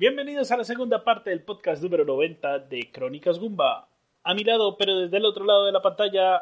Bienvenidos 0.00 0.50
a 0.50 0.56
la 0.56 0.64
segunda 0.64 1.04
parte 1.04 1.28
del 1.28 1.42
podcast 1.42 1.82
número 1.82 2.06
90 2.06 2.60
de 2.60 2.90
Crónicas 2.90 3.38
Gumba. 3.38 3.86
A 4.24 4.32
mi 4.32 4.44
lado, 4.44 4.78
pero 4.78 4.96
desde 4.96 5.18
el 5.18 5.26
otro 5.26 5.44
lado 5.44 5.66
de 5.66 5.72
la 5.72 5.82
pantalla, 5.82 6.40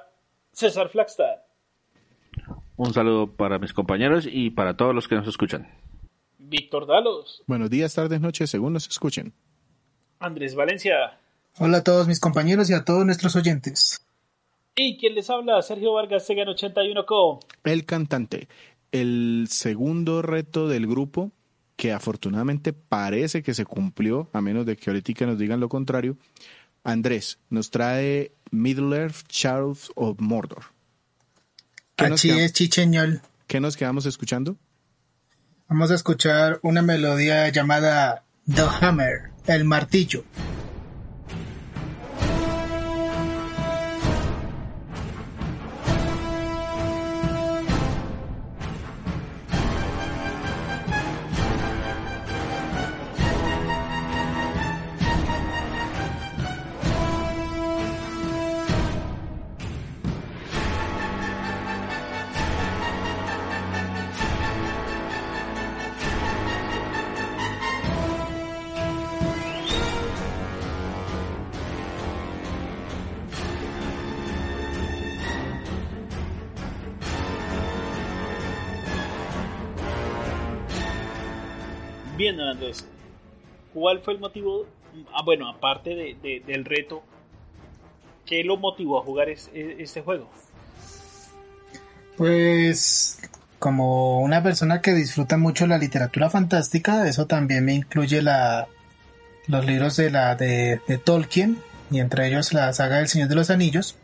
César 0.52 0.88
Flagstad. 0.90 1.38
Un 2.76 2.94
saludo 2.94 3.34
para 3.34 3.58
mis 3.58 3.72
compañeros 3.72 4.28
y 4.30 4.50
para 4.50 4.76
todos 4.76 4.94
los 4.94 5.08
que 5.08 5.16
nos 5.16 5.26
escuchan. 5.26 5.66
Víctor 6.38 6.86
Dalos. 6.86 7.42
Buenos 7.48 7.68
días, 7.68 7.92
tardes, 7.92 8.20
noches, 8.20 8.48
según 8.48 8.74
nos 8.74 8.86
escuchen. 8.86 9.32
Andrés 10.20 10.54
Valencia. 10.54 11.18
Hola 11.58 11.78
a 11.78 11.82
todos 11.82 12.06
mis 12.06 12.20
compañeros 12.20 12.70
y 12.70 12.74
a 12.74 12.84
todos 12.84 13.04
nuestros 13.04 13.34
oyentes. 13.34 14.06
Y 14.76 14.98
quien 14.98 15.16
les 15.16 15.30
habla, 15.30 15.60
Sergio 15.62 15.94
Vargas, 15.94 16.24
Segan 16.24 16.46
81 16.46 17.04
Co. 17.06 17.40
El 17.64 17.84
cantante. 17.86 18.46
El 18.92 19.46
segundo 19.48 20.22
reto 20.22 20.68
del 20.68 20.86
grupo 20.86 21.32
que 21.78 21.92
afortunadamente 21.92 22.72
parece 22.72 23.44
que 23.44 23.54
se 23.54 23.64
cumplió, 23.64 24.28
a 24.32 24.40
menos 24.40 24.66
de 24.66 24.76
que 24.76 24.90
ahorita 24.90 25.26
nos 25.26 25.38
digan 25.38 25.60
lo 25.60 25.68
contrario. 25.68 26.18
Andrés 26.82 27.38
nos 27.50 27.70
trae 27.70 28.32
Middle 28.50 28.96
Earth, 28.96 29.28
Charles 29.28 29.88
of 29.94 30.18
Mordor. 30.18 30.64
Así 31.96 32.30
es, 32.30 32.52
Chicheñol. 32.52 33.22
¿Qué 33.46 33.60
nos 33.60 33.76
quedamos 33.76 34.06
escuchando? 34.06 34.56
Vamos 35.68 35.92
a 35.92 35.94
escuchar 35.94 36.58
una 36.62 36.82
melodía 36.82 37.48
llamada 37.50 38.24
The 38.52 38.64
Hammer, 38.80 39.30
el 39.46 39.64
martillo. 39.64 40.24
Bien, 82.18 82.36
don. 82.36 82.58
¿Cuál 83.72 84.00
fue 84.00 84.14
el 84.14 84.18
motivo? 84.18 84.66
Ah, 85.14 85.22
bueno, 85.24 85.48
aparte 85.48 85.90
de, 85.94 86.42
del 86.44 86.64
reto, 86.64 87.04
¿qué 88.26 88.42
lo 88.42 88.56
motivó 88.56 88.98
a 88.98 89.04
jugar 89.04 89.28
este 89.28 90.00
juego? 90.02 90.28
Pues 92.16 93.20
como 93.60 94.18
una 94.18 94.42
persona 94.42 94.82
que 94.82 94.94
disfruta 94.94 95.36
mucho 95.36 95.68
la 95.68 95.78
literatura 95.78 96.28
fantástica, 96.28 97.08
eso 97.08 97.26
también 97.26 97.64
me 97.64 97.74
incluye 97.74 98.20
la, 98.20 98.66
los 99.46 99.64
libros 99.64 99.96
de, 99.96 100.10
la, 100.10 100.34
de, 100.34 100.80
Tolkien, 101.04 101.58
y 101.88 102.00
entre 102.00 102.26
ellos 102.26 102.52
la 102.52 102.72
saga 102.72 102.96
del 102.96 103.06
Señor 103.06 103.28
de 103.28 103.36
los 103.36 103.50
Anillos. 103.50 103.94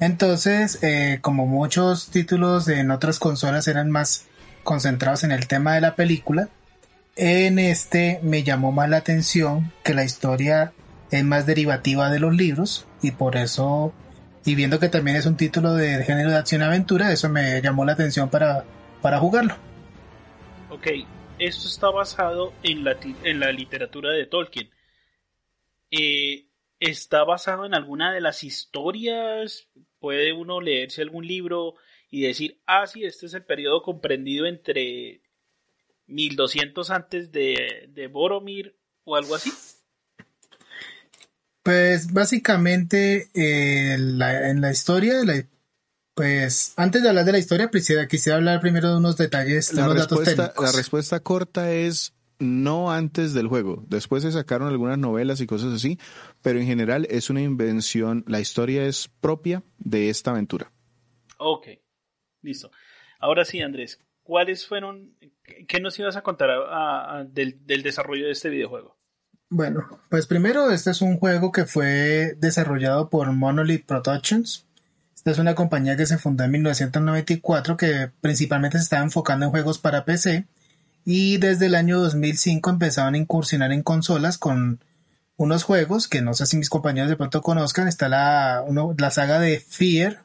Entonces, 0.00 0.80
eh, 0.82 1.20
como 1.22 1.46
muchos 1.46 2.10
títulos 2.10 2.68
en 2.68 2.90
otras 2.90 3.18
consolas 3.18 3.68
eran 3.68 3.90
más 3.90 4.26
concentrados 4.64 5.24
en 5.24 5.32
el 5.32 5.48
tema 5.48 5.74
de 5.74 5.80
la 5.80 5.96
película, 5.96 6.50
en 7.18 7.58
este 7.58 8.20
me 8.22 8.44
llamó 8.44 8.70
más 8.70 8.88
la 8.88 8.98
atención 8.98 9.72
que 9.84 9.92
la 9.92 10.04
historia 10.04 10.72
es 11.10 11.24
más 11.24 11.46
derivativa 11.46 12.10
de 12.10 12.20
los 12.20 12.34
libros 12.34 12.86
y 13.02 13.10
por 13.10 13.36
eso, 13.36 13.92
y 14.44 14.54
viendo 14.54 14.78
que 14.78 14.88
también 14.88 15.16
es 15.16 15.26
un 15.26 15.36
título 15.36 15.74
de 15.74 16.04
género 16.04 16.30
de 16.30 16.36
acción-aventura, 16.36 17.12
eso 17.12 17.28
me 17.28 17.60
llamó 17.60 17.84
la 17.84 17.92
atención 17.94 18.30
para, 18.30 18.64
para 19.02 19.18
jugarlo. 19.18 19.56
Ok, 20.70 20.86
esto 21.40 21.66
está 21.66 21.90
basado 21.90 22.52
en 22.62 22.84
la, 22.84 22.96
en 23.24 23.40
la 23.40 23.50
literatura 23.50 24.12
de 24.12 24.26
Tolkien. 24.26 24.70
Eh, 25.90 26.46
¿Está 26.78 27.24
basado 27.24 27.66
en 27.66 27.74
alguna 27.74 28.12
de 28.12 28.20
las 28.20 28.44
historias? 28.44 29.68
¿Puede 29.98 30.32
uno 30.32 30.60
leerse 30.60 31.02
algún 31.02 31.26
libro 31.26 31.74
y 32.10 32.22
decir, 32.22 32.60
ah, 32.66 32.86
sí, 32.86 33.04
este 33.04 33.26
es 33.26 33.34
el 33.34 33.44
periodo 33.44 33.82
comprendido 33.82 34.46
entre 34.46 35.22
1200 36.08 36.90
antes 36.90 37.30
de, 37.32 37.88
de 37.92 38.06
Boromir 38.08 38.76
o 39.04 39.16
algo 39.16 39.34
así? 39.34 39.52
Pues 41.62 42.12
básicamente 42.12 43.28
eh, 43.34 43.94
en 43.94 44.60
la 44.60 44.70
historia, 44.70 45.20
pues 46.14 46.72
antes 46.76 47.02
de 47.02 47.10
hablar 47.10 47.24
de 47.24 47.32
la 47.32 47.38
historia, 47.38 47.70
quisiera, 47.70 48.08
quisiera 48.08 48.38
hablar 48.38 48.60
primero 48.60 48.90
de 48.90 48.96
unos 48.96 49.16
detalles, 49.16 49.72
la 49.72 49.84
unos 49.84 49.98
respuesta, 49.98 50.30
datos 50.30 50.34
técnicos. 50.34 50.64
La 50.64 50.72
respuesta 50.72 51.20
corta 51.20 51.72
es 51.72 52.14
no 52.38 52.90
antes 52.90 53.34
del 53.34 53.48
juego. 53.48 53.84
Después 53.86 54.22
se 54.22 54.32
sacaron 54.32 54.68
algunas 54.68 54.98
novelas 54.98 55.40
y 55.40 55.46
cosas 55.46 55.74
así, 55.74 55.98
pero 56.42 56.58
en 56.58 56.66
general 56.66 57.06
es 57.10 57.30
una 57.30 57.42
invención, 57.42 58.24
la 58.26 58.40
historia 58.40 58.84
es 58.84 59.08
propia 59.20 59.62
de 59.78 60.10
esta 60.10 60.30
aventura. 60.30 60.72
Ok, 61.38 61.68
listo. 62.42 62.70
Ahora 63.20 63.44
sí, 63.44 63.60
Andrés, 63.60 64.00
¿cuáles 64.22 64.66
fueron, 64.66 65.16
qué 65.66 65.80
nos 65.80 65.98
ibas 65.98 66.16
a 66.16 66.22
contar 66.22 66.50
del, 67.28 67.82
desarrollo 67.82 68.26
de 68.26 68.32
este 68.32 68.48
videojuego? 68.48 68.96
Bueno, 69.50 69.86
pues 70.10 70.26
primero 70.26 70.70
este 70.70 70.90
es 70.90 71.00
un 71.00 71.16
juego 71.16 71.52
que 71.52 71.64
fue 71.64 72.34
desarrollado 72.38 73.08
por 73.08 73.32
Monolith 73.32 73.86
Productions. 73.86 74.66
Esta 75.14 75.30
es 75.30 75.38
una 75.38 75.54
compañía 75.54 75.96
que 75.96 76.06
se 76.06 76.18
fundó 76.18 76.44
en 76.44 76.50
1994 76.52 77.76
que 77.76 78.10
principalmente 78.20 78.78
se 78.78 78.84
estaba 78.84 79.02
enfocando 79.02 79.46
en 79.46 79.50
juegos 79.50 79.78
para 79.78 80.04
PC 80.04 80.46
y 81.04 81.38
desde 81.38 81.66
el 81.66 81.74
año 81.74 81.98
2005 81.98 82.68
empezaron 82.68 83.14
a 83.14 83.18
incursionar 83.18 83.72
en 83.72 83.82
consolas 83.82 84.36
con 84.36 84.80
unos 85.38 85.62
juegos 85.62 86.08
que 86.08 86.20
no 86.20 86.34
sé 86.34 86.44
si 86.44 86.58
mis 86.58 86.68
compañeros 86.68 87.08
de 87.08 87.16
pronto 87.16 87.40
conozcan. 87.40 87.88
Está 87.88 88.10
la, 88.10 88.62
saga 89.10 89.38
de 89.38 89.58
Fear, 89.58 90.24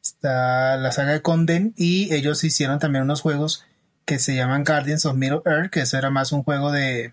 está 0.00 0.76
la 0.76 0.92
saga 0.92 1.12
de 1.12 1.22
Condemn 1.22 1.74
y 1.76 2.14
ellos 2.14 2.44
hicieron 2.44 2.78
también 2.78 3.02
unos 3.02 3.22
juegos 3.22 3.64
que 4.04 4.18
se 4.18 4.34
llaman 4.34 4.64
Guardians 4.64 5.06
of 5.06 5.16
Middle 5.16 5.42
Earth, 5.44 5.70
que 5.70 5.80
eso 5.80 5.98
era 5.98 6.10
más 6.10 6.32
un 6.32 6.42
juego 6.42 6.72
de, 6.72 7.12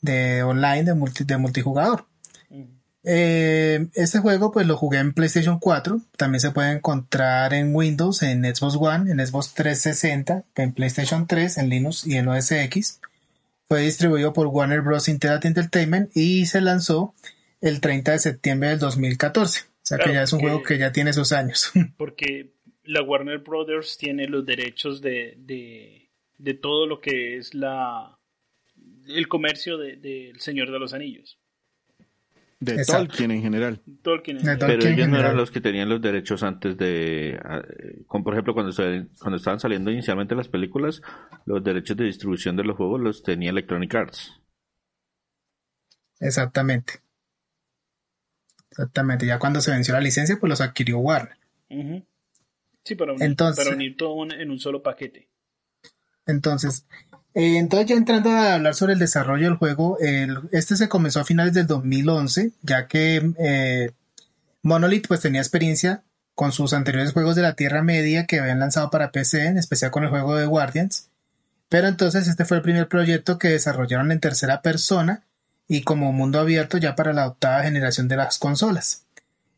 de 0.00 0.42
online, 0.42 0.84
de, 0.84 0.94
multi, 0.94 1.24
de 1.24 1.36
multijugador. 1.36 2.06
Eh, 3.04 3.86
este 3.94 4.18
juego 4.18 4.52
pues 4.52 4.66
lo 4.66 4.76
jugué 4.76 4.98
en 4.98 5.14
PlayStation 5.14 5.58
4, 5.58 6.00
también 6.16 6.40
se 6.40 6.50
puede 6.50 6.72
encontrar 6.72 7.54
en 7.54 7.74
Windows, 7.74 8.22
en 8.22 8.44
Xbox 8.44 8.76
One, 8.78 9.10
en 9.10 9.24
Xbox 9.24 9.54
360, 9.54 10.44
en 10.56 10.72
PlayStation 10.72 11.26
3, 11.26 11.58
en 11.58 11.68
Linux 11.70 12.06
y 12.06 12.16
en 12.16 12.28
OS 12.28 12.52
X. 12.52 13.00
Fue 13.68 13.82
distribuido 13.82 14.32
por 14.32 14.46
Warner 14.48 14.80
Bros. 14.80 15.08
Interactive 15.08 15.48
Entertainment 15.48 16.14
y 16.14 16.46
se 16.46 16.60
lanzó 16.60 17.14
el 17.60 17.80
30 17.80 18.12
de 18.12 18.18
septiembre 18.18 18.70
del 18.70 18.78
2014. 18.78 19.60
O 19.60 19.64
sea 19.82 19.98
que 19.98 20.12
ya 20.12 20.22
es 20.22 20.32
un 20.32 20.40
juego 20.40 20.62
que 20.62 20.78
ya 20.78 20.92
tiene 20.92 21.12
sus 21.12 21.32
años. 21.32 21.70
Porque 21.96 22.50
la 22.88 23.02
Warner 23.02 23.38
Brothers 23.38 23.98
tiene 23.98 24.26
los 24.26 24.46
derechos 24.46 25.02
de, 25.02 25.36
de, 26.38 26.54
todo 26.54 26.86
lo 26.86 27.00
que 27.00 27.36
es 27.36 27.54
la 27.54 28.18
el 29.06 29.28
comercio 29.28 29.76
del 29.76 30.00
de, 30.00 30.32
Señor 30.38 30.70
de 30.70 30.78
los 30.78 30.94
Anillos. 30.94 31.38
De 32.60 32.82
Tolkien 32.84 33.30
en 33.30 33.42
general. 33.42 33.82
Tolkien 34.02 34.38
Pero 34.42 34.88
ellos 34.88 35.08
no 35.08 35.18
eran 35.18 35.36
los 35.36 35.50
que 35.50 35.60
tenían 35.60 35.88
los 35.88 36.00
derechos 36.00 36.42
antes 36.42 36.76
de, 36.76 37.38
como 38.06 38.24
por 38.24 38.32
ejemplo 38.32 38.54
cuando, 38.54 38.74
cuando 39.18 39.36
estaban 39.36 39.60
saliendo 39.60 39.90
inicialmente 39.90 40.34
las 40.34 40.48
películas, 40.48 41.02
los 41.44 41.62
derechos 41.62 41.96
de 41.96 42.04
distribución 42.04 42.56
de 42.56 42.64
los 42.64 42.76
juegos 42.76 43.00
los 43.00 43.22
tenía 43.22 43.50
Electronic 43.50 43.94
Arts. 43.94 44.32
Exactamente. 46.20 46.94
Exactamente, 48.70 49.26
ya 49.26 49.38
cuando 49.38 49.60
se 49.60 49.72
venció 49.72 49.92
la 49.92 50.00
licencia, 50.00 50.38
pues 50.40 50.48
los 50.48 50.60
adquirió 50.60 50.98
Warner. 50.98 51.36
Sí, 52.88 52.94
para 52.94 53.12
unir, 53.12 53.26
Entonces, 53.26 53.62
para 53.62 53.76
unir 53.76 53.98
todo 53.98 54.24
en 54.32 54.50
un 54.50 54.58
solo 54.58 54.82
paquete. 54.82 55.28
Entonces, 56.24 56.86
eh, 57.34 57.58
entonces 57.58 57.90
ya 57.90 57.96
entrando 57.96 58.30
a 58.30 58.54
hablar 58.54 58.74
sobre 58.74 58.94
el 58.94 58.98
desarrollo 58.98 59.44
del 59.44 59.58
juego, 59.58 59.98
el, 60.00 60.38
este 60.52 60.74
se 60.74 60.88
comenzó 60.88 61.20
a 61.20 61.26
finales 61.26 61.52
del 61.52 61.66
2011, 61.66 62.52
ya 62.62 62.86
que 62.86 63.30
eh, 63.38 63.90
Monolith 64.62 65.06
pues 65.06 65.20
tenía 65.20 65.42
experiencia 65.42 66.02
con 66.34 66.50
sus 66.50 66.72
anteriores 66.72 67.12
juegos 67.12 67.36
de 67.36 67.42
la 67.42 67.52
Tierra 67.52 67.82
Media 67.82 68.24
que 68.24 68.40
habían 68.40 68.58
lanzado 68.58 68.88
para 68.88 69.12
PC, 69.12 69.48
en 69.48 69.58
especial 69.58 69.90
con 69.90 70.04
el 70.04 70.08
juego 70.08 70.34
de 70.34 70.46
Guardians. 70.46 71.10
Pero 71.68 71.88
entonces 71.88 72.26
este 72.26 72.46
fue 72.46 72.56
el 72.56 72.62
primer 72.62 72.88
proyecto 72.88 73.38
que 73.38 73.48
desarrollaron 73.48 74.12
en 74.12 74.20
tercera 74.20 74.62
persona 74.62 75.26
y 75.68 75.82
como 75.82 76.10
mundo 76.14 76.40
abierto 76.40 76.78
ya 76.78 76.94
para 76.94 77.12
la 77.12 77.26
octava 77.26 77.64
generación 77.64 78.08
de 78.08 78.16
las 78.16 78.38
consolas. 78.38 79.04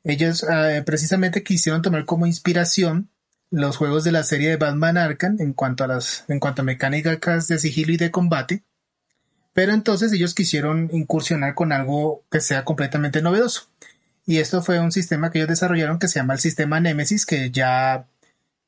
Ellos 0.03 0.44
eh, 0.50 0.83
precisamente 0.85 1.44
quisieron 1.44 1.83
tomar 1.83 2.05
como 2.06 2.26
inspiración 2.26 3.09
los 3.50 3.76
juegos 3.76 4.05
de 4.05 4.12
la 4.12 4.23
serie 4.23 4.50
de 4.50 4.56
Batman 4.56 4.97
Arkham 4.97 5.37
en 5.41 5.52
cuanto 5.52 5.85
a 5.85 5.88
las 5.88 6.25
en 6.29 6.38
cuanto 6.38 6.62
a 6.62 6.64
mecánicas 6.64 7.49
de 7.49 7.58
sigilo 7.58 7.93
y 7.93 7.97
de 7.97 8.11
combate, 8.11 8.62
pero 9.52 9.73
entonces 9.73 10.12
ellos 10.12 10.35
quisieron 10.35 10.88
incursionar 10.93 11.55
con 11.55 11.73
algo 11.73 12.25
que 12.31 12.41
sea 12.41 12.64
completamente 12.64 13.23
novedoso. 13.23 13.69
Y 14.25 14.38
esto 14.38 14.62
fue 14.62 14.79
un 14.79 14.93
sistema 14.93 15.31
que 15.31 15.38
ellos 15.38 15.49
desarrollaron 15.49 15.99
que 15.99 16.06
se 16.06 16.20
llama 16.20 16.35
el 16.35 16.41
sistema 16.41 16.79
Nemesis, 16.79 17.26
que 17.26 17.50
ya 17.50 18.06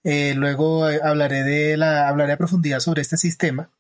eh, 0.03 0.35
luego 0.35 0.91
eh, 0.91 1.01
hablaré 1.03 1.45
de 1.45 1.77
la 1.77 2.09
hablaré 2.09 2.33
a 2.33 2.39
profundidad 2.39 2.81
sobre 2.81 3.03
este 3.03 3.17
sistema. 3.17 3.71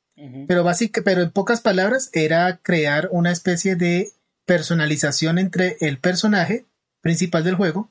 Pero 0.46 0.62
básicamente, 0.62 1.02
pero 1.02 1.22
en 1.22 1.32
pocas 1.32 1.60
palabras 1.62 2.10
era 2.12 2.58
crear 2.58 3.08
una 3.10 3.32
especie 3.32 3.75
de 3.75 4.12
personalización 4.44 5.38
entre 5.38 5.76
el 5.81 5.99
personaje 5.99 6.64
principal 7.00 7.43
del 7.43 7.56
juego 7.56 7.90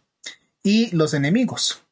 y 0.64 0.96
los 0.96 1.14
enemigos 1.14 1.84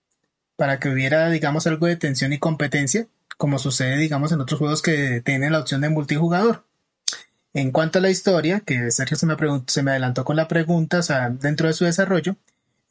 para 0.60 0.78
que 0.78 0.90
hubiera 0.90 1.30
digamos 1.30 1.66
algo 1.68 1.88
de 1.88 1.96
tensión 1.96 2.34
y 2.34 2.38
competencia 2.38 3.08
como 3.38 3.60
sucede 3.60 3.98
digamos 3.98 4.34
en 4.34 4.42
otros 4.42 4.60
juegos 4.60 4.82
que 4.82 5.22
tienen 5.22 5.54
la 5.54 5.62
opción 5.62 5.80
de 5.80 5.88
multijugador. 5.88 6.66
En 7.54 7.72
cuanto 7.72 7.98
a 7.98 8.02
la 8.02 8.12
historia, 8.12 8.60
que 8.60 8.92
Sergio 8.92 9.18
se 9.18 9.26
me, 9.26 9.36
se 9.66 9.82
me 9.82 9.92
adelantó 9.92 10.24
con 10.24 10.36
la 10.36 10.48
pregunta, 10.48 11.00
o 11.00 11.02
sea, 11.02 11.30
dentro 11.30 11.68
de 11.68 11.74
su 11.74 11.86
desarrollo, 11.86 12.36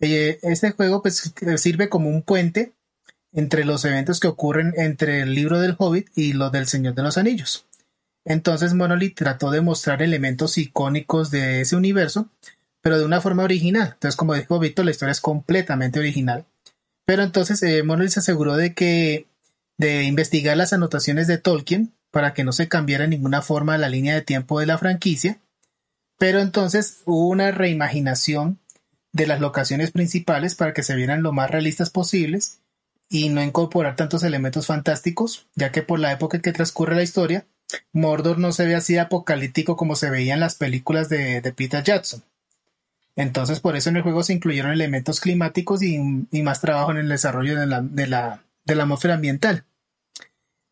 eh, 0.01 0.39
este 0.43 0.73
juego 0.73 1.03
pues 1.03 1.33
sirve 1.59 1.89
como 1.89 2.09
un 2.09 2.23
puente 2.23 2.73
entre 3.33 3.65
los 3.67 3.85
eventos 3.85 4.19
que 4.19 4.29
ocurren 4.29 4.73
entre 4.77 5.21
el 5.21 5.35
libro 5.35 5.61
del 5.61 5.77
Hobbit 5.79 6.09
y 6.17 6.33
los 6.33 6.51
del 6.51 6.67
Señor 6.67 6.95
de 6.95 7.03
los 7.03 7.19
Anillos. 7.19 7.67
Entonces 8.25 8.73
Monolith 8.73 9.17
trató 9.17 9.51
de 9.51 9.61
mostrar 9.61 10.03
elementos 10.03 10.57
icónicos 10.57 11.31
de 11.31 11.61
ese 11.61 11.77
universo, 11.77 12.31
pero 12.81 12.99
de 12.99 13.05
una 13.05 13.21
forma 13.21 13.45
original. 13.45 13.91
Entonces, 13.93 14.17
como 14.17 14.35
dijo 14.35 14.59
Víctor, 14.59 14.87
la 14.87 14.93
historia 14.93 15.13
es 15.13 15.21
completamente 15.21 15.99
original. 15.99 16.47
Pero 17.09 17.23
entonces 17.23 17.63
eh, 17.63 17.83
se 18.09 18.21
aseguró 18.21 18.59
de 18.59 18.75
que 18.75 19.29
de 19.79 20.03
investigar 20.03 20.59
las 20.59 20.75
anotaciones 20.75 21.27
de 21.27 21.39
Tolkien 21.39 21.95
para 22.11 22.35
que 22.35 22.45
no 22.45 22.53
se 22.53 22.69
cambiara 22.69 23.05
en 23.05 23.11
ninguna 23.11 23.41
forma 23.41 23.79
la 23.79 23.89
línea 23.89 24.15
de 24.15 24.21
tiempo 24.21 24.61
de 24.61 24.67
la 24.67 24.77
franquicia, 24.77 25.41
pero 26.19 26.41
entonces 26.41 27.01
hubo 27.07 27.29
una 27.29 27.51
reimaginación 27.51 28.59
de 29.15 29.27
las 29.27 29.41
locaciones 29.41 29.91
principales 29.91 30.55
para 30.55 30.75
que 30.75 30.83
se 30.83 30.97
vieran 30.97 31.23
lo 31.23 31.33
más 31.33 31.51
realistas 31.51 31.89
posibles 31.89 32.59
y 33.09 33.31
no 33.31 33.43
incorporar 33.43 33.97
tantos 33.97 34.23
elementos 34.23 34.67
fantásticos, 34.67 35.47
ya 35.55 35.73
que 35.73 35.81
por 35.81 36.01
la 36.01 36.13
época 36.13 36.37
en 36.37 36.43
que 36.43 36.53
transcurre 36.53 36.95
la 36.95 37.05
historia, 37.05 37.47
Mordor 37.91 38.39
no 38.39 38.53
se 38.53 38.67
ve 38.67 38.75
así 38.75 38.99
apocalíptico 38.99 39.79
como 39.79 39.97
se 39.97 40.11
veía 40.11 40.35
en 40.35 40.41
las 40.41 40.57
películas 40.57 41.09
de, 41.09 41.41
Peter 41.57 41.83
Jackson. 41.83 42.23
Entonces, 43.19 43.59
por 43.59 43.75
eso 43.75 43.91
en 43.91 43.97
el 43.97 44.03
juego 44.03 44.23
se 44.23 44.33
incluyeron 44.33 44.71
elementos 44.71 45.19
climáticos 45.19 45.83
y, 45.83 45.99
más 46.41 46.61
trabajo 46.61 46.93
en 46.93 46.99
el 46.99 47.09
desarrollo 47.09 47.59
de 47.59 48.07
la, 48.07 48.45
atmósfera 48.65 49.15
ambiental. 49.15 49.65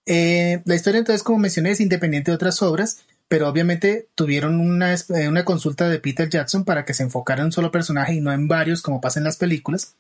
Eh, 0.07 0.63
la 0.65 0.77
historia, 0.77 1.01
entonces, 1.01 1.25
como 1.25 1.41
mencioné, 1.41 1.73
es 1.73 1.81
independiente 1.81 2.31
de 2.31 2.37
otras 2.37 2.63
obras, 2.63 3.05
pero 3.27 3.49
obviamente 3.49 4.07
tuvieron 4.15 4.61
una, 4.61 4.95
eh, 4.95 5.29
una, 5.29 5.45
consulta 5.45 5.89
de 5.89 5.99
Peter 5.99 6.31
Jackson 6.31 6.65
para 6.65 6.85
que 6.85 6.95
se 6.95 7.03
enfocara 7.03 7.41
en 7.41 7.47
un 7.47 7.53
solo 7.53 7.73
personaje 7.73 8.15
y 8.15 8.21
no 8.21 8.33
en 8.33 8.47
varios, 8.47 8.81
como 8.81 9.01
pasa 9.01 9.19
en 9.19 9.25
las 9.25 9.39
películas. 9.39 9.97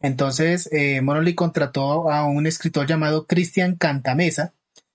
Entonces, 0.00 0.68
eh, 0.70 1.00
Monolith 1.00 1.34
contrató 1.34 2.12
a 2.12 2.26
un 2.26 2.46
escritor 2.46 2.86
llamado 2.86 3.26
Christian 3.26 3.74
Cantamesa, 3.74 4.52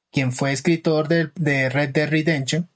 quien 0.09 0.31
fue 0.31 0.53
escritor 0.53 1.09
de, 1.09 1.31
de, 1.35 1.67
Red 1.67 1.89
Dead 1.89 2.09
Redemption, 2.09 2.69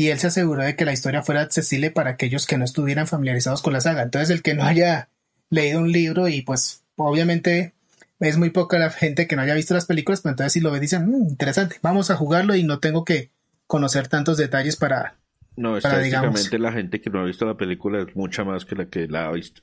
y 0.00 0.08
él 0.08 0.18
se 0.18 0.28
aseguró 0.28 0.62
de 0.62 0.76
que 0.76 0.86
la 0.86 0.94
historia 0.94 1.22
fuera 1.22 1.42
accesible 1.42 1.90
para 1.90 2.12
aquellos 2.12 2.46
que 2.46 2.56
no 2.56 2.64
estuvieran 2.64 3.06
familiarizados 3.06 3.60
con 3.60 3.74
la 3.74 3.82
saga. 3.82 4.00
Entonces, 4.00 4.30
el 4.30 4.40
que 4.40 4.54
no 4.54 4.64
haya 4.64 5.10
leído 5.50 5.80
un 5.80 5.92
libro 5.92 6.26
y 6.26 6.40
pues 6.40 6.84
obviamente 6.96 7.74
es 8.18 8.38
muy 8.38 8.48
poca 8.48 8.78
la 8.78 8.88
gente 8.88 9.26
que 9.26 9.36
no 9.36 9.42
haya 9.42 9.52
visto 9.52 9.74
las 9.74 9.84
películas, 9.84 10.22
pero 10.22 10.30
entonces 10.32 10.54
si 10.54 10.60
lo 10.60 10.70
ve 10.70 10.80
dicen, 10.80 11.06
mm, 11.06 11.28
interesante, 11.28 11.76
vamos 11.82 12.10
a 12.10 12.16
jugarlo 12.16 12.54
y 12.54 12.62
no 12.62 12.78
tengo 12.78 13.04
que 13.04 13.28
conocer 13.66 14.08
tantos 14.08 14.38
detalles 14.38 14.76
para... 14.76 15.16
No, 15.56 15.76
estadísticamente 15.76 16.58
la 16.58 16.72
gente 16.72 17.02
que 17.02 17.10
no 17.10 17.20
ha 17.20 17.24
visto 17.26 17.44
la 17.44 17.58
película 17.58 18.00
es 18.00 18.16
mucha 18.16 18.42
más 18.42 18.64
que 18.64 18.76
la 18.76 18.86
que 18.86 19.06
la 19.06 19.26
ha 19.26 19.32
visto. 19.32 19.60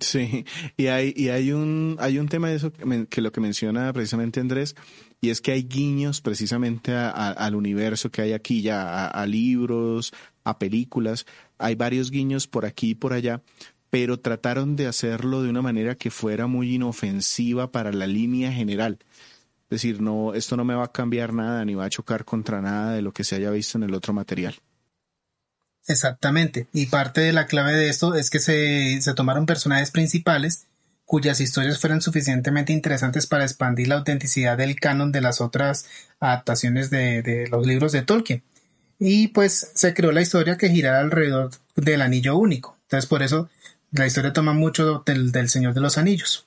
Sí, 0.00 0.44
y 0.76 0.88
hay, 0.88 1.14
y 1.16 1.30
hay 1.30 1.52
un, 1.52 1.96
hay 1.98 2.18
un 2.18 2.28
tema 2.28 2.50
de 2.50 2.56
eso 2.56 2.72
que, 2.72 3.22
lo 3.22 3.32
que 3.32 3.40
menciona 3.40 3.90
precisamente 3.94 4.40
Andrés, 4.40 4.76
y 5.20 5.30
es 5.30 5.40
que 5.40 5.52
hay 5.52 5.64
guiños 5.64 6.20
precisamente 6.20 6.94
al 6.94 7.54
universo 7.54 8.10
que 8.10 8.22
hay 8.22 8.32
aquí 8.32 8.62
ya, 8.62 9.06
a, 9.06 9.26
libros, 9.26 10.12
a 10.44 10.58
películas, 10.58 11.26
hay 11.58 11.74
varios 11.74 12.10
guiños 12.10 12.46
por 12.46 12.64
aquí 12.64 12.90
y 12.90 12.94
por 12.94 13.12
allá, 13.12 13.42
pero 13.90 14.20
trataron 14.20 14.76
de 14.76 14.86
hacerlo 14.86 15.42
de 15.42 15.50
una 15.50 15.62
manera 15.62 15.96
que 15.96 16.10
fuera 16.10 16.46
muy 16.46 16.74
inofensiva 16.74 17.72
para 17.72 17.92
la 17.92 18.06
línea 18.06 18.52
general. 18.52 18.98
Es 19.64 19.82
decir, 19.82 20.00
no, 20.00 20.34
esto 20.34 20.56
no 20.56 20.64
me 20.64 20.74
va 20.74 20.84
a 20.84 20.92
cambiar 20.92 21.32
nada 21.32 21.64
ni 21.64 21.74
va 21.74 21.86
a 21.86 21.90
chocar 21.90 22.24
contra 22.24 22.62
nada 22.62 22.92
de 22.92 23.02
lo 23.02 23.12
que 23.12 23.24
se 23.24 23.36
haya 23.36 23.50
visto 23.50 23.76
en 23.76 23.84
el 23.84 23.94
otro 23.94 24.12
material. 24.14 24.54
Exactamente. 25.88 26.68
Y 26.72 26.86
parte 26.86 27.22
de 27.22 27.32
la 27.32 27.46
clave 27.46 27.72
de 27.72 27.88
esto 27.88 28.14
es 28.14 28.30
que 28.30 28.38
se, 28.38 29.00
se 29.00 29.14
tomaron 29.14 29.46
personajes 29.46 29.90
principales 29.90 30.67
cuyas 31.08 31.40
historias 31.40 31.80
fueran 31.80 32.02
suficientemente 32.02 32.74
interesantes 32.74 33.26
para 33.26 33.44
expandir 33.44 33.88
la 33.88 33.94
autenticidad 33.94 34.58
del 34.58 34.78
canon 34.78 35.10
de 35.10 35.22
las 35.22 35.40
otras 35.40 35.86
adaptaciones 36.20 36.90
de, 36.90 37.22
de 37.22 37.48
los 37.48 37.66
libros 37.66 37.92
de 37.92 38.02
Tolkien. 38.02 38.42
Y 38.98 39.28
pues 39.28 39.70
se 39.74 39.94
creó 39.94 40.12
la 40.12 40.20
historia 40.20 40.58
que 40.58 40.68
giraba 40.68 40.98
alrededor 40.98 41.50
del 41.76 42.02
anillo 42.02 42.36
único. 42.36 42.76
Entonces 42.82 43.08
por 43.08 43.22
eso 43.22 43.48
la 43.90 44.06
historia 44.06 44.34
toma 44.34 44.52
mucho 44.52 45.02
del, 45.06 45.32
del 45.32 45.48
Señor 45.48 45.72
de 45.72 45.80
los 45.80 45.96
Anillos. 45.96 46.46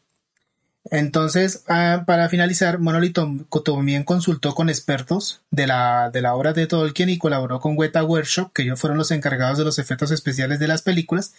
Entonces, 0.91 1.63
ah, 1.67 2.03
para 2.05 2.29
finalizar, 2.29 2.77
Monolith 2.77 3.17
también 3.65 4.03
consultó 4.03 4.53
con 4.53 4.69
expertos 4.69 5.41
de 5.49 5.65
la, 5.65 6.11
de 6.11 6.21
la 6.21 6.35
obra 6.35 6.53
de 6.53 6.67
Tolkien 6.67 7.09
y 7.09 7.17
colaboró 7.17 7.59
con 7.59 7.77
Weta 7.77 8.03
Workshop, 8.03 8.53
que 8.53 8.61
ellos 8.61 8.79
fueron 8.79 8.99
los 8.99 9.09
encargados 9.09 9.57
de 9.57 9.63
los 9.63 9.79
efectos 9.79 10.11
especiales 10.11 10.59
de 10.59 10.67
las 10.67 10.83
películas, 10.83 11.33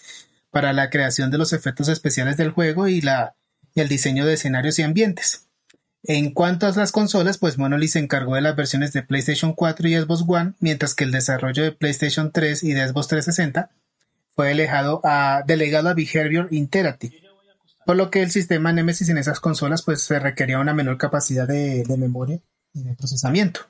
para 0.52 0.72
la 0.72 0.90
creación 0.90 1.32
de 1.32 1.38
los 1.38 1.52
efectos 1.52 1.88
especiales 1.88 2.36
del 2.36 2.50
juego 2.50 2.86
y, 2.86 3.00
la, 3.00 3.34
y 3.74 3.80
el 3.80 3.88
diseño 3.88 4.24
de 4.24 4.34
escenarios 4.34 4.78
y 4.78 4.82
ambientes. 4.82 5.48
En 6.04 6.32
cuanto 6.32 6.66
a 6.66 6.70
las 6.70 6.92
consolas, 6.92 7.38
pues 7.38 7.58
Monolith 7.58 7.90
se 7.90 7.98
encargó 7.98 8.36
de 8.36 8.42
las 8.42 8.54
versiones 8.54 8.92
de 8.92 9.02
PlayStation 9.02 9.54
4 9.54 9.88
y 9.88 9.96
Xbox 9.96 10.24
One, 10.28 10.52
mientras 10.60 10.94
que 10.94 11.02
el 11.02 11.10
desarrollo 11.10 11.64
de 11.64 11.72
PlayStation 11.72 12.30
3 12.30 12.62
y 12.62 12.72
de 12.72 12.86
Xbox 12.86 13.08
360 13.08 13.70
fue 14.36 14.48
delegado 14.48 15.00
a, 15.02 15.42
delegado 15.46 15.88
a 15.88 15.94
Behavior 15.94 16.48
Interactive 16.52 17.22
por 17.84 17.96
lo 17.96 18.10
que 18.10 18.22
el 18.22 18.30
sistema 18.30 18.72
Nemesis 18.72 19.08
en 19.08 19.18
esas 19.18 19.40
consolas 19.40 19.82
pues 19.82 20.02
se 20.02 20.18
requería 20.18 20.58
una 20.58 20.74
menor 20.74 20.98
capacidad 20.98 21.46
de, 21.46 21.84
memoria 21.98 22.40
y 22.72 22.84
de 22.84 22.94
procesamiento. 22.94 23.60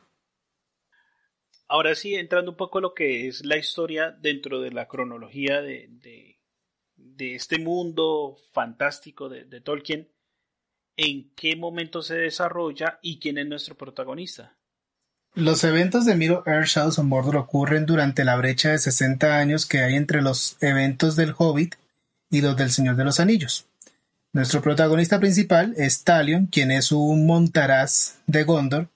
Ahora 1.68 1.94
sí, 1.94 2.14
entrando 2.14 2.50
un 2.50 2.56
poco 2.56 2.78
a 2.78 2.82
lo 2.82 2.92
que 2.92 3.28
es 3.28 3.44
la 3.44 3.56
historia 3.56 4.10
dentro 4.10 4.60
de 4.60 4.72
la 4.72 4.88
cronología 4.88 5.62
de, 5.62 5.88
de, 5.90 6.31
este 7.18 7.58
mundo 7.58 8.36
fantástico 8.52 9.28
de, 9.28 9.44
de, 9.44 9.60
Tolkien, 9.60 10.08
¿en 10.96 11.32
qué 11.34 11.56
momento 11.56 12.02
se 12.02 12.16
desarrolla 12.16 12.98
y 13.02 13.18
quién 13.18 13.38
es 13.38 13.46
nuestro 13.46 13.76
protagonista? 13.76 14.56
Los 15.34 15.64
eventos 15.64 16.04
de 16.04 16.14
Miro 16.14 16.42
Earth 16.46 16.66
Shadows 16.66 16.98
of 16.98 17.06
Mordor 17.06 17.36
ocurren 17.36 17.86
durante 17.86 18.24
la 18.24 18.36
brecha 18.36 18.70
de 18.70 18.78
60 18.78 19.38
años 19.38 19.64
que 19.64 19.80
hay 19.80 19.94
entre 19.94 20.20
los 20.20 20.58
eventos 20.60 21.16
del 21.16 21.34
Hobbit 21.36 21.76
y 22.30 22.42
los 22.42 22.56
del 22.56 22.70
Señor 22.70 22.96
de 22.96 23.04
los 23.04 23.18
Anillos. 23.18 23.66
Nuestro 24.34 24.62
protagonista 24.62 25.20
principal 25.20 25.74
es 25.76 26.04
Talion, 26.04 26.46
quien 26.46 26.70
es 26.70 26.90
un 26.90 27.26
montaraz 27.26 28.18
de 28.26 28.44
Gondor. 28.44 28.88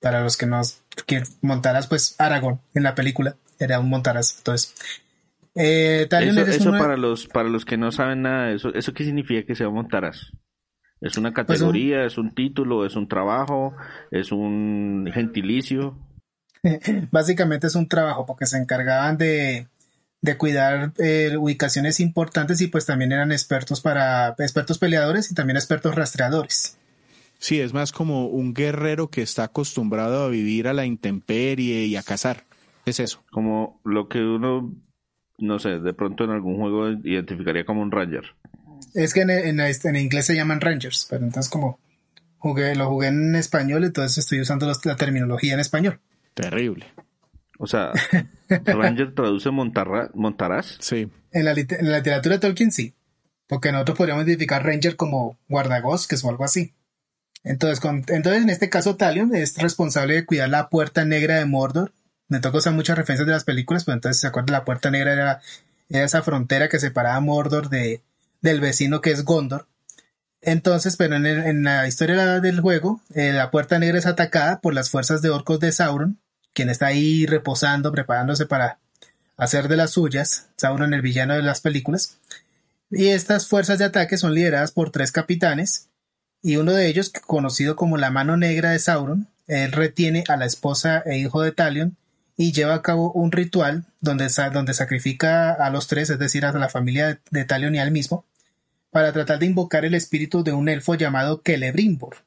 Para 0.00 0.20
los 0.22 0.36
que 0.36 0.46
no... 0.46 0.62
Que 1.06 1.22
montaraz, 1.40 1.86
pues 1.88 2.14
Aragorn 2.18 2.60
en 2.74 2.84
la 2.84 2.94
película 2.94 3.36
era 3.58 3.80
un 3.80 3.88
montaraz. 3.88 4.36
Entonces, 4.38 4.74
eh, 5.58 6.08
eso, 6.10 6.40
eso 6.40 6.70
para 6.72 6.96
los 6.96 7.26
para 7.26 7.48
los 7.48 7.64
que 7.64 7.76
no 7.76 7.90
saben 7.92 8.22
nada, 8.22 8.52
eso, 8.52 8.72
eso 8.74 8.92
qué 8.92 9.04
significa 9.04 9.46
que 9.46 9.54
sea 9.54 9.68
montaraz. 9.68 10.32
¿Es 11.00 11.16
una 11.16 11.32
pues 11.32 11.46
categoría, 11.46 12.04
es 12.04 12.18
un 12.18 12.34
título, 12.34 12.84
es 12.84 12.96
un 12.96 13.08
trabajo, 13.08 13.74
es 14.10 14.32
un 14.32 15.08
gentilicio? 15.12 15.96
Básicamente 17.10 17.68
es 17.68 17.76
un 17.76 17.88
trabajo 17.88 18.26
porque 18.26 18.46
se 18.46 18.58
encargaban 18.58 19.16
de 19.16 19.68
de 20.20 20.36
cuidar 20.36 20.92
eh, 20.98 21.36
ubicaciones 21.38 22.00
importantes 22.00 22.60
y 22.60 22.66
pues 22.66 22.86
también 22.86 23.12
eran 23.12 23.32
expertos 23.32 23.80
para 23.80 24.34
expertos 24.38 24.78
peleadores 24.78 25.30
y 25.30 25.34
también 25.34 25.56
expertos 25.56 25.94
rastreadores. 25.94 26.76
Sí, 27.38 27.60
es 27.60 27.72
más 27.72 27.92
como 27.92 28.26
un 28.26 28.52
guerrero 28.52 29.10
que 29.10 29.22
está 29.22 29.44
acostumbrado 29.44 30.24
a 30.24 30.28
vivir 30.28 30.66
a 30.66 30.72
la 30.72 30.86
intemperie 30.86 31.84
y 31.84 31.94
a 31.94 32.02
cazar. 32.02 32.46
Es 32.84 32.98
eso. 32.98 33.22
Como 33.30 33.80
lo 33.84 34.08
que 34.08 34.18
uno, 34.18 34.74
no 35.38 35.58
sé, 35.58 35.78
de 35.78 35.94
pronto 35.94 36.24
en 36.24 36.30
algún 36.30 36.56
juego 36.56 36.90
identificaría 36.90 37.64
como 37.64 37.82
un 37.82 37.90
ranger. 37.90 38.34
Es 38.94 39.14
que 39.14 39.22
en, 39.22 39.30
en, 39.30 39.96
inglés 39.96 40.26
se 40.26 40.34
llaman 40.34 40.60
rangers, 40.60 41.06
pero 41.08 41.24
entonces 41.24 41.50
como 41.50 41.78
jugué, 42.38 42.74
lo 42.74 42.88
jugué 42.88 43.08
en 43.08 43.34
español, 43.34 43.84
entonces 43.84 44.18
estoy 44.18 44.40
usando 44.40 44.70
la 44.84 44.96
terminología 44.96 45.54
en 45.54 45.60
español. 45.60 46.00
Terrible. 46.34 46.86
O 47.58 47.66
sea, 47.66 47.92
Ranger 48.48 49.14
traduce 49.14 49.50
montarás. 49.50 50.76
Sí. 50.80 51.10
En 51.32 51.44
la, 51.44 51.52
en 51.52 51.90
la 51.90 51.98
literatura 51.98 52.36
de 52.36 52.40
Tolkien 52.40 52.70
sí. 52.70 52.94
Porque 53.48 53.72
nosotros 53.72 53.98
podríamos 53.98 54.24
identificar 54.24 54.64
Ranger 54.64 54.96
como 54.96 55.38
guardabosques 55.48 56.22
o 56.22 56.28
algo 56.28 56.44
así. 56.44 56.74
Entonces, 57.44 57.82
entonces, 58.08 58.42
en 58.42 58.50
este 58.50 58.68
caso, 58.68 58.96
Talion 58.96 59.34
es 59.34 59.56
responsable 59.56 60.14
de 60.14 60.26
cuidar 60.26 60.50
la 60.50 60.68
puerta 60.68 61.04
negra 61.04 61.36
de 61.36 61.46
Mordor. 61.46 61.92
Me 62.28 62.40
toca 62.40 62.58
usar 62.58 62.74
muchas 62.74 62.98
referencias 62.98 63.26
de 63.26 63.32
las 63.32 63.44
películas, 63.44 63.84
pero 63.84 63.94
entonces 63.94 64.20
se 64.20 64.26
acuerdan, 64.26 64.52
la 64.52 64.64
puerta 64.64 64.90
negra 64.90 65.12
era, 65.12 65.40
esa 65.88 66.22
frontera 66.22 66.68
que 66.68 66.78
separaba 66.78 67.20
Mordor 67.20 67.70
de, 67.70 68.02
del 68.42 68.60
vecino 68.60 69.00
que 69.00 69.12
es 69.12 69.24
Gondor. 69.24 69.66
Entonces, 70.42 70.96
pero 70.96 71.16
en, 71.16 71.64
la 71.64 71.88
historia 71.88 72.40
del 72.40 72.60
juego, 72.60 73.00
eh, 73.14 73.32
la 73.32 73.50
puerta 73.50 73.78
negra 73.78 73.98
es 73.98 74.06
atacada 74.06 74.60
por 74.60 74.74
las 74.74 74.90
fuerzas 74.90 75.22
de 75.22 75.30
orcos 75.30 75.58
de 75.58 75.72
Sauron, 75.72 76.18
quien 76.52 76.68
está 76.68 76.86
ahí 76.86 77.26
reposando, 77.26 77.92
preparándose 77.92 78.46
para 78.46 78.78
hacer 79.36 79.68
de 79.68 79.76
las 79.76 79.92
suyas, 79.92 80.48
Sauron 80.56 80.92
el 80.92 81.02
villano 81.02 81.34
de 81.34 81.42
las 81.42 81.60
películas. 81.60 82.18
Y 82.90 83.08
estas 83.08 83.48
fuerzas 83.48 83.78
de 83.78 83.86
ataque 83.86 84.18
son 84.18 84.34
lideradas 84.34 84.72
por 84.72 84.90
tres 84.90 85.12
capitanes, 85.12 85.88
y 86.42 86.56
uno 86.56 86.72
de 86.72 86.88
ellos, 86.88 87.10
conocido 87.10 87.74
como 87.74 87.96
la 87.96 88.10
mano 88.10 88.36
negra 88.36 88.70
de 88.70 88.78
Sauron, 88.78 89.28
él 89.46 89.72
retiene 89.72 90.24
a 90.28 90.36
la 90.36 90.44
esposa 90.44 91.02
e 91.06 91.18
hijo 91.18 91.40
de 91.40 91.52
Talion 91.52 91.96
y 92.40 92.52
lleva 92.52 92.74
a 92.74 92.82
cabo 92.82 93.12
un 93.12 93.32
ritual 93.32 93.84
donde, 94.00 94.28
donde 94.52 94.72
sacrifica 94.72 95.52
a 95.52 95.70
los 95.70 95.88
tres, 95.88 96.08
es 96.08 96.20
decir, 96.20 96.46
a 96.46 96.52
la 96.52 96.68
familia 96.68 97.20
de, 97.30 97.44
Talion 97.44 97.74
y 97.74 97.80
al 97.80 97.90
mismo, 97.90 98.24
para 98.90 99.12
tratar 99.12 99.40
de 99.40 99.46
invocar 99.46 99.84
el 99.84 99.94
espíritu 99.94 100.44
de 100.44 100.52
un 100.52 100.68
elfo 100.68 100.94
llamado 100.94 101.42
Celebrimbor. 101.44 102.18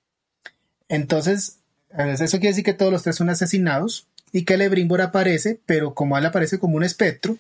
Entonces, 0.89 1.60
eso 1.89 2.38
quiere 2.38 2.50
decir 2.50 2.65
que 2.65 2.74
todos 2.74 2.91
los 2.91 3.03
tres 3.03 3.15
son 3.15 3.30
asesinados 3.30 4.06
y 4.34 4.44
Celebrimbor 4.44 5.01
aparece, 5.01 5.62
pero 5.65 5.94
como 5.94 6.18
él 6.18 6.25
aparece 6.25 6.60
como 6.60 6.75
un 6.75 6.84
espectro, 6.84 7.38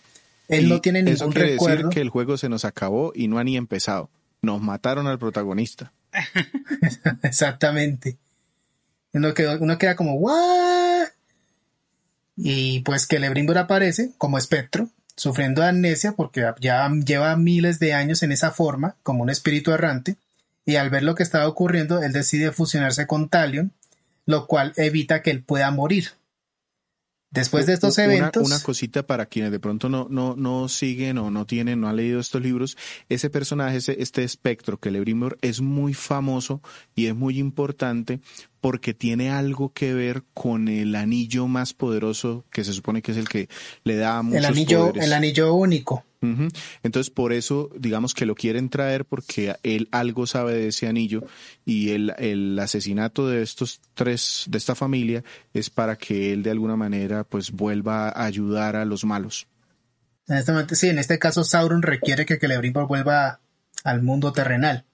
él 0.47 0.69
no 0.69 0.79
tiene 0.79 1.03
ningún 1.03 1.15
eso 1.15 1.29
quiere 1.29 1.51
decir 1.51 1.89
que 1.89 1.99
el 1.99 2.09
juego 2.09 2.37
se 2.37 2.47
nos 2.47 2.63
acabó 2.63 3.11
y 3.13 3.27
no 3.27 3.37
ha 3.37 3.43
ni 3.43 3.57
empezado. 3.57 4.09
Nos 4.41 4.61
mataron 4.61 5.07
al 5.07 5.19
protagonista. 5.19 5.91
Exactamente. 7.21 8.17
Uno 9.11 9.33
queda, 9.33 9.57
uno 9.59 9.77
queda 9.77 9.97
como, 9.97 10.13
¿what? 10.13 10.90
Y 12.35 12.79
pues 12.81 13.07
que 13.07 13.17
Celebrimbor 13.17 13.57
aparece 13.57 14.11
como 14.17 14.37
espectro, 14.37 14.89
sufriendo 15.15 15.63
amnesia 15.63 16.13
porque 16.13 16.45
ya 16.59 16.89
lleva 16.89 17.35
miles 17.35 17.79
de 17.79 17.93
años 17.93 18.23
en 18.23 18.31
esa 18.31 18.51
forma, 18.51 18.95
como 19.03 19.23
un 19.23 19.29
espíritu 19.29 19.71
errante, 19.71 20.15
y 20.65 20.75
al 20.75 20.89
ver 20.89 21.03
lo 21.03 21.15
que 21.15 21.23
estaba 21.23 21.47
ocurriendo, 21.47 22.01
él 22.01 22.13
decide 22.13 22.51
fusionarse 22.51 23.07
con 23.07 23.29
Talion, 23.29 23.71
lo 24.25 24.47
cual 24.47 24.73
evita 24.77 25.21
que 25.21 25.31
él 25.31 25.43
pueda 25.43 25.71
morir. 25.71 26.11
Después 27.31 27.65
de 27.65 27.73
estos 27.73 27.97
eventos. 27.97 28.45
Una, 28.45 28.59
cosita 28.59 29.03
para 29.07 29.25
quienes 29.25 29.51
de 29.51 29.59
pronto 29.59 29.87
no, 29.87 30.07
no, 30.09 30.35
no 30.35 30.67
siguen 30.67 31.17
o 31.17 31.31
no 31.31 31.45
tienen, 31.45 31.79
no 31.79 31.87
han 31.87 31.95
leído 31.95 32.19
estos 32.19 32.41
libros. 32.41 32.77
Ese 33.07 33.29
personaje, 33.29 33.77
ese, 33.77 34.01
este 34.01 34.23
espectro, 34.23 34.77
que 34.77 34.89
Celebrimbor, 34.89 35.37
es 35.41 35.61
muy 35.61 35.93
famoso 35.93 36.61
y 36.93 37.05
es 37.05 37.15
muy 37.15 37.39
importante 37.39 38.19
porque 38.59 38.93
tiene 38.93 39.31
algo 39.31 39.71
que 39.71 39.93
ver 39.93 40.23
con 40.33 40.67
el 40.67 40.93
anillo 40.93 41.47
más 41.47 41.73
poderoso 41.73 42.43
que 42.51 42.65
se 42.65 42.73
supone 42.73 43.01
que 43.01 43.13
es 43.13 43.17
el 43.17 43.29
que 43.29 43.47
le 43.85 43.95
da 43.95 44.21
muchos 44.21 44.39
el 44.39 44.45
anillo, 44.45 44.93
El 44.93 45.13
anillo 45.13 45.53
único. 45.55 46.03
Entonces, 46.83 47.09
por 47.09 47.33
eso, 47.33 47.71
digamos 47.75 48.13
que 48.13 48.27
lo 48.27 48.35
quieren 48.35 48.69
traer 48.69 49.05
porque 49.05 49.55
él 49.63 49.87
algo 49.91 50.27
sabe 50.27 50.53
de 50.53 50.67
ese 50.67 50.87
anillo 50.87 51.23
y 51.65 51.91
el, 51.91 52.13
el 52.19 52.59
asesinato 52.59 53.27
de 53.27 53.41
estos 53.41 53.81
tres, 53.95 54.45
de 54.47 54.57
esta 54.59 54.75
familia, 54.75 55.23
es 55.53 55.71
para 55.71 55.95
que 55.95 56.31
él 56.31 56.43
de 56.43 56.51
alguna 56.51 56.75
manera 56.75 57.23
pues 57.23 57.51
vuelva 57.51 58.09
a 58.09 58.25
ayudar 58.25 58.75
a 58.75 58.85
los 58.85 59.03
malos. 59.03 59.47
En 60.27 60.37
este 60.37 60.75
sí, 60.75 60.89
en 60.89 60.99
este 60.99 61.17
caso 61.19 61.43
Sauron 61.43 61.81
requiere 61.81 62.25
que 62.25 62.37
Celebrimbor 62.37 62.87
vuelva 62.87 63.39
al 63.83 64.01
mundo 64.01 64.31
terrenal. 64.31 64.85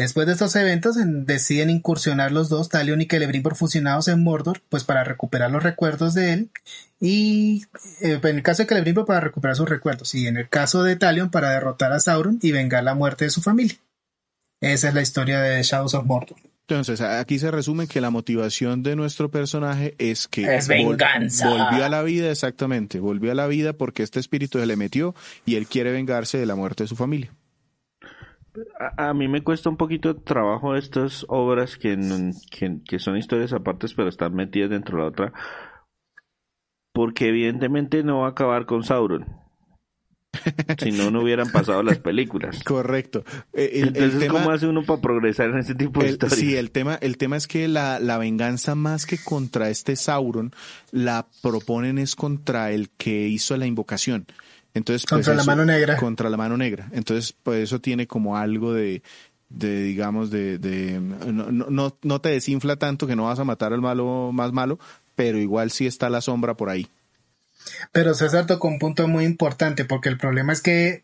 Después 0.00 0.26
de 0.26 0.32
estos 0.32 0.56
eventos 0.56 0.96
deciden 0.98 1.68
incursionar 1.68 2.32
los 2.32 2.48
dos, 2.48 2.70
Talion 2.70 3.02
y 3.02 3.04
Celebrimbor 3.04 3.54
fusionados 3.54 4.08
en 4.08 4.24
Mordor, 4.24 4.62
pues 4.70 4.82
para 4.82 5.04
recuperar 5.04 5.50
los 5.50 5.62
recuerdos 5.62 6.14
de 6.14 6.32
él 6.32 6.50
y 6.98 7.66
eh, 8.00 8.18
en 8.22 8.36
el 8.36 8.42
caso 8.42 8.62
de 8.62 8.68
Celebrimbor 8.70 9.04
para 9.04 9.20
recuperar 9.20 9.56
sus 9.56 9.68
recuerdos 9.68 10.14
y 10.14 10.26
en 10.26 10.38
el 10.38 10.48
caso 10.48 10.82
de 10.84 10.96
Talion 10.96 11.30
para 11.30 11.50
derrotar 11.50 11.92
a 11.92 12.00
Sauron 12.00 12.38
y 12.40 12.50
vengar 12.50 12.82
la 12.82 12.94
muerte 12.94 13.26
de 13.26 13.30
su 13.30 13.42
familia. 13.42 13.76
Esa 14.62 14.88
es 14.88 14.94
la 14.94 15.02
historia 15.02 15.38
de 15.38 15.62
Shadows 15.62 15.92
of 15.92 16.06
Mordor. 16.06 16.38
Entonces, 16.66 17.02
aquí 17.02 17.38
se 17.38 17.50
resume 17.50 17.86
que 17.86 18.00
la 18.00 18.08
motivación 18.08 18.82
de 18.82 18.96
nuestro 18.96 19.30
personaje 19.30 19.96
es 19.98 20.28
que 20.28 20.56
es 20.56 20.66
venganza. 20.66 21.50
volvió 21.50 21.84
a 21.84 21.90
la 21.90 22.02
vida, 22.02 22.30
exactamente, 22.30 23.00
volvió 23.00 23.32
a 23.32 23.34
la 23.34 23.46
vida 23.48 23.74
porque 23.74 24.02
este 24.02 24.18
espíritu 24.18 24.60
se 24.60 24.64
le 24.66 24.76
metió 24.76 25.14
y 25.44 25.56
él 25.56 25.66
quiere 25.66 25.92
vengarse 25.92 26.38
de 26.38 26.46
la 26.46 26.54
muerte 26.54 26.84
de 26.84 26.88
su 26.88 26.96
familia 26.96 27.34
a, 28.96 29.14
mí 29.14 29.28
me 29.28 29.42
cuesta 29.42 29.68
un 29.68 29.76
poquito 29.76 30.14
de 30.14 30.20
trabajo 30.20 30.74
estas 30.76 31.24
obras 31.28 31.76
que, 31.76 31.96
que, 32.84 32.98
son 32.98 33.16
historias 33.16 33.52
apartes 33.52 33.94
pero 33.94 34.08
están 34.08 34.34
metidas 34.34 34.70
dentro 34.70 34.96
de 34.96 35.02
la 35.02 35.08
otra 35.08 35.32
porque 36.92 37.28
evidentemente 37.28 38.02
no 38.02 38.20
va 38.20 38.26
a 38.26 38.30
acabar 38.30 38.66
con 38.66 38.82
Sauron 38.82 39.26
si 40.78 40.92
no 40.92 41.10
no 41.10 41.22
hubieran 41.22 41.50
pasado 41.50 41.82
las 41.82 41.98
películas. 41.98 42.62
Correcto. 42.64 43.24
Eh, 43.52 43.72
entonces 43.74 44.28
cómo 44.30 44.50
hace 44.50 44.66
uno 44.66 44.84
para 44.84 45.00
progresar 45.00 45.50
en 45.50 45.58
este 45.58 45.74
tipo 45.74 46.00
de 46.00 46.10
historias 46.10 46.38
sí 46.38 46.56
el 46.56 46.70
tema 46.70 46.94
el 47.00 47.16
tema 47.16 47.36
es 47.36 47.46
que 47.46 47.68
la, 47.68 47.98
la 47.98 48.16
venganza 48.16 48.74
más 48.74 49.06
que 49.06 49.18
contra 49.18 49.70
este 49.70 49.96
Sauron 49.96 50.52
la 50.92 51.26
proponen 51.42 51.98
es 51.98 52.14
contra 52.14 52.70
el 52.70 52.90
que 52.90 53.28
hizo 53.28 53.56
la 53.56 53.66
invocación 53.66 54.26
entonces, 54.74 55.04
pues, 55.08 55.26
contra 55.26 55.34
la 55.34 55.44
mano 55.44 55.64
negra. 55.64 55.96
Contra 55.96 56.30
la 56.30 56.36
mano 56.36 56.56
negra. 56.56 56.88
Entonces, 56.92 57.34
pues 57.42 57.64
eso 57.64 57.80
tiene 57.80 58.06
como 58.06 58.36
algo 58.36 58.72
de, 58.72 59.02
de 59.48 59.82
digamos, 59.82 60.30
de, 60.30 60.58
de 60.58 61.00
no, 61.00 61.50
no, 61.50 61.96
no 62.02 62.20
te 62.20 62.30
desinfla 62.30 62.76
tanto 62.76 63.06
que 63.06 63.16
no 63.16 63.24
vas 63.24 63.38
a 63.38 63.44
matar 63.44 63.72
al 63.72 63.80
malo 63.80 64.30
más 64.32 64.52
malo, 64.52 64.78
pero 65.16 65.38
igual 65.38 65.70
sí 65.70 65.86
está 65.86 66.08
la 66.08 66.20
sombra 66.20 66.54
por 66.54 66.70
ahí. 66.70 66.88
Pero 67.92 68.14
César 68.14 68.46
tocó 68.46 68.68
un 68.68 68.78
punto 68.78 69.06
muy 69.08 69.24
importante, 69.24 69.84
porque 69.84 70.08
el 70.08 70.18
problema 70.18 70.52
es 70.52 70.62
que 70.62 71.02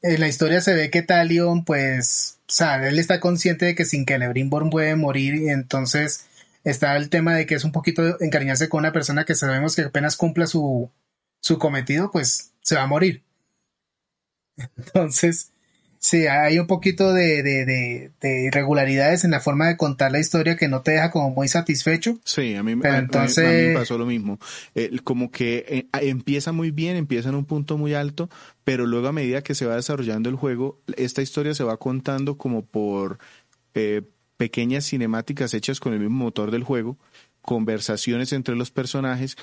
en 0.00 0.20
la 0.20 0.28
historia 0.28 0.60
se 0.60 0.74
ve 0.74 0.90
que 0.90 1.02
Talion, 1.02 1.64
pues, 1.64 2.38
sabe, 2.46 2.88
él 2.88 2.98
está 2.98 3.20
consciente 3.20 3.66
de 3.66 3.74
que 3.74 3.84
sin 3.84 4.04
que 4.04 4.14
Celebrimbor 4.14 4.68
puede 4.68 4.96
morir, 4.96 5.34
y 5.36 5.48
entonces 5.50 6.26
está 6.64 6.96
el 6.96 7.08
tema 7.08 7.34
de 7.34 7.46
que 7.46 7.54
es 7.54 7.64
un 7.64 7.72
poquito 7.72 8.20
encariñarse 8.20 8.68
con 8.68 8.80
una 8.80 8.92
persona 8.92 9.24
que 9.24 9.34
sabemos 9.34 9.76
que 9.76 9.82
apenas 9.82 10.16
cumpla 10.16 10.46
su, 10.46 10.90
su 11.40 11.58
cometido, 11.58 12.10
pues 12.10 12.51
se 12.62 12.76
va 12.76 12.82
a 12.82 12.86
morir. 12.86 13.22
Entonces, 14.76 15.52
sí, 15.98 16.26
hay 16.26 16.58
un 16.58 16.66
poquito 16.66 17.12
de, 17.12 17.42
de, 17.42 18.10
de, 18.20 18.44
irregularidades 18.44 19.24
en 19.24 19.30
la 19.30 19.40
forma 19.40 19.68
de 19.68 19.76
contar 19.76 20.12
la 20.12 20.18
historia 20.18 20.56
que 20.56 20.68
no 20.68 20.82
te 20.82 20.92
deja 20.92 21.10
como 21.10 21.30
muy 21.30 21.48
satisfecho. 21.48 22.18
Sí, 22.24 22.54
a 22.54 22.62
mí, 22.62 22.76
me 22.76 22.84
pasó 23.74 23.98
lo 23.98 24.06
mismo. 24.06 24.38
como 25.04 25.30
que 25.30 25.64
eh, 25.68 26.08
empieza 26.08 26.52
muy 26.52 26.70
bien, 26.70 26.96
empieza 26.96 27.28
en 27.28 27.34
un 27.34 27.44
punto 27.44 27.78
muy 27.78 27.94
alto, 27.94 28.28
pero 28.64 28.86
luego 28.86 29.08
a 29.08 29.12
medida 29.12 29.42
que 29.42 29.54
se 29.54 29.66
va 29.66 29.76
desarrollando 29.76 30.28
el 30.28 30.36
juego, 30.36 30.80
esta 30.96 31.22
historia 31.22 31.54
se 31.54 31.64
va 31.64 31.76
contando 31.76 32.36
como 32.36 32.64
por 32.64 33.18
eh, 33.74 34.02
pequeñas 34.36 34.86
cinemáticas 34.86 35.54
hechas 35.54 35.80
con 35.80 35.92
el 35.92 36.00
mismo 36.00 36.24
motor 36.24 36.50
del 36.50 36.64
juego, 36.64 36.98
conversaciones 37.42 38.32
entre 38.32 38.56
los 38.56 38.70
personajes 38.70 39.36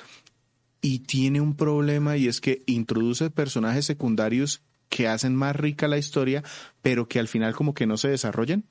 y 0.82 1.00
tiene 1.00 1.42
un 1.42 1.56
problema 1.56 2.18
y 2.18 2.28
es 2.28 2.42
que 2.42 2.64
introduce 2.66 3.30
personajes 3.30 3.86
secundarios 3.86 4.62
que 4.90 5.08
hacen 5.08 5.36
más 5.36 5.56
rica 5.56 5.88
la 5.88 5.98
historia, 5.98 6.44
pero 6.82 7.08
que 7.08 7.20
al 7.20 7.28
final 7.28 7.56
como 7.56 7.74
que 7.74 7.86
no 7.86 7.98
se 7.98 8.10
desarrollan. 8.10 8.66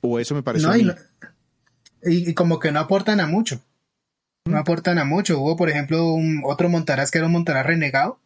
O 0.00 0.18
eso 0.18 0.34
me 0.34 0.42
parece. 0.42 0.66
y, 2.04 2.34
como 2.34 2.58
que 2.58 2.72
no 2.72 2.80
aportan 2.80 3.20
a 3.20 3.26
mucho. 3.26 3.60
No 4.44 4.58
aportan 4.58 4.98
a 4.98 5.04
mucho. 5.04 5.38
Hubo, 5.38 5.56
por 5.56 5.68
ejemplo, 5.68 6.12
un, 6.12 6.42
otro 6.44 6.68
Montaraz 6.68 7.10
que 7.10 7.18
era 7.18 7.26
un 7.26 7.32
Montaraz 7.32 7.66
renegado. 7.66 8.18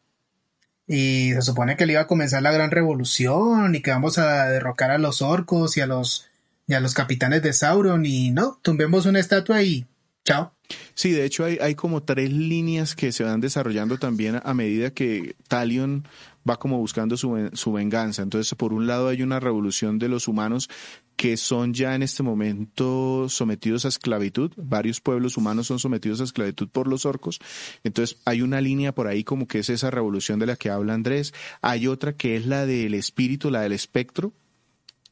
Y 0.87 1.33
se 1.33 1.43
supone 1.43 1.77
que 1.77 1.85
le 1.85 1.95
iba 1.95 2.03
a 2.03 2.07
comenzar 2.07 2.43
la 2.43 2.53
gran 2.53 2.71
revolución 2.71 3.75
y 3.75 3.83
que 3.83 3.91
vamos 3.91 4.19
a 4.19 4.49
derrocar 4.49 4.93
a 4.93 4.99
los 4.99 5.21
orcos 5.21 5.77
y 5.77 5.81
a 5.81 5.87
los, 5.87 6.29
y 6.69 6.75
a 6.75 6.81
los 6.81 6.95
capitanes 6.95 7.43
de 7.43 7.53
Sauron. 7.53 8.07
Y 8.07 8.31
no, 8.31 8.59
tumbemos 8.63 9.07
una 9.07 9.19
estatua 9.19 9.63
y 9.63 9.87
chao. 10.27 10.53
Sí, 10.95 11.13
de 11.13 11.25
hecho 11.25 11.45
hay, 11.45 11.59
hay 11.61 11.75
como 11.75 12.03
tres 12.03 12.33
líneas 12.33 12.97
que 12.97 13.13
se 13.13 13.23
van 13.23 13.41
desarrollando 13.41 13.99
también 13.99 14.41
a 14.43 14.53
medida 14.53 14.91
que 14.91 15.37
Talion 15.49 16.07
va 16.49 16.59
como 16.59 16.79
buscando 16.79 17.17
su, 17.17 17.51
su 17.53 17.73
venganza. 17.73 18.23
Entonces, 18.23 18.53
por 18.55 18.73
un 18.73 18.87
lado 18.87 19.09
hay 19.09 19.23
una 19.23 19.41
revolución 19.41 19.99
de 19.99 20.09
los 20.09 20.29
humanos 20.29 20.69
que 21.17 21.37
son 21.37 21.73
ya 21.73 21.95
en 21.95 22.03
este 22.03 22.23
momento 22.23 23.29
sometidos 23.29 23.85
a 23.85 23.89
esclavitud. 23.89 24.53
Varios 24.57 25.01
pueblos 25.01 25.37
humanos 25.37 25.67
son 25.67 25.79
sometidos 25.79 26.21
a 26.21 26.25
esclavitud 26.25 26.69
por 26.69 26.89
los 26.89 27.07
orcos. 27.07 27.41
Entonces 27.85 28.19
hay 28.25 28.43
una 28.43 28.61
línea 28.61 28.95
por 28.95 29.07
ahí 29.07 29.25
como 29.25 29.47
que 29.47 29.61
es 29.61 29.71
esa 29.71 29.91
revolución 29.91 30.39
de 30.39 30.47
la 30.47 30.57
que 30.57 30.71
habla 30.71 30.95
Andrés. 30.95 31.33
Hay 31.63 31.87
otra 31.87 32.15
que 32.15 32.37
es 32.37 32.47
la 32.47 32.67
del 32.67 32.95
espíritu, 32.95 33.51
la 33.51 33.63
del 33.63 33.73
espectro, 33.73 34.33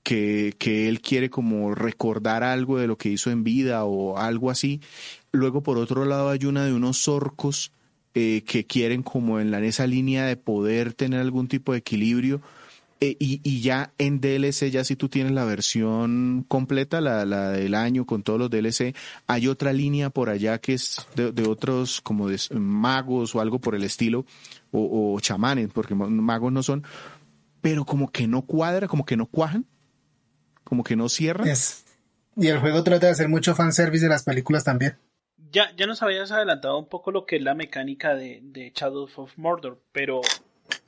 que, 0.04 0.54
que 0.58 0.88
él 0.88 1.00
quiere 1.00 1.30
como 1.30 1.74
recordar 1.74 2.44
algo 2.44 2.78
de 2.78 2.86
lo 2.86 2.96
que 2.96 3.08
hizo 3.08 3.32
en 3.32 3.42
vida 3.42 3.84
o 3.84 4.18
algo 4.18 4.50
así. 4.50 4.80
Luego 5.32 5.62
por 5.62 5.78
otro 5.78 6.04
lado 6.04 6.28
hay 6.28 6.44
una 6.44 6.64
de 6.64 6.72
unos 6.72 7.08
orcos 7.08 7.72
eh, 8.14 8.44
que 8.46 8.64
quieren 8.64 9.02
como 9.02 9.40
en, 9.40 9.50
la, 9.50 9.58
esa 9.64 9.88
línea 9.88 10.24
de 10.26 10.36
poder 10.36 10.94
tener 10.94 11.18
algún 11.18 11.48
tipo 11.48 11.72
de 11.72 11.78
equilibrio 11.78 12.40
eh, 13.00 13.16
y, 13.18 13.60
ya 13.60 13.92
en 13.98 14.20
DLC, 14.20 14.70
ya 14.70 14.84
si 14.84 14.96
tú 14.96 15.08
tienes 15.08 15.32
la 15.32 15.44
versión 15.44 16.44
completa, 16.48 17.00
la, 17.00 17.24
la, 17.24 17.50
del 17.50 17.74
año 17.74 18.06
con 18.06 18.22
todos 18.22 18.38
los 18.38 18.50
DLC, 18.50 18.94
hay 19.26 19.48
otra 19.48 19.72
línea 19.72 20.10
por 20.10 20.30
allá 20.30 20.58
que 20.58 20.74
es 20.74 21.06
de, 21.16 21.42
otros 21.46 22.00
como 22.00 22.28
de 22.28 22.38
magos 22.52 23.34
o 23.34 23.40
algo 23.40 23.58
por 23.58 23.74
el 23.74 23.82
estilo, 23.84 24.24
o, 24.70 25.18
chamanes, 25.20 25.68
porque 25.72 25.94
magos 25.94 26.52
no 26.52 26.62
son, 26.62 26.84
pero 27.60 27.84
como 27.84 28.10
que 28.10 28.26
no 28.26 28.42
cuadra, 28.42 28.88
como 28.88 29.04
que 29.04 29.16
no 29.16 29.26
cuajan, 29.26 29.66
como 30.64 30.82
que 30.82 30.96
no 30.96 31.08
cierran. 31.08 31.48
Y 32.36 32.48
el 32.48 32.58
juego 32.58 32.82
trata 32.82 33.06
de 33.06 33.12
hacer 33.12 33.28
mucho 33.28 33.54
fanservice 33.54 34.04
de 34.04 34.10
las 34.10 34.24
películas 34.24 34.64
también. 34.64 34.96
Ya, 35.52 35.74
ya 35.76 35.86
nos 35.86 36.02
habías 36.02 36.32
adelantado 36.32 36.78
un 36.78 36.88
poco 36.88 37.12
lo 37.12 37.26
que 37.26 37.36
es 37.36 37.42
la 37.42 37.54
mecánica 37.54 38.14
de, 38.14 38.40
de 38.42 38.72
Shadows 38.74 39.12
of 39.18 39.38
Mordor, 39.38 39.80
pero 39.92 40.20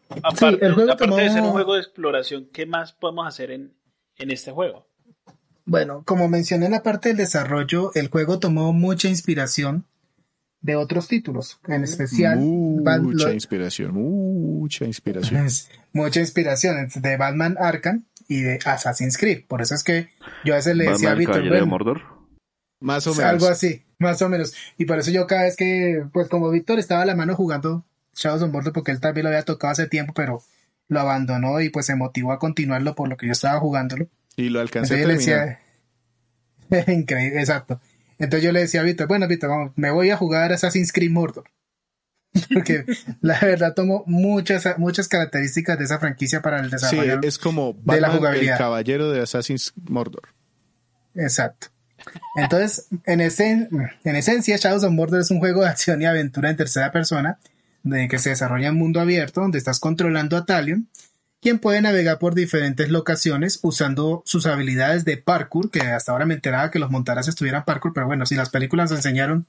Aparte, 0.09 0.65
de 0.65 1.31
ser 1.31 1.43
un 1.43 1.51
juego 1.51 1.75
de 1.75 1.81
exploración, 1.81 2.49
¿qué 2.53 2.67
más 2.67 2.93
podemos 2.93 3.27
hacer 3.27 3.51
en, 3.51 3.73
este 4.19 4.53
juego? 4.53 4.87
Bueno, 5.65 6.03
como 6.05 6.29
mencioné 6.29 6.67
en 6.67 6.73
la 6.73 6.83
parte 6.83 7.09
del 7.09 7.19
desarrollo, 7.19 7.91
el 7.95 8.09
juego 8.09 8.39
tomó 8.39 8.73
mucha 8.73 9.09
inspiración 9.09 9.85
de 10.61 10.77
otros 10.77 11.09
títulos, 11.09 11.59
en 11.67 11.85
especial 11.85 12.39
mucha 12.39 13.33
inspiración, 13.33 13.93
mucha 13.95 14.85
inspiración, 14.85 15.49
mucha 15.93 16.21
inspiración 16.21 16.89
de 16.95 17.17
Batman 17.17 17.57
Arkham 17.59 18.05
y 18.29 18.43
de 18.43 18.59
Assassin's 18.65 19.19
Creed. 19.19 19.45
Por 19.47 19.63
eso 19.63 19.75
es 19.75 19.85
que 19.85 20.09
yo 20.45 20.55
a 20.55 20.57
veces 20.57 20.77
le 20.77 20.89
decía 20.89 21.13
a 21.13 21.15
Víctor, 21.15 21.67
Mordor? 21.67 22.03
más 22.81 23.07
o 23.07 23.15
menos, 23.15 23.25
algo 23.25 23.49
así, 23.49 23.83
más 23.99 24.21
o 24.23 24.29
menos. 24.29 24.55
Y 24.77 24.85
por 24.85 24.99
eso 24.99 25.11
yo 25.11 25.27
cada 25.27 25.45
vez 25.45 25.57
que, 25.57 26.05
pues 26.13 26.29
como 26.29 26.51
Víctor 26.51 26.79
estaba 26.79 27.03
a 27.03 27.07
la 27.07 27.15
mano 27.15 27.35
jugando 27.35 27.85
Shadows 28.15 28.43
of 28.43 28.53
Mordor 28.53 28.73
porque 28.73 28.93
él 28.93 29.01
también 29.01 29.25
lo 29.25 29.31
había 29.31 29.43
tocado 29.43 29.73
hace 29.73 29.87
tiempo, 29.87 30.13
pero 30.15 30.43
lo 30.89 31.01
abandonó 31.01 31.61
y 31.61 31.69
pues 31.69 31.87
se 31.87 31.97
motivó 31.97 32.33
a 32.33 32.39
continuarlo 32.39 32.95
por 32.95 33.09
lo 33.09 33.17
que 33.17 33.27
yo 33.27 33.33
estaba 33.33 33.59
jugándolo. 33.61 34.09
Y 34.37 34.51
lo 34.51 34.61
alcancé 34.61 35.03
a 35.03 35.07
terminar. 35.07 35.59
Increíble, 36.89 37.41
exacto. 37.41 37.81
Entonces 38.19 38.45
yo 38.45 38.53
le 38.53 38.61
decía 38.61 38.81
a 38.81 38.85
Víctor, 38.85 39.09
bueno, 39.09 39.29
Víctor, 39.29 39.51
vamos, 39.51 39.73
me 39.77 39.91
voy 39.91 40.11
a 40.11 40.17
jugar 40.17 40.53
Assassin's 40.53 40.93
Creed 40.93 41.11
Mordor. 41.11 41.45
Porque 42.53 42.85
la 43.21 43.39
verdad 43.41 43.75
tomó 43.75 44.05
muchas, 44.07 44.79
muchas 44.79 45.09
características 45.09 45.79
de 45.79 45.85
esa 45.85 45.99
franquicia 45.99 46.43
para 46.43 46.61
el 46.61 46.71
desarrollo. 46.71 47.21
Sí, 47.23 47.29
es 47.29 47.39
como 47.39 47.77
de 47.85 48.01
la 48.01 48.11
jugabilidad. 48.11 48.55
el 48.55 48.59
caballero 48.59 49.11
de 49.11 49.21
Assassin's 49.21 49.73
Mordor. 49.89 50.29
Exacto. 51.15 51.69
Entonces, 52.37 52.89
en, 53.05 53.21
en 53.21 54.17
esencia, 54.17 54.57
Shadows 54.57 54.85
of 54.85 54.93
Mordor 54.93 55.21
es 55.21 55.31
un 55.31 55.39
juego 55.39 55.63
de 55.63 55.69
acción 55.69 56.03
y 56.03 56.05
aventura 56.05 56.51
en 56.51 56.57
tercera 56.57 56.93
persona 56.93 57.39
de 57.83 58.09
que 58.09 58.19
se 58.19 58.31
desarrolla 58.31 58.69
en 58.69 58.77
mundo 58.77 59.01
abierto 59.01 59.41
donde 59.41 59.59
estás 59.59 59.81
controlando 59.81 60.37
a 60.37 60.45
Talion, 60.45 60.89
quien 61.41 61.59
puede 61.59 61.81
navegar 61.81 62.19
por 62.19 62.35
diferentes 62.35 62.91
locaciones 62.91 63.61
usando 63.63 64.23
sus 64.27 64.47
habilidades 64.47 65.05
de 65.05 65.17
parkour, 65.17 65.71
que 65.71 65.81
hasta 65.81 66.13
ahora 66.13 66.27
me 66.27 66.35
enteraba 66.35 66.71
que 66.71 66.79
los 66.79 66.91
montaras 66.91 67.29
estuvieran 67.29 67.65
parkour, 67.65 67.93
pero 67.95 68.07
bueno, 68.07 68.27
si 68.27 68.35
las 68.35 68.51
películas 68.51 68.91
enseñaron 68.91 69.47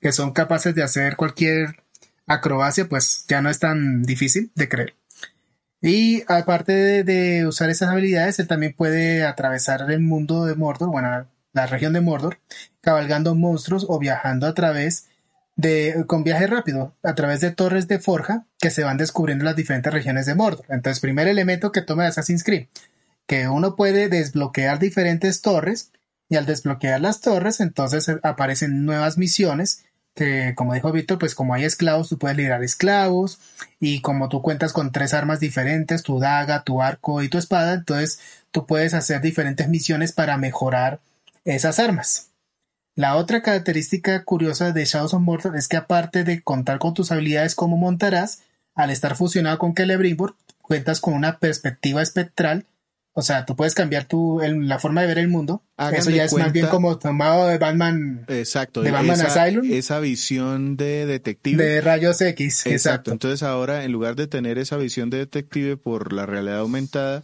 que 0.00 0.12
son 0.12 0.32
capaces 0.32 0.74
de 0.74 0.82
hacer 0.82 1.16
cualquier 1.16 1.82
acrobacia, 2.26 2.88
pues 2.88 3.24
ya 3.28 3.42
no 3.42 3.50
es 3.50 3.58
tan 3.58 4.02
difícil 4.02 4.50
de 4.54 4.68
creer. 4.68 4.94
Y 5.80 6.24
aparte 6.26 7.04
de, 7.04 7.46
usar 7.46 7.70
esas 7.70 7.90
habilidades, 7.90 8.38
él 8.38 8.48
también 8.48 8.74
puede 8.74 9.24
atravesar 9.24 9.90
el 9.90 10.00
mundo 10.00 10.44
de 10.44 10.54
Mordor, 10.54 10.90
bueno, 10.90 11.28
la 11.52 11.66
región 11.66 11.92
de 11.92 12.00
Mordor, 12.00 12.38
cabalgando 12.80 13.34
monstruos 13.34 13.86
o 13.88 13.98
viajando 13.98 14.46
a 14.46 14.54
través 14.54 15.06
de, 15.54 16.04
con 16.06 16.22
viaje 16.22 16.46
rápido 16.46 16.94
a 17.02 17.14
través 17.14 17.40
de 17.40 17.50
torres 17.50 17.88
de 17.88 17.98
forja 17.98 18.46
que 18.58 18.70
se 18.70 18.84
van 18.84 18.98
descubriendo 18.98 19.44
las 19.44 19.56
diferentes 19.56 19.92
regiones 19.92 20.26
de 20.26 20.34
Mordor. 20.34 20.66
Entonces, 20.68 21.00
primer 21.00 21.28
elemento 21.28 21.72
que 21.72 21.82
toma 21.82 22.06
Assassin's 22.06 22.44
Creed, 22.44 22.66
que 23.26 23.48
uno 23.48 23.76
puede 23.76 24.08
desbloquear 24.08 24.78
diferentes 24.78 25.40
torres 25.40 25.92
y 26.28 26.36
al 26.36 26.46
desbloquear 26.46 27.00
las 27.00 27.20
torres, 27.20 27.60
entonces 27.60 28.08
eh, 28.08 28.18
aparecen 28.22 28.84
nuevas 28.84 29.18
misiones 29.18 29.84
que, 30.16 30.54
como 30.56 30.74
dijo 30.74 30.90
Víctor, 30.90 31.18
pues 31.18 31.34
como 31.34 31.54
hay 31.54 31.64
esclavos, 31.64 32.08
tú 32.08 32.18
puedes 32.18 32.36
liberar 32.36 32.64
esclavos 32.64 33.38
y 33.78 34.00
como 34.00 34.28
tú 34.28 34.42
cuentas 34.42 34.72
con 34.72 34.90
tres 34.90 35.14
armas 35.14 35.38
diferentes, 35.38 36.02
tu 36.02 36.18
daga, 36.18 36.64
tu 36.64 36.82
arco 36.82 37.22
y 37.22 37.28
tu 37.28 37.38
espada, 37.38 37.74
entonces 37.74 38.18
tú 38.50 38.66
puedes 38.66 38.94
hacer 38.94 39.20
diferentes 39.20 39.68
misiones 39.68 40.12
para 40.12 40.38
mejorar 40.38 41.00
esas 41.44 41.78
armas. 41.78 42.30
La 42.94 43.16
otra 43.16 43.42
característica 43.42 44.24
curiosa 44.24 44.72
de 44.72 44.86
Shadows 44.86 45.12
of 45.12 45.20
Mordor 45.20 45.54
es 45.54 45.68
que 45.68 45.76
aparte 45.76 46.24
de 46.24 46.42
contar 46.42 46.78
con 46.78 46.94
tus 46.94 47.12
habilidades 47.12 47.54
como 47.54 47.76
montarás, 47.76 48.40
al 48.74 48.90
estar 48.90 49.16
fusionado 49.16 49.58
con 49.58 49.74
Celebrimbor, 49.74 50.34
cuentas 50.62 51.00
con 51.00 51.12
una 51.12 51.38
perspectiva 51.38 52.00
espectral. 52.00 52.64
O 53.18 53.22
sea, 53.22 53.46
tú 53.46 53.56
puedes 53.56 53.74
cambiar 53.74 54.04
tu, 54.04 54.42
la 54.42 54.78
forma 54.78 55.00
de 55.00 55.06
ver 55.06 55.16
el 55.16 55.28
mundo. 55.28 55.62
Eso 55.90 56.10
ya 56.10 56.24
es 56.24 56.34
más 56.34 56.52
bien 56.52 56.66
como 56.66 56.98
tomado 56.98 57.48
de 57.48 57.56
Batman. 57.56 58.26
Exacto. 58.28 58.82
De 58.82 58.90
Batman 58.90 59.18
esa, 59.18 59.42
Asylum. 59.44 59.72
Esa 59.72 60.00
visión 60.00 60.76
de 60.76 61.06
detective. 61.06 61.64
De 61.64 61.80
rayos 61.80 62.20
X. 62.20 62.66
Exacto. 62.66 63.12
Entonces 63.12 63.42
ahora, 63.42 63.84
en 63.84 63.92
lugar 63.92 64.16
de 64.16 64.26
tener 64.26 64.58
esa 64.58 64.76
visión 64.76 65.08
de 65.08 65.16
detective 65.16 65.78
por 65.78 66.12
la 66.12 66.26
realidad 66.26 66.58
aumentada, 66.58 67.22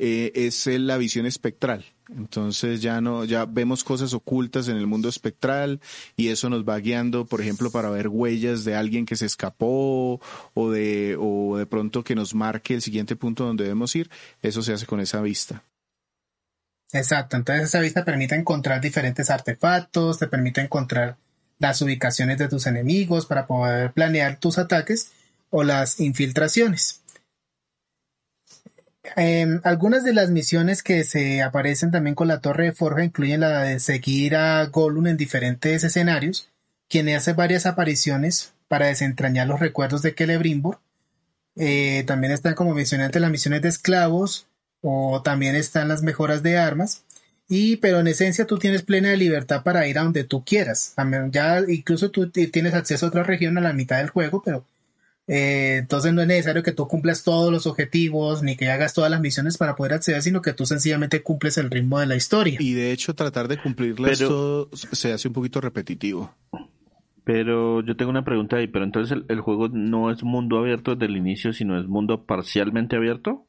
eh, 0.00 0.32
es 0.34 0.66
la 0.66 0.96
visión 0.96 1.26
espectral. 1.26 1.84
Entonces 2.16 2.82
ya 2.82 3.00
no, 3.00 3.24
ya 3.24 3.44
vemos 3.44 3.84
cosas 3.84 4.14
ocultas 4.14 4.68
en 4.68 4.76
el 4.76 4.86
mundo 4.86 5.08
espectral 5.08 5.80
y 6.16 6.28
eso 6.28 6.48
nos 6.48 6.68
va 6.68 6.78
guiando, 6.78 7.26
por 7.26 7.40
ejemplo, 7.40 7.70
para 7.70 7.90
ver 7.90 8.08
huellas 8.08 8.64
de 8.64 8.74
alguien 8.74 9.06
que 9.06 9.14
se 9.14 9.26
escapó 9.26 10.20
o 10.54 10.70
de, 10.70 11.16
o 11.20 11.56
de 11.56 11.66
pronto 11.66 12.02
que 12.02 12.14
nos 12.14 12.34
marque 12.34 12.74
el 12.74 12.82
siguiente 12.82 13.14
punto 13.14 13.44
donde 13.44 13.64
debemos 13.64 13.94
ir. 13.94 14.10
Eso 14.42 14.62
se 14.62 14.72
hace 14.72 14.86
con 14.86 15.00
esa 15.00 15.20
vista. 15.20 15.62
Exacto. 16.92 17.36
Entonces 17.36 17.68
esa 17.68 17.80
vista 17.80 18.04
permite 18.04 18.34
encontrar 18.34 18.80
diferentes 18.80 19.30
artefactos, 19.30 20.18
te 20.18 20.26
permite 20.26 20.60
encontrar 20.60 21.16
las 21.58 21.80
ubicaciones 21.82 22.38
de 22.38 22.48
tus 22.48 22.66
enemigos 22.66 23.26
para 23.26 23.46
poder 23.46 23.92
planear 23.92 24.40
tus 24.40 24.58
ataques 24.58 25.12
o 25.50 25.62
las 25.62 26.00
infiltraciones. 26.00 26.99
Em, 29.16 29.60
algunas 29.64 30.04
de 30.04 30.12
las 30.12 30.30
misiones 30.30 30.82
que 30.82 31.04
se 31.04 31.42
aparecen 31.42 31.90
también 31.90 32.14
con 32.14 32.28
la 32.28 32.40
Torre 32.40 32.66
de 32.66 32.72
Forja 32.72 33.02
incluyen 33.02 33.40
la 33.40 33.62
de 33.62 33.80
seguir 33.80 34.36
a 34.36 34.64
Gollum 34.66 35.06
en 35.06 35.16
diferentes 35.16 35.84
escenarios, 35.84 36.50
quien 36.88 37.08
hace 37.08 37.32
varias 37.32 37.66
apariciones 37.66 38.52
para 38.68 38.86
desentrañar 38.86 39.46
los 39.46 39.60
recuerdos 39.60 40.02
de 40.02 40.14
Celebrimbor. 40.16 40.80
Eh, 41.56 42.04
también 42.06 42.32
están, 42.32 42.54
como 42.54 42.74
mencioné 42.74 43.04
antes, 43.04 43.20
las 43.20 43.30
misiones 43.30 43.62
de 43.62 43.68
esclavos 43.68 44.46
o 44.82 45.22
también 45.22 45.56
están 45.56 45.88
las 45.88 46.02
mejoras 46.02 46.42
de 46.42 46.58
armas. 46.58 47.04
Y, 47.48 47.78
pero 47.78 47.98
en 48.00 48.06
esencia 48.06 48.46
tú 48.46 48.58
tienes 48.58 48.82
plena 48.82 49.12
libertad 49.14 49.64
para 49.64 49.88
ir 49.88 49.98
a 49.98 50.04
donde 50.04 50.24
tú 50.24 50.44
quieras. 50.44 50.94
Ya 51.32 51.60
incluso 51.66 52.10
tú 52.10 52.30
tienes 52.30 52.74
acceso 52.74 53.06
a 53.06 53.08
otra 53.08 53.24
región 53.24 53.58
a 53.58 53.60
la 53.60 53.72
mitad 53.72 53.98
del 53.98 54.10
juego, 54.10 54.40
pero 54.44 54.64
eh, 55.32 55.76
entonces 55.76 56.12
no 56.12 56.22
es 56.22 56.26
necesario 56.26 56.64
que 56.64 56.72
tú 56.72 56.88
cumplas 56.88 57.22
todos 57.22 57.52
los 57.52 57.68
objetivos 57.68 58.42
ni 58.42 58.56
que 58.56 58.68
hagas 58.68 58.94
todas 58.94 59.12
las 59.12 59.20
misiones 59.20 59.56
para 59.58 59.76
poder 59.76 59.92
acceder, 59.92 60.20
sino 60.22 60.42
que 60.42 60.52
tú 60.52 60.66
sencillamente 60.66 61.22
cumples 61.22 61.56
el 61.56 61.70
ritmo 61.70 62.00
de 62.00 62.06
la 62.06 62.16
historia. 62.16 62.56
Y 62.58 62.72
de 62.72 62.90
hecho 62.90 63.14
tratar 63.14 63.46
de 63.46 63.56
cumplirlas 63.56 64.18
todo 64.18 64.68
se 64.74 65.12
hace 65.12 65.28
un 65.28 65.34
poquito 65.34 65.60
repetitivo. 65.60 66.34
Pero 67.22 67.80
yo 67.84 67.96
tengo 67.96 68.10
una 68.10 68.24
pregunta 68.24 68.56
ahí, 68.56 68.66
pero 68.66 68.84
entonces 68.84 69.16
el, 69.28 69.40
juego 69.40 69.68
no 69.68 70.10
es 70.10 70.24
mundo 70.24 70.58
abierto 70.58 70.96
desde 70.96 71.06
el 71.06 71.16
inicio, 71.16 71.52
sino 71.52 71.78
es 71.78 71.86
mundo 71.86 72.24
parcialmente 72.24 72.96
abierto. 72.96 73.46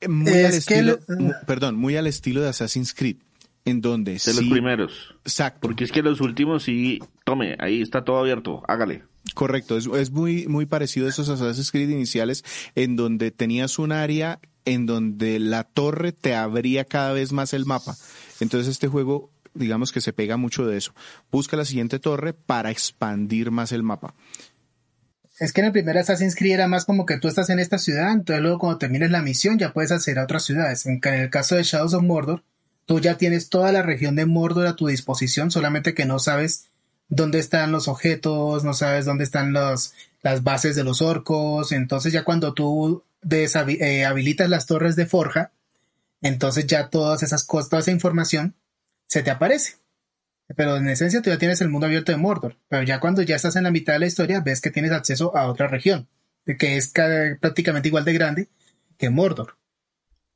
Eh, 0.00 0.06
muy 0.06 0.44
al 0.44 0.54
estilo, 0.54 1.00
perdón, 1.44 1.74
muy 1.74 1.96
al 1.96 2.06
estilo 2.06 2.40
de 2.40 2.50
Assassin's 2.50 2.94
Creed 2.94 3.16
en 3.64 3.80
donde 3.80 4.12
de 4.12 4.34
los 4.34 4.44
primeros. 4.44 5.14
Exacto. 5.24 5.58
Porque 5.62 5.82
es 5.82 5.90
que 5.90 6.02
los 6.02 6.20
últimos 6.20 6.62
sí, 6.62 7.00
tome, 7.24 7.56
ahí 7.58 7.82
está 7.82 8.04
todo 8.04 8.18
abierto, 8.18 8.62
hágale. 8.68 9.02
Correcto, 9.34 9.76
es, 9.76 10.10
muy, 10.10 10.46
muy 10.46 10.66
parecido 10.66 11.06
a 11.06 11.10
esos 11.10 11.28
Assassin's 11.28 11.70
Creed 11.70 11.90
iniciales 11.90 12.44
en 12.74 12.96
donde 12.96 13.30
tenías 13.30 13.78
un 13.78 13.92
área 13.92 14.40
en 14.64 14.86
donde 14.86 15.38
la 15.38 15.64
torre 15.64 16.12
te 16.12 16.34
abría 16.34 16.84
cada 16.84 17.12
vez 17.12 17.32
más 17.32 17.52
el 17.52 17.64
mapa. 17.64 17.96
Entonces 18.40 18.68
este 18.68 18.88
juego, 18.88 19.30
digamos 19.54 19.92
que 19.92 20.00
se 20.00 20.12
pega 20.12 20.36
mucho 20.36 20.66
de 20.66 20.76
eso. 20.76 20.92
Busca 21.30 21.56
la 21.56 21.64
siguiente 21.64 21.98
torre 21.98 22.32
para 22.32 22.70
expandir 22.70 23.50
más 23.50 23.72
el 23.72 23.82
mapa. 23.82 24.14
Es 25.38 25.52
que 25.52 25.60
en 25.60 25.66
el 25.68 25.72
primer 25.72 25.96
Assassin's 25.96 26.34
Creed 26.34 26.54
era 26.54 26.66
más 26.66 26.84
como 26.84 27.06
que 27.06 27.18
tú 27.18 27.28
estás 27.28 27.48
en 27.48 27.60
esta 27.60 27.78
ciudad, 27.78 28.12
entonces 28.12 28.42
luego 28.42 28.58
cuando 28.58 28.78
termines 28.78 29.10
la 29.10 29.22
misión 29.22 29.58
ya 29.58 29.72
puedes 29.72 29.92
hacer 29.92 30.18
a 30.18 30.24
otras 30.24 30.44
ciudades. 30.44 30.84
En 30.84 31.00
el 31.04 31.30
caso 31.30 31.54
de 31.54 31.62
Shadows 31.62 31.94
of 31.94 32.02
Mordor, 32.02 32.42
tú 32.86 32.98
ya 32.98 33.16
tienes 33.16 33.48
toda 33.48 33.70
la 33.70 33.82
región 33.82 34.16
de 34.16 34.26
Mordor 34.26 34.66
a 34.66 34.74
tu 34.74 34.88
disposición, 34.88 35.50
solamente 35.52 35.94
que 35.94 36.06
no 36.06 36.18
sabes 36.18 36.70
dónde 37.08 37.38
están 37.38 37.72
los 37.72 37.88
objetos, 37.88 38.64
no 38.64 38.74
sabes 38.74 39.04
dónde 39.04 39.24
están 39.24 39.52
las 39.52 39.94
bases 40.42 40.76
de 40.76 40.84
los 40.84 41.02
orcos, 41.02 41.72
entonces 41.72 42.12
ya 42.12 42.24
cuando 42.24 42.52
tú 42.54 43.02
eh, 43.30 44.04
habilitas 44.04 44.48
las 44.48 44.66
torres 44.66 44.96
de 44.96 45.06
forja, 45.06 45.50
entonces 46.22 46.66
ya 46.66 46.88
todas 46.88 47.22
esas 47.22 47.44
cosas, 47.44 47.70
toda 47.70 47.80
esa 47.80 47.90
información 47.90 48.54
se 49.06 49.22
te 49.22 49.30
aparece. 49.30 49.76
Pero 50.56 50.76
en 50.76 50.88
esencia 50.88 51.20
tú 51.20 51.28
ya 51.28 51.38
tienes 51.38 51.60
el 51.60 51.68
mundo 51.68 51.86
abierto 51.86 52.10
de 52.10 52.18
Mordor, 52.18 52.56
pero 52.68 52.82
ya 52.82 53.00
cuando 53.00 53.20
ya 53.22 53.36
estás 53.36 53.56
en 53.56 53.64
la 53.64 53.70
mitad 53.70 53.92
de 53.92 53.98
la 53.98 54.06
historia 54.06 54.40
ves 54.40 54.60
que 54.60 54.70
tienes 54.70 54.92
acceso 54.92 55.36
a 55.36 55.46
otra 55.46 55.68
región, 55.68 56.08
que 56.58 56.76
es 56.76 56.92
prácticamente 57.40 57.88
igual 57.88 58.04
de 58.04 58.14
grande 58.14 58.48
que 58.96 59.10
Mordor. 59.10 59.56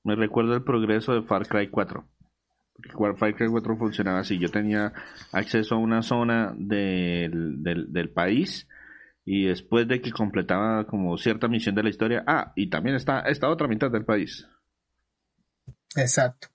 Me 0.05 0.15
recuerda 0.15 0.55
el 0.55 0.65
progreso 0.65 1.15
de 1.15 1.23
Far 1.23 1.47
Cry 1.47 1.69
4. 1.69 2.05
Far 3.17 3.35
Cry 3.35 3.49
4 3.49 3.77
funcionaba 3.77 4.21
así. 4.21 4.39
Yo 4.39 4.49
tenía 4.49 4.93
acceso 5.33 5.75
a 5.75 5.79
una 5.79 6.03
zona 6.03 6.55
del, 6.57 7.63
del, 7.63 8.11
país 8.11 8.67
y 9.25 9.47
después 9.47 9.87
de 9.87 10.01
que 10.01 10.11
completaba 10.11 10.87
como 10.87 11.17
cierta 11.17 11.49
misión 11.49 11.75
de 11.75 11.83
la 11.85 11.91
historia, 11.91 12.25
ah, 12.27 12.53
y 12.57 12.69
también 12.71 12.97
está 12.97 13.21
esta 13.21 13.49
otra 13.49 13.69
mitad 13.69 13.91
del 13.91 14.05
país. 14.05 14.47
Exacto. 15.95 16.49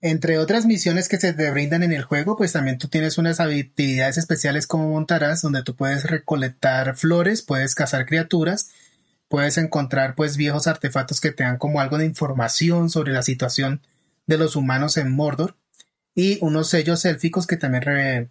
Entre 0.00 0.38
otras 0.38 0.66
misiones 0.66 1.08
que 1.08 1.16
se 1.16 1.32
te 1.32 1.50
brindan 1.50 1.84
en 1.84 1.92
el 1.92 2.02
juego, 2.02 2.36
pues 2.36 2.52
también 2.52 2.76
tú 2.76 2.88
tienes 2.88 3.18
unas 3.18 3.38
actividades 3.38 4.18
especiales 4.18 4.66
como 4.66 4.90
montarás, 4.90 5.42
donde 5.42 5.62
tú 5.62 5.76
puedes 5.76 6.04
recolectar 6.04 6.96
flores, 6.96 7.42
puedes 7.42 7.74
cazar 7.74 8.04
criaturas, 8.04 8.72
puedes 9.28 9.58
encontrar 9.58 10.14
pues 10.16 10.36
viejos 10.36 10.66
artefactos 10.66 11.20
que 11.20 11.30
te 11.30 11.44
dan 11.44 11.56
como 11.56 11.80
algo 11.80 11.98
de 11.98 12.04
información 12.04 12.90
sobre 12.90 13.12
la 13.12 13.22
situación 13.22 13.80
de 14.26 14.38
los 14.38 14.56
humanos 14.56 14.96
en 14.96 15.10
Mordor 15.12 15.56
y 16.14 16.38
unos 16.40 16.68
sellos 16.68 17.04
élficos 17.04 17.46
que 17.46 17.56
también 17.56 18.30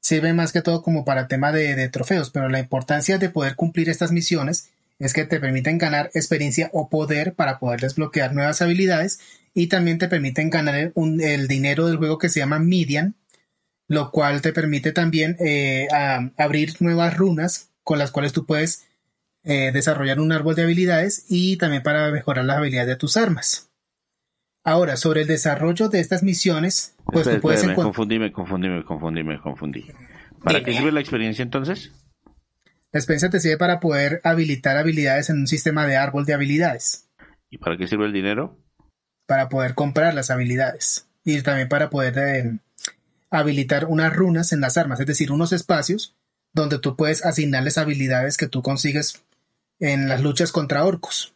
sirven 0.00 0.36
más 0.36 0.52
que 0.52 0.62
todo 0.62 0.82
como 0.82 1.04
para 1.04 1.28
tema 1.28 1.52
de, 1.52 1.88
trofeos, 1.88 2.30
pero 2.30 2.48
la 2.48 2.58
importancia 2.58 3.18
de 3.18 3.28
poder 3.28 3.54
cumplir 3.54 3.88
estas 3.88 4.12
misiones 4.12 4.70
es 4.98 5.12
que 5.12 5.24
te 5.24 5.40
permiten 5.40 5.78
ganar 5.78 6.10
experiencia 6.14 6.70
o 6.72 6.88
poder 6.88 7.34
para 7.34 7.58
poder 7.58 7.80
desbloquear 7.80 8.34
nuevas 8.34 8.60
habilidades 8.60 9.20
y 9.54 9.68
también 9.68 9.98
te 9.98 10.08
permiten 10.08 10.50
ganar 10.50 10.92
el, 10.94 11.48
dinero 11.48 11.86
del 11.86 11.96
juego 11.96 12.18
que 12.18 12.28
se 12.28 12.40
llama 12.40 12.58
Midian, 12.58 13.14
lo 13.88 14.10
cual 14.10 14.42
te 14.42 14.52
permite 14.52 14.92
también 14.92 15.36
eh, 15.40 15.88
abrir 16.36 16.76
nuevas 16.80 17.16
runas 17.16 17.70
con 17.82 17.98
las 17.98 18.10
cuales 18.10 18.32
tú 18.32 18.46
puedes 18.46 18.84
eh, 19.42 19.70
desarrollar 19.72 20.20
un 20.20 20.32
árbol 20.32 20.54
de 20.54 20.62
habilidades 20.62 21.24
y 21.28 21.56
también 21.56 21.82
para 21.82 22.10
mejorar 22.10 22.44
las 22.44 22.58
habilidades 22.58 22.88
de 22.88 22.96
tus 22.96 23.16
armas. 23.16 23.69
Ahora, 24.64 24.96
sobre 24.96 25.22
el 25.22 25.26
desarrollo 25.26 25.88
de 25.88 26.00
estas 26.00 26.22
misiones, 26.22 26.94
pues 27.04 27.28
tú 27.28 27.40
puedes 27.40 27.62
encontrar... 27.62 27.86
Confundí, 27.86 28.18
me 28.18 28.32
confundí, 28.32 28.68
me 28.68 28.84
confundí, 28.84 29.22
me 29.22 29.40
confundí. 29.40 29.86
¿Para 30.42 30.62
qué 30.62 30.72
sirve 30.72 30.92
la 30.92 31.00
experiencia 31.00 31.42
entonces? 31.42 31.92
La 32.92 32.98
experiencia 32.98 33.30
te 33.30 33.40
sirve 33.40 33.56
para 33.56 33.80
poder 33.80 34.20
habilitar 34.24 34.76
habilidades 34.76 35.30
en 35.30 35.38
un 35.38 35.46
sistema 35.46 35.86
de 35.86 35.96
árbol 35.96 36.26
de 36.26 36.34
habilidades. 36.34 37.08
¿Y 37.48 37.58
para 37.58 37.76
qué 37.76 37.86
sirve 37.86 38.06
el 38.06 38.12
dinero? 38.12 38.58
para 39.30 39.48
poder 39.48 39.76
comprar 39.76 40.12
las 40.12 40.32
habilidades 40.32 41.06
y 41.22 41.40
también 41.42 41.68
para 41.68 41.88
poder 41.88 42.18
eh, 42.18 42.58
habilitar 43.30 43.84
unas 43.84 44.12
runas 44.12 44.52
en 44.52 44.60
las 44.60 44.76
armas, 44.76 44.98
es 44.98 45.06
decir, 45.06 45.30
unos 45.30 45.52
espacios 45.52 46.16
donde 46.52 46.80
tú 46.80 46.96
puedes 46.96 47.24
asignarles 47.24 47.78
habilidades 47.78 48.36
que 48.36 48.48
tú 48.48 48.60
consigues 48.60 49.22
en 49.78 50.08
las 50.08 50.20
luchas 50.20 50.50
contra 50.50 50.84
orcos. 50.84 51.32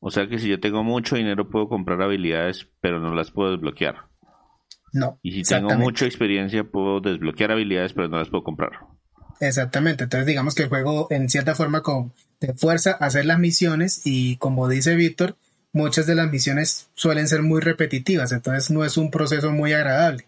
O 0.00 0.10
sea 0.10 0.26
que 0.26 0.38
si 0.38 0.48
yo 0.48 0.58
tengo 0.58 0.82
mucho 0.82 1.16
dinero 1.16 1.48
puedo 1.50 1.68
comprar 1.68 2.00
habilidades, 2.02 2.68
pero 2.80 3.00
no 3.00 3.14
las 3.14 3.30
puedo 3.30 3.52
desbloquear. 3.52 4.06
No. 4.92 5.18
Y 5.22 5.32
si 5.32 5.42
tengo 5.42 5.74
mucha 5.76 6.06
experiencia 6.06 6.64
puedo 6.64 7.00
desbloquear 7.00 7.52
habilidades, 7.52 7.92
pero 7.92 8.08
no 8.08 8.18
las 8.18 8.30
puedo 8.30 8.42
comprar. 8.42 8.70
Exactamente. 9.40 10.04
Entonces 10.04 10.26
digamos 10.26 10.54
que 10.54 10.64
el 10.64 10.68
juego 10.68 11.06
en 11.10 11.28
cierta 11.28 11.54
forma 11.54 11.82
con, 11.82 12.12
te 12.38 12.54
fuerza 12.54 12.92
a 12.98 13.06
hacer 13.06 13.26
las 13.26 13.38
misiones 13.38 14.02
y 14.04 14.36
como 14.36 14.68
dice 14.68 14.94
Víctor, 14.94 15.36
muchas 15.72 16.06
de 16.06 16.14
las 16.14 16.30
misiones 16.30 16.88
suelen 16.94 17.28
ser 17.28 17.42
muy 17.42 17.60
repetitivas, 17.60 18.32
entonces 18.32 18.70
no 18.70 18.84
es 18.84 18.96
un 18.96 19.10
proceso 19.10 19.52
muy 19.52 19.72
agradable. 19.72 20.26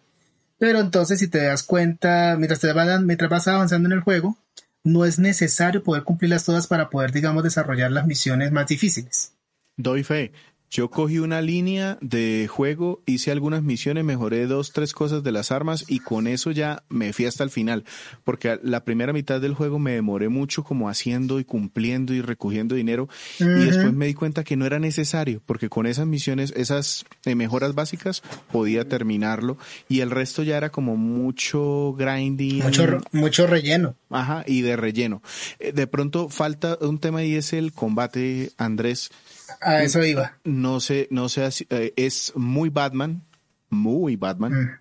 Pero 0.58 0.78
entonces 0.78 1.18
si 1.18 1.28
te 1.28 1.42
das 1.42 1.62
cuenta, 1.62 2.36
mientras, 2.38 2.60
te 2.60 2.72
vas, 2.72 3.02
mientras 3.02 3.30
vas 3.30 3.48
avanzando 3.48 3.88
en 3.88 3.94
el 3.94 4.00
juego, 4.00 4.36
no 4.84 5.04
es 5.04 5.18
necesario 5.18 5.82
poder 5.82 6.04
cumplirlas 6.04 6.44
todas 6.44 6.66
para 6.66 6.90
poder, 6.90 7.12
digamos, 7.12 7.42
desarrollar 7.42 7.90
las 7.90 8.06
misiones 8.06 8.52
más 8.52 8.66
difíciles. 8.66 9.34
Doy 9.76 10.02
fe. 10.02 10.32
Yo 10.72 10.88
cogí 10.88 11.18
una 11.18 11.42
línea 11.42 11.98
de 12.00 12.48
juego, 12.50 13.02
hice 13.04 13.30
algunas 13.30 13.62
misiones, 13.62 14.04
mejoré 14.04 14.46
dos, 14.46 14.72
tres 14.72 14.94
cosas 14.94 15.22
de 15.22 15.30
las 15.30 15.52
armas 15.52 15.84
y 15.86 15.98
con 15.98 16.26
eso 16.26 16.50
ya 16.50 16.82
me 16.88 17.12
fui 17.12 17.26
hasta 17.26 17.44
el 17.44 17.50
final. 17.50 17.84
Porque 18.24 18.58
la 18.62 18.82
primera 18.82 19.12
mitad 19.12 19.38
del 19.38 19.52
juego 19.52 19.78
me 19.78 19.92
demoré 19.92 20.30
mucho 20.30 20.64
como 20.64 20.88
haciendo 20.88 21.38
y 21.40 21.44
cumpliendo 21.44 22.14
y 22.14 22.22
recogiendo 22.22 22.74
dinero 22.74 23.10
y 23.38 23.44
después 23.44 23.92
me 23.92 24.06
di 24.06 24.14
cuenta 24.14 24.44
que 24.44 24.56
no 24.56 24.64
era 24.64 24.78
necesario 24.78 25.42
porque 25.44 25.68
con 25.68 25.84
esas 25.84 26.06
misiones, 26.06 26.54
esas 26.56 27.04
eh, 27.26 27.34
mejoras 27.34 27.74
básicas 27.74 28.22
podía 28.50 28.88
terminarlo 28.88 29.58
y 29.90 30.00
el 30.00 30.10
resto 30.10 30.42
ya 30.42 30.56
era 30.56 30.70
como 30.70 30.96
mucho 30.96 31.92
grinding. 31.98 32.62
Mucho, 32.62 32.98
mucho 33.12 33.46
relleno. 33.46 33.94
Ajá, 34.08 34.42
y 34.46 34.62
de 34.62 34.74
relleno. 34.76 35.20
Eh, 35.58 35.72
de 35.72 35.86
pronto 35.86 36.30
falta 36.30 36.78
un 36.80 36.98
tema 36.98 37.22
y 37.24 37.34
es 37.34 37.52
el 37.52 37.74
combate, 37.74 38.52
Andrés 38.56 39.10
a 39.60 39.82
eso 39.82 40.02
iba. 40.04 40.38
No 40.44 40.80
sé, 40.80 41.08
no 41.10 41.28
sé, 41.28 41.48
eh, 41.70 41.92
es 41.96 42.32
muy 42.34 42.70
Batman, 42.70 43.22
muy 43.70 44.16
Batman. 44.16 44.52
Mm. 44.52 44.78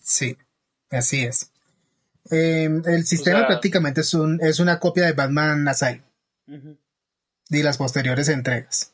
Sí, 0.00 0.36
así 0.90 1.22
es. 1.22 1.50
Em, 2.30 2.82
el 2.86 3.04
sistema 3.04 3.46
prácticamente 3.46 4.00
es, 4.00 4.14
un, 4.14 4.40
es 4.42 4.60
una 4.60 4.78
copia 4.78 5.04
de 5.04 5.12
Batman 5.12 5.66
Asylum 5.68 6.02
y 7.50 7.62
las 7.62 7.76
posteriores 7.76 8.28
entregas. 8.28 8.92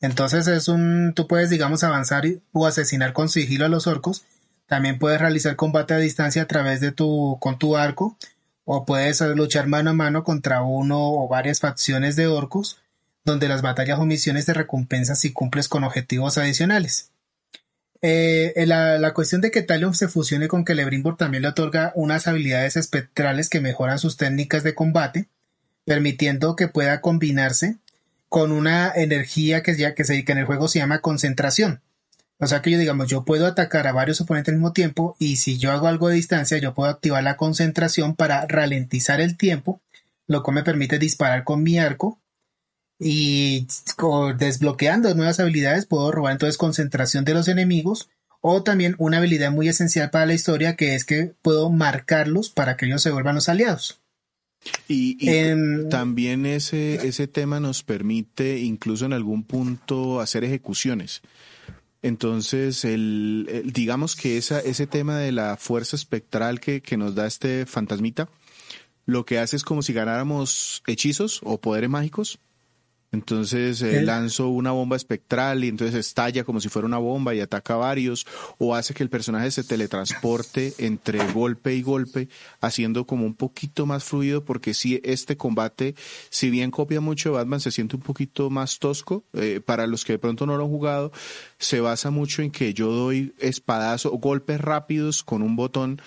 Entonces 0.00 0.46
es 0.46 0.68
un, 0.68 1.12
tú 1.14 1.26
puedes, 1.26 1.50
digamos, 1.50 1.82
avanzar 1.82 2.24
o 2.52 2.66
asesinar 2.66 3.12
con 3.12 3.28
sigilo 3.28 3.64
a 3.64 3.68
los 3.68 3.86
orcos. 3.86 4.24
También 4.66 4.98
puedes 4.98 5.20
realizar 5.20 5.56
combate 5.56 5.94
a 5.94 5.98
distancia 5.98 6.42
a 6.42 6.46
través 6.46 6.80
de 6.80 6.92
tu, 6.92 7.38
con 7.40 7.58
tu 7.58 7.76
arco, 7.76 8.16
o 8.64 8.84
puedes 8.84 9.20
luchar 9.20 9.66
mano 9.66 9.90
a 9.90 9.94
mano 9.94 10.22
contra 10.22 10.62
uno 10.62 10.98
o 11.00 11.26
varias 11.28 11.60
facciones 11.60 12.16
de 12.16 12.26
orcos 12.26 12.80
donde 13.24 13.48
las 13.48 13.62
batallas 13.62 13.98
o 13.98 14.06
misiones 14.06 14.46
te 14.46 14.54
recompensan 14.54 15.16
si 15.16 15.32
cumples 15.32 15.68
con 15.68 15.84
objetivos 15.84 16.38
adicionales. 16.38 17.10
Eh, 18.00 18.52
la, 18.66 19.12
cuestión 19.12 19.40
de 19.40 19.50
que 19.50 19.62
Talion 19.62 19.94
se 19.94 20.08
fusione 20.08 20.46
con 20.46 20.64
Celebrimbor 20.64 21.16
también 21.16 21.42
le 21.42 21.48
otorga 21.48 21.92
unas 21.96 22.28
habilidades 22.28 22.76
espectrales 22.76 23.48
que 23.48 23.60
mejoran 23.60 23.98
sus 23.98 24.16
técnicas 24.16 24.62
de 24.62 24.74
combate, 24.74 25.28
permitiendo 25.84 26.54
que 26.54 26.68
pueda 26.68 27.00
combinarse 27.00 27.76
con 28.28 28.52
una 28.52 28.92
energía 28.94 29.62
que, 29.62 29.74
ya, 29.76 29.94
que, 29.94 30.04
se, 30.04 30.24
que 30.24 30.32
en 30.32 30.38
el 30.38 30.44
juego 30.44 30.68
se 30.68 30.78
llama 30.78 31.00
concentración. 31.00 31.80
O 32.40 32.46
sea 32.46 32.62
que 32.62 32.70
yo 32.70 32.78
digamos, 32.78 33.08
yo 33.08 33.24
puedo 33.24 33.46
atacar 33.46 33.88
a 33.88 33.92
varios 33.92 34.20
oponentes 34.20 34.52
al 34.52 34.58
mismo 34.58 34.72
tiempo 34.72 35.16
y 35.18 35.36
si 35.36 35.58
yo 35.58 35.72
hago 35.72 35.88
algo 35.88 36.08
de 36.08 36.14
distancia, 36.14 36.58
yo 36.58 36.72
puedo 36.72 36.88
activar 36.88 37.24
la 37.24 37.36
concentración 37.36 38.14
para 38.14 38.46
ralentizar 38.46 39.20
el 39.20 39.36
tiempo, 39.36 39.80
lo 40.28 40.44
cual 40.44 40.56
me 40.56 40.62
permite 40.62 41.00
disparar 41.00 41.42
con 41.42 41.64
mi 41.64 41.80
arco 41.80 42.20
y 42.98 43.66
desbloqueando 44.38 45.14
nuevas 45.14 45.38
habilidades 45.38 45.86
puedo 45.86 46.10
robar 46.10 46.32
entonces 46.32 46.58
concentración 46.58 47.24
de 47.24 47.34
los 47.34 47.48
enemigos 47.48 48.08
o 48.40 48.62
también 48.62 48.94
una 48.98 49.18
habilidad 49.18 49.52
muy 49.52 49.68
esencial 49.68 50.10
para 50.10 50.26
la 50.26 50.34
historia 50.34 50.76
que 50.76 50.94
es 50.94 51.04
que 51.04 51.34
puedo 51.42 51.70
marcarlos 51.70 52.50
para 52.50 52.76
que 52.76 52.86
ellos 52.86 53.02
se 53.02 53.10
vuelvan 53.10 53.34
los 53.34 53.48
aliados. 53.48 54.00
Y, 54.88 55.16
también 55.88 56.44
ese, 56.44 57.06
ese 57.06 57.28
tema 57.28 57.60
nos 57.60 57.82
permite 57.84 58.58
incluso 58.58 59.06
en 59.06 59.12
algún 59.12 59.44
punto 59.44 60.20
hacer 60.20 60.44
ejecuciones. 60.44 61.22
Entonces, 62.02 62.84
el, 62.84 63.70
digamos 63.72 64.14
que 64.14 64.36
esa, 64.36 64.60
ese 64.60 64.86
tema 64.86 65.18
de 65.18 65.32
la 65.32 65.56
fuerza 65.56 65.96
espectral 65.96 66.60
que, 66.60 66.80
que 66.80 66.96
nos 66.96 67.14
da 67.14 67.26
este 67.26 67.66
fantasmita, 67.66 68.28
lo 69.06 69.24
que 69.24 69.38
hace 69.38 69.56
es 69.56 69.64
como 69.64 69.82
si 69.82 69.92
ganáramos 69.92 70.82
hechizos 70.86 71.40
o 71.44 71.60
poderes 71.60 71.90
mágicos, 71.90 72.38
entonces 73.10 73.80
eh, 73.82 74.02
lanzo 74.02 74.48
una 74.48 74.72
bomba 74.72 74.96
espectral 74.96 75.64
y 75.64 75.68
entonces 75.68 75.94
estalla 75.94 76.44
como 76.44 76.60
si 76.60 76.68
fuera 76.68 76.86
una 76.86 76.98
bomba 76.98 77.34
y 77.34 77.40
ataca 77.40 77.74
a 77.74 77.78
varios 77.78 78.26
o 78.58 78.74
hace 78.74 78.92
que 78.92 79.02
el 79.02 79.08
personaje 79.08 79.50
se 79.50 79.64
teletransporte 79.64 80.74
entre 80.78 81.24
golpe 81.32 81.74
y 81.74 81.82
golpe 81.82 82.28
haciendo 82.60 83.06
como 83.06 83.24
un 83.24 83.34
poquito 83.34 83.86
más 83.86 84.04
fluido 84.04 84.44
porque 84.44 84.74
si 84.74 85.00
este 85.04 85.36
combate 85.36 85.94
si 86.28 86.50
bien 86.50 86.70
copia 86.70 87.00
mucho 87.00 87.32
Batman 87.32 87.60
se 87.60 87.70
siente 87.70 87.96
un 87.96 88.02
poquito 88.02 88.50
más 88.50 88.78
tosco 88.78 89.24
eh, 89.32 89.60
para 89.64 89.86
los 89.86 90.04
que 90.04 90.14
de 90.14 90.18
pronto 90.18 90.44
no 90.44 90.56
lo 90.58 90.64
han 90.64 90.70
jugado 90.70 91.12
se 91.58 91.80
basa 91.80 92.10
mucho 92.10 92.42
en 92.42 92.50
que 92.50 92.74
yo 92.74 92.92
doy 92.92 93.34
espadazo 93.38 94.12
o 94.12 94.18
golpes 94.18 94.60
rápidos 94.60 95.22
con 95.22 95.42
un 95.42 95.56
botón 95.56 96.00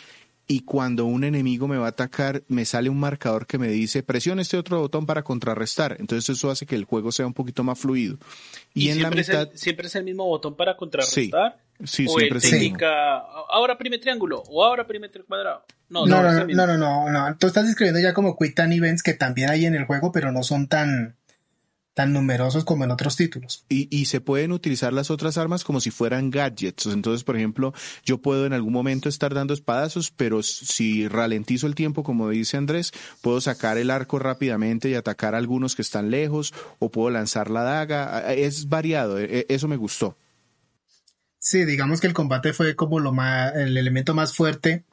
y 0.48 0.62
cuando 0.62 1.06
un 1.06 1.24
enemigo 1.24 1.68
me 1.68 1.78
va 1.78 1.86
a 1.86 1.90
atacar, 1.90 2.44
me 2.48 2.66
sale 2.66 2.90
un 2.90 3.00
marcador 3.00 3.48
que 3.48 3.58
me 3.58 3.68
dice 3.68 4.04
presiona 4.04 4.42
este 4.42 4.58
otro 4.58 4.80
botón 4.80 5.06
para 5.06 5.24
contrarrestar. 5.24 5.96
Entonces 6.00 6.38
eso 6.38 6.52
hace 6.52 6.66
que 6.66 6.76
el 6.76 6.86
juego 6.86 7.12
sea 7.12 7.26
un 7.26 7.34
poquito 7.34 7.64
más 7.64 7.80
fluido. 7.80 8.18
Y, 8.74 8.90
en 8.90 8.96
siempre, 8.96 9.22
la 9.22 9.28
mitad, 9.28 9.42
es 9.44 9.52
el, 9.52 9.58
siempre 9.58 9.88
es 9.88 9.96
el 9.96 10.04
mismo 10.04 10.26
botón 10.26 10.56
para 10.56 10.76
contrarrestar. 10.76 11.60
Sí, 11.84 12.06
o 12.08 12.18
siempre 12.18 12.40
te 12.40 12.50
indica 12.50 13.18
ahora 13.50 13.78
prime 13.78 13.98
triángulo 13.98 14.44
o 14.48 14.64
ahora 14.64 14.86
prime 14.86 15.10
cuadrado. 15.28 15.64
No, 15.90 16.06
no, 16.06 16.22
no, 16.22 16.46
no, 16.46 16.68
no, 16.68 16.78
no, 16.78 17.10
no, 17.10 17.38
Tú 17.38 17.48
estás 17.48 17.68
escribiendo 17.68 18.00
ya 18.00 18.14
como 18.14 18.38
Quick 18.38 18.56
Time 18.56 18.76
Events 18.76 19.04
que 19.04 19.14
también 19.14 19.50
hay 19.50 19.66
en 19.66 19.76
el 19.76 19.86
juego, 19.86 20.12
pero 20.12 20.32
no 20.32 20.42
son 20.44 20.68
tan, 20.68 21.18
tan 21.94 22.14
numerosos 22.14 22.64
como 22.64 22.86
en 22.86 22.92
otros 22.92 23.16
títulos. 23.18 23.66
Y, 23.68 23.88
y, 23.96 24.06
se 24.06 24.22
pueden 24.22 24.52
utilizar 24.52 24.94
las 24.94 25.12
otras 25.12 25.38
armas 25.38 25.64
como 25.64 25.82
si 25.82 25.92
fueran 25.92 26.30
gadgets. 26.30 26.86
Entonces, 26.86 27.24
por 27.24 27.36
ejemplo, 27.36 27.74
yo 28.06 28.20
puedo 28.20 28.46
en 28.46 28.54
algún 28.54 28.72
momento 28.72 29.10
estar 29.10 29.34
dando 29.34 29.54
espadazos, 29.54 30.12
pero 30.12 30.42
si 30.42 31.08
ralentizo 31.08 31.68
el 31.68 31.76
tiempo, 31.76 32.04
como 32.04 32.30
dice 32.30 32.58
Andrés, 32.58 32.92
puedo 33.22 33.42
sacar 33.42 33.78
el 33.78 33.92
arco 33.92 34.20
rápidamente 34.20 34.90
y 34.90 34.96
atacar 34.96 35.36
a 35.36 35.38
algunos 35.38 35.76
que 35.76 35.82
están 35.82 36.12
lejos, 36.12 36.54
o 36.80 36.92
puedo 36.92 37.10
lanzar 37.10 37.50
la 37.50 37.64
daga. 37.64 38.34
Es 38.34 38.70
variado, 38.70 39.20
e, 39.20 39.40
e, 39.40 39.46
eso 39.50 39.68
me 39.68 39.78
gustó. 39.78 40.18
Sí, 41.40 41.66
digamos 41.66 42.00
que 42.00 42.08
el 42.08 42.14
combate 42.14 42.54
fue 42.54 42.76
como 42.76 43.00
lo 43.00 43.12
más, 43.12 43.56
el 43.56 43.76
elemento 43.76 44.14
más 44.14 44.34
fuerte 44.34 44.86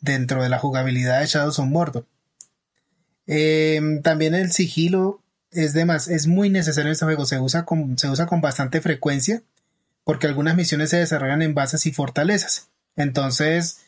dentro 0.00 0.42
de 0.42 0.48
la 0.48 0.58
jugabilidad 0.58 1.20
de 1.20 1.26
Shadows 1.26 1.58
of 1.58 1.66
Mordor. 1.66 2.06
Em, 3.26 4.00
también 4.00 4.34
el 4.34 4.52
sigilo 4.52 5.19
es, 5.52 5.72
de 5.72 5.82
es 5.82 6.26
muy 6.26 6.50
necesario 6.50 6.88
en 6.88 6.92
este 6.92 7.04
juego, 7.04 7.26
se 7.26 7.40
usa, 7.40 7.64
con, 7.64 7.98
se 7.98 8.08
usa 8.08 8.26
con 8.26 8.40
bastante 8.40 8.80
frecuencia 8.80 9.42
porque 10.04 10.26
algunas 10.26 10.56
misiones 10.56 10.90
se 10.90 10.98
desarrollan 10.98 11.42
en 11.42 11.54
bases 11.54 11.86
y 11.86 11.92
fortalezas. 11.92 12.68
Entonces, 12.96 13.80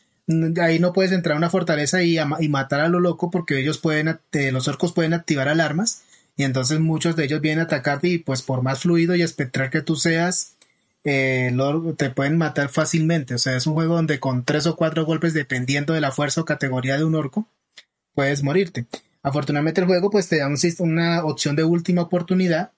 ahí 0.61 0.79
no 0.79 0.93
puedes 0.93 1.11
entrar 1.11 1.35
a 1.35 1.37
una 1.37 1.49
fortaleza 1.49 2.01
y, 2.03 2.17
matar 2.49 2.81
a 2.81 2.89
lo 2.89 2.99
loco 2.99 3.29
porque 3.29 3.59
ellos 3.59 3.77
pueden, 3.77 4.19
los 4.51 4.67
orcos 4.67 4.93
pueden 4.93 5.13
activar 5.13 5.49
alarmas 5.49 6.03
y 6.35 6.43
entonces 6.43 6.79
muchos 6.79 7.15
de 7.15 7.25
ellos 7.25 7.41
vienen 7.41 7.59
a 7.59 7.63
atacarte 7.63 8.07
y 8.07 8.17
pues 8.17 8.41
por 8.41 8.63
más 8.63 8.81
fluido 8.81 9.15
y 9.15 9.21
espectral 9.21 9.69
que 9.69 9.81
tú 9.81 9.95
seas, 9.95 10.55
eh, 11.03 11.55
te 11.97 12.09
pueden 12.09 12.37
matar 12.37 12.69
fácilmente. 12.69 13.35
O 13.35 13.37
sea, 13.37 13.55
es 13.55 13.67
un 13.67 13.73
juego 13.73 13.95
donde 13.95 14.19
con 14.19 14.43
tres 14.43 14.65
o 14.65 14.75
cuatro 14.75 15.05
golpes, 15.05 15.33
dependiendo 15.33 15.93
de 15.93 16.01
la 16.01 16.11
fuerza 16.11 16.41
o 16.41 16.45
categoría 16.45 16.97
de 16.97 17.03
un 17.03 17.15
orco, 17.15 17.47
puedes 18.15 18.43
morirte. 18.43 18.85
Afortunadamente 19.23 19.81
el 19.81 19.87
juego 19.87 20.11
pues 20.11 20.27
te 20.27 20.39
da 20.39 20.49
una 20.79 21.23
opción 21.23 21.55
de 21.55 21.63
última 21.63 22.01
oportunidad 22.01 22.73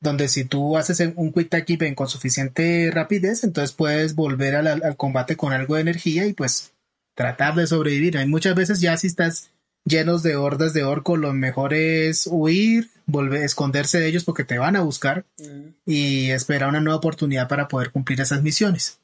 donde 0.00 0.28
si 0.28 0.44
tú 0.44 0.76
haces 0.76 1.00
un 1.16 1.32
quick 1.32 1.48
take 1.48 1.74
event 1.74 1.96
con 1.96 2.08
suficiente 2.08 2.90
rapidez, 2.92 3.42
entonces 3.44 3.74
puedes 3.74 4.14
volver 4.14 4.54
al, 4.54 4.96
combate 4.96 5.36
con 5.36 5.52
algo 5.52 5.74
de 5.74 5.80
energía 5.80 6.26
y 6.26 6.32
pues 6.34 6.72
tratar 7.14 7.56
de 7.56 7.66
sobrevivir. 7.66 8.16
Hay 8.16 8.28
muchas 8.28 8.54
veces 8.54 8.80
ya 8.80 8.96
si 8.96 9.08
estás 9.08 9.50
llenos 9.84 10.22
de 10.22 10.36
hordas 10.36 10.72
de 10.72 10.84
orcos, 10.84 11.18
lo 11.18 11.32
mejor 11.32 11.74
es 11.74 12.28
huir, 12.30 12.90
volver, 13.06 13.42
esconderse 13.42 13.98
de 13.98 14.06
ellos 14.06 14.24
porque 14.24 14.44
te 14.44 14.58
van 14.58 14.76
a 14.76 14.82
buscar 14.82 15.24
mm. 15.38 15.68
y 15.86 16.30
esperar 16.30 16.68
una 16.68 16.80
nueva 16.80 16.98
oportunidad 16.98 17.48
para 17.48 17.66
poder 17.66 17.90
cumplir 17.90 18.20
esas 18.20 18.42
misiones. 18.42 19.00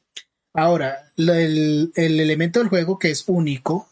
Ahora, 0.52 1.10
el, 1.16 1.92
el 1.96 2.20
elemento 2.20 2.60
del 2.60 2.68
juego 2.68 3.00
que 3.00 3.10
es 3.10 3.24
único, 3.26 3.88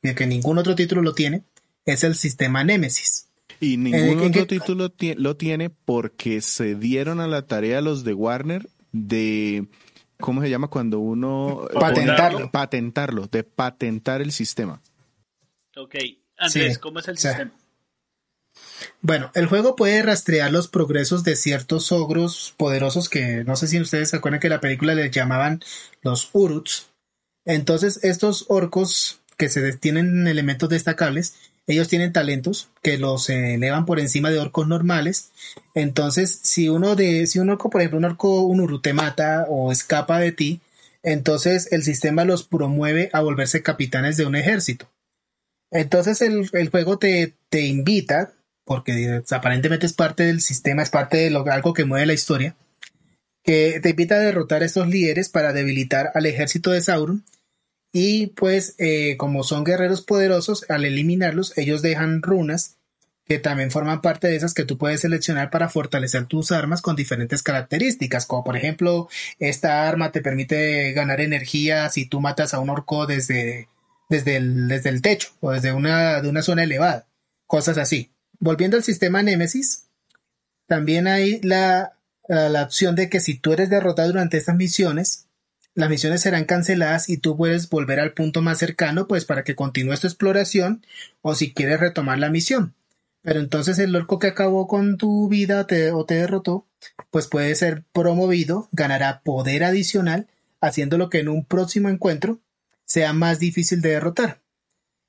que 0.00 0.26
ningún 0.26 0.58
otro 0.58 0.76
título 0.76 1.02
lo 1.02 1.14
tiene, 1.14 1.42
es 1.84 2.04
el 2.04 2.14
sistema 2.14 2.64
Nemesis. 2.64 3.28
Y 3.60 3.76
ningún 3.76 4.20
otro 4.20 4.46
título 4.46 4.92
lo 5.16 5.36
tiene 5.36 5.70
porque 5.70 6.40
se 6.40 6.74
dieron 6.74 7.20
a 7.20 7.28
la 7.28 7.46
tarea 7.46 7.80
los 7.80 8.02
de 8.02 8.14
Warner 8.14 8.68
de, 8.92 9.68
¿cómo 10.18 10.42
se 10.42 10.50
llama 10.50 10.68
cuando 10.68 10.98
uno... 10.98 11.68
Patentarlo. 11.72 12.50
Patentarlo, 12.50 13.26
de 13.28 13.44
patentar 13.44 14.20
el 14.20 14.32
sistema. 14.32 14.82
Ok, 15.76 15.94
Andrés, 16.36 16.78
¿cómo 16.78 16.98
es 16.98 17.08
el 17.08 17.18
sistema? 17.18 17.52
Bueno, 19.00 19.30
el 19.34 19.46
juego 19.46 19.76
puede 19.76 20.02
rastrear 20.02 20.52
los 20.52 20.68
progresos 20.68 21.24
de 21.24 21.36
ciertos 21.36 21.92
ogros 21.92 22.54
poderosos 22.56 23.08
que 23.08 23.44
no 23.44 23.56
sé 23.56 23.66
si 23.68 23.80
ustedes 23.80 24.10
se 24.10 24.16
acuerdan 24.16 24.40
que 24.40 24.48
la 24.48 24.60
película 24.60 24.94
les 24.94 25.10
llamaban 25.10 25.60
los 26.02 26.30
Uruts. 26.32 26.90
Entonces, 27.44 28.00
estos 28.02 28.46
orcos 28.48 29.20
que 29.36 29.48
se 29.48 29.76
tienen 29.76 30.26
elementos 30.26 30.68
destacables 30.68 31.34
ellos 31.66 31.88
tienen 31.88 32.12
talentos 32.12 32.68
que 32.82 32.98
los 32.98 33.30
elevan 33.30 33.86
por 33.86 34.00
encima 34.00 34.30
de 34.30 34.38
orcos 34.38 34.66
normales. 34.66 35.30
Entonces, 35.74 36.40
si 36.42 36.68
uno 36.68 36.96
de, 36.96 37.26
si 37.26 37.38
un 37.38 37.50
orco, 37.50 37.70
por 37.70 37.80
ejemplo, 37.80 37.98
un 37.98 38.04
orco, 38.04 38.40
un 38.42 38.60
uru 38.60 38.80
te 38.80 38.92
mata 38.92 39.46
o 39.48 39.70
escapa 39.70 40.18
de 40.18 40.32
ti, 40.32 40.60
entonces 41.02 41.68
el 41.72 41.82
sistema 41.82 42.24
los 42.24 42.44
promueve 42.44 43.10
a 43.12 43.20
volverse 43.20 43.62
capitanes 43.62 44.16
de 44.16 44.26
un 44.26 44.36
ejército. 44.36 44.90
Entonces 45.70 46.20
el, 46.20 46.48
juego 46.70 46.98
te, 46.98 47.34
te, 47.48 47.62
invita, 47.62 48.32
porque 48.64 49.22
aparentemente 49.30 49.86
es 49.86 49.94
parte 49.94 50.24
del 50.24 50.40
sistema, 50.40 50.82
es 50.82 50.90
parte 50.90 51.16
de 51.16 51.30
lo, 51.30 51.46
algo 51.50 51.72
que 51.72 51.84
mueve 51.84 52.06
la 52.06 52.12
historia, 52.12 52.56
que 53.42 53.80
te 53.82 53.90
invita 53.90 54.16
a 54.16 54.20
derrotar 54.20 54.62
a 54.62 54.66
estos 54.66 54.86
líderes 54.88 55.28
para 55.28 55.52
debilitar 55.52 56.12
al 56.14 56.26
ejército 56.26 56.70
de 56.70 56.82
Sauron 56.82 57.24
y 57.92 58.28
pues 58.28 58.74
eh, 58.78 59.16
como 59.18 59.44
son 59.44 59.64
guerreros 59.64 60.00
poderosos, 60.00 60.64
al 60.70 60.84
eliminarlos, 60.84 61.56
ellos 61.58 61.82
dejan 61.82 62.22
runas 62.22 62.78
que 63.26 63.38
también 63.38 63.70
forman 63.70 64.00
parte 64.00 64.26
de 64.26 64.36
esas 64.36 64.54
que 64.54 64.64
tú 64.64 64.78
puedes 64.78 65.00
seleccionar 65.00 65.50
para 65.50 65.68
fortalecer 65.68 66.26
tus 66.26 66.50
armas 66.50 66.82
con 66.82 66.96
diferentes 66.96 67.42
características, 67.42 68.26
como 68.26 68.44
por 68.44 68.56
ejemplo, 68.56 69.08
esta 69.38 69.88
arma 69.88 70.10
te 70.10 70.22
permite 70.22 70.92
ganar 70.92 71.20
energía 71.20 71.88
si 71.88 72.06
tú 72.06 72.20
matas 72.20 72.52
a 72.52 72.58
un 72.58 72.70
orco 72.70 73.06
desde, 73.06 73.68
desde, 74.08 74.36
el, 74.36 74.68
desde 74.68 74.90
el 74.90 75.02
techo 75.02 75.28
o 75.40 75.52
desde 75.52 75.72
una, 75.72 76.20
de 76.20 76.28
una 76.28 76.42
zona 76.42 76.64
elevada, 76.64 77.06
cosas 77.46 77.78
así. 77.78 78.10
Volviendo 78.40 78.76
al 78.76 78.82
sistema 78.82 79.22
Nemesis, 79.22 79.86
también 80.66 81.06
hay 81.06 81.40
la, 81.42 81.92
la 82.26 82.62
opción 82.62 82.96
de 82.96 83.08
que 83.08 83.20
si 83.20 83.38
tú 83.38 83.52
eres 83.52 83.70
derrotado 83.70 84.08
durante 84.08 84.36
estas 84.36 84.56
misiones, 84.56 85.26
las 85.74 85.88
misiones 85.88 86.20
serán 86.20 86.44
canceladas 86.44 87.08
y 87.08 87.16
tú 87.16 87.36
puedes 87.36 87.68
volver 87.68 88.00
al 88.00 88.12
punto 88.12 88.42
más 88.42 88.58
cercano 88.58 89.06
pues 89.06 89.24
para 89.24 89.44
que 89.44 89.54
continúes 89.54 90.00
tu 90.00 90.06
exploración 90.06 90.84
o 91.22 91.34
si 91.34 91.52
quieres 91.52 91.80
retomar 91.80 92.18
la 92.18 92.30
misión. 92.30 92.74
Pero 93.22 93.40
entonces 93.40 93.78
el 93.78 93.94
orco 93.94 94.18
que 94.18 94.26
acabó 94.26 94.66
con 94.66 94.98
tu 94.98 95.28
vida 95.28 95.66
o 95.94 96.04
te 96.04 96.14
derrotó 96.14 96.66
pues 97.10 97.26
puede 97.26 97.54
ser 97.54 97.84
promovido, 97.92 98.68
ganará 98.72 99.22
poder 99.22 99.64
adicional 99.64 100.28
haciéndolo 100.60 101.08
que 101.08 101.20
en 101.20 101.28
un 101.28 101.44
próximo 101.44 101.88
encuentro 101.88 102.40
sea 102.84 103.12
más 103.12 103.38
difícil 103.38 103.80
de 103.80 103.90
derrotar. 103.90 104.40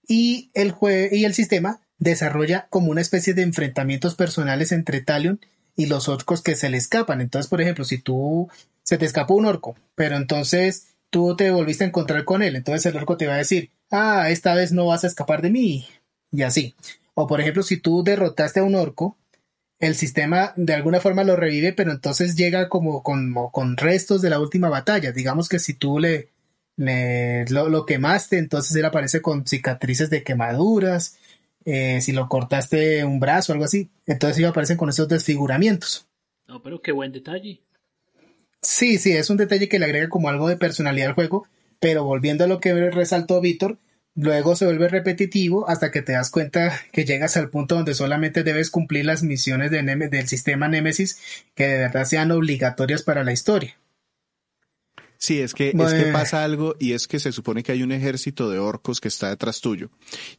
Y 0.08 0.52
el, 0.54 0.76
y 1.12 1.26
el 1.26 1.34
sistema 1.34 1.82
desarrolla 1.98 2.68
como 2.70 2.92
una 2.92 3.02
especie 3.02 3.34
de 3.34 3.44
enfrentamientos 3.44 4.16
personales 4.16 4.72
entre 4.72 5.02
Talion 5.02 5.40
y 5.76 5.88
los 5.88 6.10
orcos 6.10 6.42
que 6.42 6.56
se 6.56 6.70
le 6.70 6.78
escapan. 6.78 7.22
Entonces, 7.22 7.50
por 7.50 7.62
ejemplo, 7.62 7.86
si 7.86 7.98
tú 7.98 8.50
se 8.84 8.98
te 8.98 9.06
escapó 9.06 9.36
un 9.36 9.46
orco, 9.46 9.76
pero 9.96 10.16
entonces 10.16 10.88
tú 11.10 11.36
te 11.36 11.52
volviste 11.52 11.84
a 11.84 11.88
encontrar 11.88 12.26
con 12.26 12.44
él, 12.44 12.56
entonces 12.56 12.86
el 12.86 12.98
orco 12.98 13.18
te 13.18 13.28
va 13.28 13.36
a 13.36 13.38
decir, 13.38 13.70
ah, 13.92 14.30
esta 14.30 14.56
vez 14.56 14.72
no 14.72 14.88
vas 14.88 15.04
a 15.04 15.08
escapar 15.08 15.42
de 15.42 15.52
mí, 15.52 15.88
y 16.32 16.42
así. 16.42 16.76
O 17.14 17.28
por 17.28 17.40
ejemplo, 17.40 17.64
si 17.64 17.78
tú 17.78 18.04
derrotaste 18.04 18.60
a 18.60 18.64
un 18.64 18.76
orco, 18.76 19.18
el 19.80 19.96
sistema 19.96 20.54
de 20.56 20.74
alguna 20.74 21.00
forma 21.00 21.24
lo 21.24 21.36
revive, 21.36 21.74
pero 21.74 21.92
entonces 21.92 22.36
llega 22.36 22.70
como 22.70 23.04
con, 23.04 23.78
restos 23.78 24.22
de 24.22 24.30
la 24.30 24.40
última 24.40 24.70
batalla. 24.70 25.12
Digamos 25.12 25.50
que 25.50 25.60
si 25.60 25.74
tú 25.74 26.00
le, 26.00 26.30
lo, 26.78 27.70
lo, 27.70 27.86
quemaste, 27.86 28.38
entonces 28.38 28.76
él 28.76 28.86
aparece 28.86 29.22
con 29.22 29.46
cicatrices 29.46 30.10
de 30.10 30.24
quemaduras. 30.24 31.18
Eh, 31.66 32.02
si 32.02 32.12
lo 32.12 32.28
cortaste 32.28 33.06
un 33.06 33.20
brazo 33.20 33.52
o 33.52 33.54
algo 33.54 33.66
así, 33.66 33.90
entonces 34.06 34.38
ellos 34.38 34.52
aparecen 34.52 34.78
con 34.78 34.90
esos 34.90 35.08
desfiguramientos. 35.08 36.08
No, 36.48 36.62
pero 36.62 36.82
qué 36.82 36.92
buen 36.92 37.12
detalle. 37.12 37.62
Sí, 38.62 38.98
sí, 38.98 39.12
es 39.12 39.30
un 39.30 39.38
detalle 39.38 39.68
que 39.68 39.80
le 39.80 39.86
agrega 39.86 40.10
como 40.10 40.30
algo 40.30 40.48
de 40.48 40.58
personalidad 40.58 41.10
al 41.10 41.16
juego, 41.16 41.48
pero 41.80 42.04
volviendo 42.04 42.46
a 42.46 42.48
lo 42.48 42.60
que 42.60 42.74
resaltó 42.92 43.42
Víctor, 43.42 43.78
luego 44.16 44.56
se 44.56 44.66
vuelve 44.66 44.88
repetitivo 44.88 45.68
hasta 45.68 45.92
que 45.92 46.02
te 46.02 46.14
das 46.14 46.32
cuenta 46.32 46.80
que 46.92 47.06
llegas 47.06 47.36
al 47.36 47.50
punto 47.50 47.76
donde 47.76 47.94
solamente 47.94 48.44
debes 48.44 48.70
cumplir 48.70 49.06
las 49.06 49.24
misiones 49.24 49.72
de 49.72 49.84
del 49.84 50.28
sistema 50.28 50.68
Nemesis 50.68 51.20
que 51.56 51.68
de 51.68 51.78
verdad 51.78 52.06
sean 52.06 52.32
obligatorias 52.32 53.04
para 53.04 53.24
la 53.24 53.34
historia. 53.34 53.76
Sí, 55.24 55.40
es 55.40 55.54
que, 55.54 55.70
es 55.70 55.94
que 55.94 56.12
pasa 56.12 56.44
algo 56.44 56.76
y 56.80 56.92
es 56.92 57.08
que 57.08 57.18
se 57.18 57.32
supone 57.32 57.64
que 57.64 57.72
hay 57.72 57.82
un 57.82 57.94
ejército 57.94 58.50
de 58.50 58.60
orcos 58.60 59.00
que 59.00 59.08
está 59.08 59.30
detrás 59.30 59.62
tuyo 59.62 59.90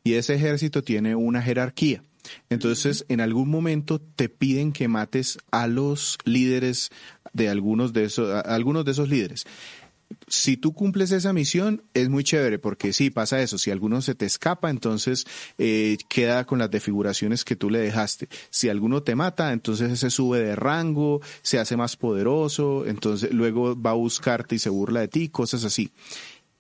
y 0.02 0.12
ese 0.12 0.34
ejército 0.34 0.82
tiene 0.82 1.14
una 1.14 1.40
jerarquía. 1.40 2.02
Entonces, 2.50 3.06
en 3.08 3.22
algún 3.22 3.48
momento 3.48 3.98
te 3.98 4.28
piden 4.28 4.72
que 4.72 4.86
mates 4.86 5.38
a 5.50 5.68
los 5.68 6.18
líderes 6.26 6.90
de 7.32 7.48
algunos 7.48 7.94
de 7.94 8.04
esos, 8.04 8.44
algunos 8.44 8.84
de 8.84 8.90
esos 8.90 9.08
líderes. 9.08 9.46
Si 10.26 10.56
tú 10.56 10.72
cumples 10.72 11.10
esa 11.12 11.32
misión, 11.32 11.82
es 11.92 12.08
muy 12.08 12.24
chévere, 12.24 12.58
porque 12.58 12.92
sí, 12.92 13.10
pasa 13.10 13.40
eso. 13.40 13.58
Si 13.58 13.70
alguno 13.70 14.00
se 14.00 14.14
te 14.14 14.26
escapa, 14.26 14.70
entonces 14.70 15.26
eh, 15.58 15.98
queda 16.08 16.44
con 16.46 16.58
las 16.58 16.70
defiguraciones 16.70 17.44
que 17.44 17.56
tú 17.56 17.70
le 17.70 17.78
dejaste. 17.78 18.28
Si 18.50 18.68
alguno 18.68 19.02
te 19.02 19.14
mata, 19.14 19.52
entonces 19.52 19.98
se 19.98 20.10
sube 20.10 20.40
de 20.40 20.56
rango, 20.56 21.20
se 21.42 21.58
hace 21.58 21.76
más 21.76 21.96
poderoso, 21.96 22.86
entonces 22.86 23.32
luego 23.32 23.80
va 23.80 23.90
a 23.90 23.94
buscarte 23.94 24.54
y 24.54 24.58
se 24.58 24.70
burla 24.70 25.00
de 25.00 25.08
ti, 25.08 25.28
cosas 25.28 25.64
así. 25.64 25.90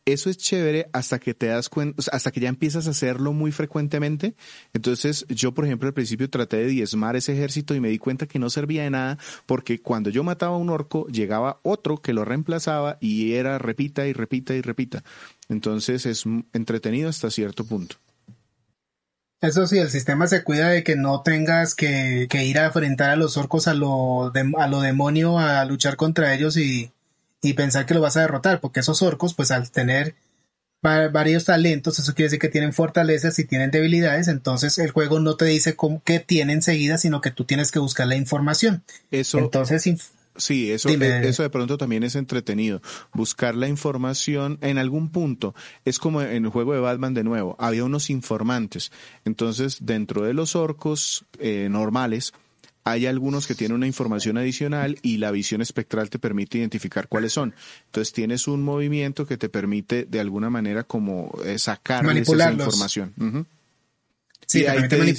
Eso 0.04 0.28
es 0.28 0.36
chévere 0.36 0.88
hasta 0.92 1.18
que 1.18 1.34
te 1.34 1.46
das 1.46 1.68
cuenta, 1.68 2.02
hasta 2.12 2.30
que 2.30 2.40
ya 2.40 2.48
empiezas 2.48 2.86
a 2.86 2.90
hacerlo 2.90 3.32
muy 3.32 3.52
frecuentemente. 3.52 4.34
Entonces, 4.72 5.24
yo, 5.28 5.52
por 5.52 5.64
ejemplo, 5.64 5.88
al 5.88 5.94
principio 5.94 6.28
traté 6.28 6.58
de 6.58 6.66
diezmar 6.66 7.16
ese 7.16 7.32
ejército 7.32 7.74
y 7.74 7.80
me 7.80 7.88
di 7.88 7.98
cuenta 7.98 8.26
que 8.26 8.38
no 8.38 8.50
servía 8.50 8.82
de 8.82 8.90
nada 8.90 9.18
porque 9.46 9.80
cuando 9.80 10.10
yo 10.10 10.22
mataba 10.22 10.56
a 10.56 10.58
un 10.58 10.70
orco, 10.70 11.06
llegaba 11.08 11.60
otro 11.62 11.98
que 11.98 12.12
lo 12.12 12.24
reemplazaba 12.24 12.98
y 13.00 13.32
era 13.34 13.58
repita 13.58 14.06
y 14.06 14.12
repita 14.12 14.54
y 14.54 14.60
repita. 14.60 15.02
Entonces, 15.48 16.06
es 16.06 16.24
entretenido 16.52 17.08
hasta 17.08 17.30
cierto 17.30 17.64
punto. 17.64 17.96
Eso 19.40 19.66
sí, 19.66 19.78
el 19.78 19.90
sistema 19.90 20.26
se 20.26 20.42
cuida 20.42 20.68
de 20.68 20.82
que 20.82 20.96
no 20.96 21.20
tengas 21.20 21.74
que, 21.74 22.28
ir 22.32 22.58
a 22.58 22.66
enfrentar 22.66 23.10
a 23.10 23.16
los 23.16 23.36
orcos 23.36 23.68
a 23.68 23.74
lo, 23.74 24.32
a 24.58 24.68
lo 24.68 24.80
demonio, 24.80 25.38
a 25.38 25.64
luchar 25.66 25.96
contra 25.96 26.34
ellos 26.34 26.56
y, 26.56 26.90
y 27.44 27.52
pensar 27.52 27.86
que 27.86 27.94
lo 27.94 28.00
vas 28.00 28.16
a 28.16 28.22
derrotar, 28.22 28.60
porque 28.60 28.80
esos 28.80 29.02
orcos, 29.02 29.34
pues 29.34 29.50
al 29.50 29.70
tener 29.70 30.14
varios 30.82 31.46
talentos, 31.46 31.98
eso 31.98 32.14
quiere 32.14 32.26
decir 32.26 32.38
que 32.38 32.48
tienen 32.48 32.74
fortalezas 32.74 33.38
y 33.38 33.44
tienen 33.44 33.70
debilidades, 33.70 34.28
entonces 34.28 34.76
el 34.78 34.90
juego 34.90 35.18
no 35.18 35.36
te 35.36 35.46
dice 35.46 35.76
cómo, 35.76 36.02
qué 36.04 36.20
tiene 36.20 36.52
enseguida, 36.52 36.98
sino 36.98 37.22
que 37.22 37.30
tú 37.30 37.44
tienes 37.44 37.72
que 37.72 37.78
buscar 37.78 38.06
la 38.06 38.16
información. 38.16 38.82
Eso, 39.10 39.38
entonces, 39.38 39.82
sí, 40.36 40.70
eso, 40.70 40.90
eh, 40.90 41.20
eso 41.24 41.42
de 41.42 41.48
pronto 41.48 41.78
también 41.78 42.02
es 42.02 42.16
entretenido. 42.16 42.82
Buscar 43.14 43.54
la 43.54 43.68
información 43.68 44.58
en 44.60 44.76
algún 44.76 45.08
punto. 45.10 45.54
Es 45.86 45.98
como 45.98 46.20
en 46.20 46.44
el 46.44 46.50
juego 46.50 46.74
de 46.74 46.80
Batman 46.80 47.14
de 47.14 47.24
nuevo. 47.24 47.56
Había 47.58 47.84
unos 47.84 48.10
informantes. 48.10 48.92
Entonces, 49.24 49.78
dentro 49.80 50.22
de 50.22 50.34
los 50.34 50.54
orcos 50.54 51.24
eh, 51.38 51.68
normales, 51.70 52.34
hay 52.84 53.06
algunos 53.06 53.46
que 53.46 53.54
tienen 53.54 53.76
una 53.76 53.86
información 53.86 54.36
adicional 54.36 54.98
y 55.02 55.16
la 55.16 55.30
visión 55.30 55.62
espectral 55.62 56.10
te 56.10 56.18
permite 56.18 56.58
identificar 56.58 57.08
cuáles 57.08 57.32
son. 57.32 57.54
Entonces 57.86 58.12
tienes 58.12 58.46
un 58.46 58.62
movimiento 58.62 59.26
que 59.26 59.38
te 59.38 59.48
permite 59.48 60.04
de 60.04 60.20
alguna 60.20 60.50
manera 60.50 60.84
como 60.84 61.32
eh, 61.44 61.58
sacar 61.58 62.04
esa 62.16 62.52
información. 62.52 63.46
Sí, 64.46 64.66
ahí 64.66 64.86
te, 64.88 65.14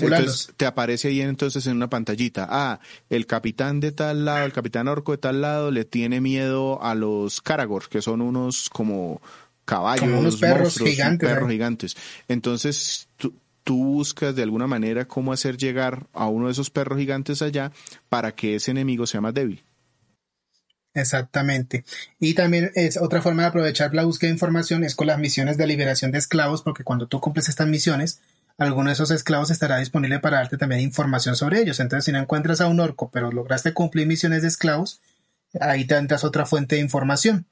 te 0.56 0.65
aparece 0.67 1.08
ahí 1.08 1.21
entonces 1.21 1.65
en 1.65 1.78
una 1.78 1.89
pantallita, 1.89 2.47
ah, 2.47 2.80
el 3.10 3.25
capitán 3.25 3.80
de 3.80 3.91
tal 3.91 4.23
lado, 4.23 4.45
el 4.45 4.54
capitán 4.54 4.88
orco 4.88 5.13
de 5.13 5.17
tal 5.17 5.41
lado 5.41 5.71
le 5.71 5.84
tiene 5.84 6.21
miedo 6.21 6.82
a 6.84 6.93
los 6.93 7.41
Karagor, 7.41 7.89
que 7.89 8.04
son 8.04 8.21
unos 8.21 8.69
como 8.69 9.21
caballos, 9.65 10.08
unos 10.08 10.38
perros 10.38 10.78
gigantes. 10.78 11.28
Perros 11.28 11.49
gigantes. 11.49 11.97
Entonces, 12.28 13.08
tú, 13.17 13.34
tú 13.65 13.84
buscas 13.84 14.36
de 14.36 14.43
alguna 14.43 14.67
manera 14.67 15.08
cómo 15.08 15.34
hacer 15.34 15.58
llegar 15.58 16.08
a 16.13 16.28
uno 16.28 16.45
de 16.45 16.54
esos 16.54 16.69
perros 16.69 16.99
gigantes 16.99 17.41
allá 17.41 17.71
para 18.08 18.34
que 18.34 18.56
ese 18.56 18.71
enemigo 18.71 19.08
sea 19.08 19.19
más 19.19 19.34
débil. 19.34 19.65
Exactamente. 20.93 21.84
Y 22.19 22.36
también 22.36 22.71
es 22.75 22.95
otra 22.95 23.21
forma 23.21 23.41
de 23.41 23.49
aprovechar 23.49 23.93
la 23.93 24.06
búsqueda 24.06 24.30
de 24.30 24.36
información 24.36 24.86
es 24.86 24.95
con 24.95 25.08
las 25.08 25.19
misiones 25.19 25.58
de 25.58 25.67
liberación 25.67 26.12
de 26.12 26.19
esclavos, 26.19 26.62
porque 26.62 26.86
cuando 26.86 27.08
tú 27.08 27.19
cumples 27.19 27.49
estas 27.49 27.67
misiones, 27.67 28.21
alguno 28.58 28.91
de 28.91 28.93
esos 28.93 29.12
esclavos 29.12 29.49
estará 29.49 29.80
disponible 29.80 30.19
para 30.19 30.38
darte 30.38 30.58
también 30.58 30.80
información 30.80 31.36
sobre 31.36 31.60
ellos. 31.60 31.80
Entonces, 31.82 32.06
si 32.06 32.12
no 32.13 32.19
encuentras 32.19 32.62
a 32.62 32.67
un 32.67 32.80
orco, 32.80 33.10
pero 33.12 33.32
lograste 33.32 33.73
cumplir 33.73 34.08
misiones 34.08 34.43
de 34.43 34.47
esclavos, 34.47 35.01
ahí 35.60 35.86
te 35.86 35.97
entras 35.97 36.23
otra 36.23 36.45
fuente 36.45 36.75
de 36.75 36.82
información 36.82 37.47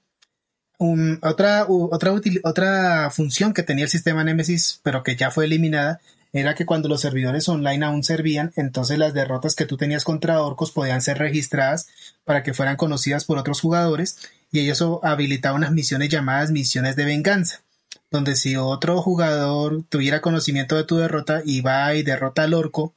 otra, 1.21 1.67
otra, 1.67 3.09
función 3.11 3.53
que 3.53 3.63
tenía 3.63 3.85
el 3.85 3.89
sistema 3.89 4.23
Nemesis, 4.23 4.79
pero 4.83 5.03
que 5.03 5.15
ya 5.15 5.31
fue 5.31 5.45
eliminada, 5.45 6.01
era 6.33 6.55
que 6.55 6.65
cuando 6.65 6.89
los 6.89 7.01
servidores 7.01 7.47
online 7.47 7.85
aún 7.85 8.03
servían, 8.03 8.51
entonces 8.55 8.97
las 8.97 9.13
derrotas 9.13 9.55
que 9.55 9.65
tú 9.65 9.77
tenías 9.77 10.03
contra 10.03 10.41
orcos 10.41 10.71
podían 10.71 11.01
ser 11.01 11.19
registradas 11.19 11.87
para 12.23 12.41
que 12.41 12.55
fueran 12.55 12.75
conocidas 12.75 13.23
por 13.23 13.37
otros 13.37 13.61
jugadores 13.61 14.17
y 14.51 14.59
ellos 14.59 14.83
habilitaba 15.03 15.55
unas 15.55 15.71
misiones 15.71 16.09
llamadas 16.09 16.51
misiones 16.51 16.95
de 16.95 17.05
venganza, 17.05 17.61
donde 18.09 18.35
si 18.35 18.55
otro 18.55 19.01
jugador 19.01 19.83
tuviera 19.89 20.21
conocimiento 20.21 20.75
de 20.75 20.85
tu 20.85 20.97
derrota 20.97 21.43
y 21.45 21.61
va 21.61 21.93
y 21.93 22.01
derrota 22.01 22.43
al 22.43 22.55
orco 22.55 22.93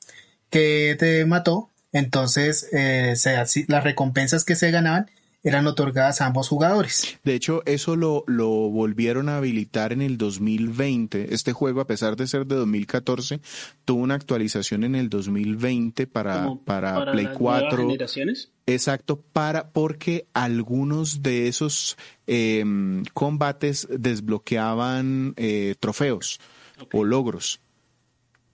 que 0.49 0.97
te 0.99 1.27
mató, 1.27 1.71
entonces 1.93 2.69
eh, 2.73 3.15
las 3.69 3.85
recompensas 3.85 4.45
que 4.45 4.57
se 4.57 4.71
ganaban 4.71 5.11
eran 5.47 5.69
otorgadas 5.69 6.21
a 6.21 6.27
ambos 6.27 6.49
jugadores. 6.49 7.19
De 7.23 7.35
hecho, 7.35 7.63
eso 7.67 7.95
lo, 7.95 8.25
lo 8.27 8.49
volvieron 8.49 9.29
a 9.29 9.37
habilitar 9.37 9.93
en 9.93 10.03
el 10.03 10.19
2020. 10.19 11.33
Este 11.33 11.53
juego, 11.53 11.81
a 11.81 11.87
pesar 11.87 12.17
de 12.17 12.27
ser 12.27 12.47
de 12.47 12.57
2014, 12.57 13.41
tuvo 13.85 14.03
una 14.03 14.17
actualización 14.17 14.83
en 14.83 14.97
el 14.97 15.09
2020 15.09 16.09
para, 16.09 16.53
para, 16.65 17.13
Play 17.13 17.29
4. 17.33 17.79
generaciones? 17.79 18.51
Exacto, 18.67 19.21
para, 19.33 19.71
porque 19.71 20.27
algunos 20.35 21.23
de 21.23 21.47
esos 21.47 21.97
em, 22.27 23.05
combates 23.15 23.87
desbloqueaban 23.89 25.35
eh, 25.37 25.77
trofeos 25.79 26.41
o 26.93 27.05
logros. 27.05 27.61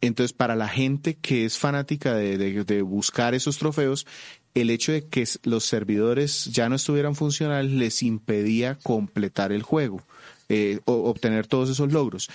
Entonces, 0.02 0.32
para 0.32 0.56
la 0.56 0.68
gente 0.68 1.14
que 1.14 1.44
es 1.44 1.58
fanática 1.58 2.14
de, 2.14 2.36
de, 2.36 2.82
buscar 2.82 3.34
esos 3.34 3.56
trofeos, 3.56 4.04
el 4.54 4.70
hecho 4.70 4.92
de 4.92 5.06
que 5.06 5.26
los 5.44 5.64
servidores 5.64 6.46
ya 6.46 6.68
no 6.68 6.76
estuvieran 6.76 7.14
funcionales 7.14 7.70
les 7.70 8.02
impedía 8.02 8.78
completar 8.82 9.52
el 9.52 9.62
juego. 9.62 10.02
Eh, 10.48 10.80
o 10.84 11.08
obtener 11.08 11.46
todos 11.46 11.70
esos 11.70 11.92
logros. 11.92 12.28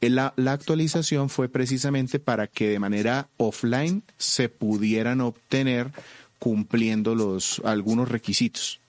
Eh, 0.00 0.10
la, 0.10 0.32
la, 0.36 0.52
actualización 0.52 1.28
fue 1.28 1.48
precisamente 1.48 2.18
para 2.18 2.48
que 2.48 2.68
de 2.68 2.80
manera 2.80 3.28
offline 3.36 4.02
se 4.18 4.48
pudieran 4.48 5.20
obtener 5.20 5.92
cumpliendo 6.40 7.14
los 7.14 7.62
algunos 7.64 8.08
requisitos. 8.08 8.80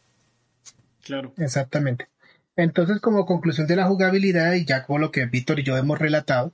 Claro. 1.03 1.31
Exactamente. 1.37 2.07
Entonces, 2.55 2.99
como 2.99 3.25
conclusión 3.25 3.67
de 3.67 3.75
la 3.75 3.87
jugabilidad, 3.87 4.53
y 4.53 4.65
ya 4.65 4.83
como 4.83 4.99
lo 4.99 5.11
que 5.11 5.25
Víctor 5.25 5.59
y 5.59 5.63
yo 5.63 5.77
hemos 5.77 5.99
relatado, 5.99 6.51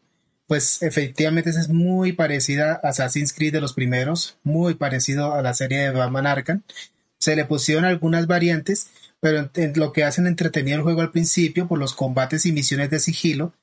pues 0.47 0.81
efectivamente 0.81 1.49
es 1.49 1.69
muy 1.69 2.13
parecida 2.13 2.79
a 2.81 2.89
Assassin's 2.89 3.33
Creed 3.33 3.53
de 3.53 3.61
los 3.61 3.73
primeros, 3.73 4.37
muy 4.43 4.75
parecido 4.75 5.33
a 5.33 5.41
la 5.41 5.53
serie 5.53 5.79
de 5.79 5.91
Batman 5.91 6.25
Arkham. 6.25 6.63
Se 7.19 7.35
le 7.35 7.45
pusieron 7.45 7.83
algunas 7.83 8.27
variantes, 8.27 8.87
pero 9.19 9.49
lo 9.75 9.91
que 9.91 10.05
hacen 10.05 10.25
entretenido 10.25 10.77
el 10.77 10.83
juego 10.83 11.01
al 11.01 11.11
principio 11.11 11.67
por 11.67 11.79
los 11.79 11.93
combates 11.93 12.45
y 12.45 12.53
misiones 12.53 12.89
de 12.89 12.99
sigilo, 12.99 13.53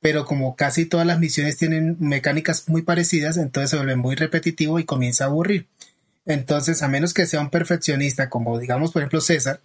pero 0.00 0.24
como 0.24 0.56
casi 0.56 0.84
todas 0.84 1.06
las 1.06 1.20
misiones 1.20 1.56
tienen 1.58 1.96
mecánicas 2.00 2.68
muy 2.68 2.82
parecidas, 2.82 3.36
entonces 3.36 3.70
se 3.70 3.76
vuelve 3.76 3.94
muy 3.94 4.16
repetitivo 4.16 4.80
y 4.80 4.84
comienza 4.84 5.24
a 5.24 5.26
aburrir. 5.28 5.68
Entonces, 6.26 6.82
a 6.82 6.88
menos 6.88 7.14
que 7.14 7.26
sea 7.26 7.40
un 7.40 7.50
perfeccionista, 7.50 8.28
como 8.28 8.58
digamos 8.58 8.92
por 8.92 9.02
ejemplo 9.02 9.20
César, 9.20 9.60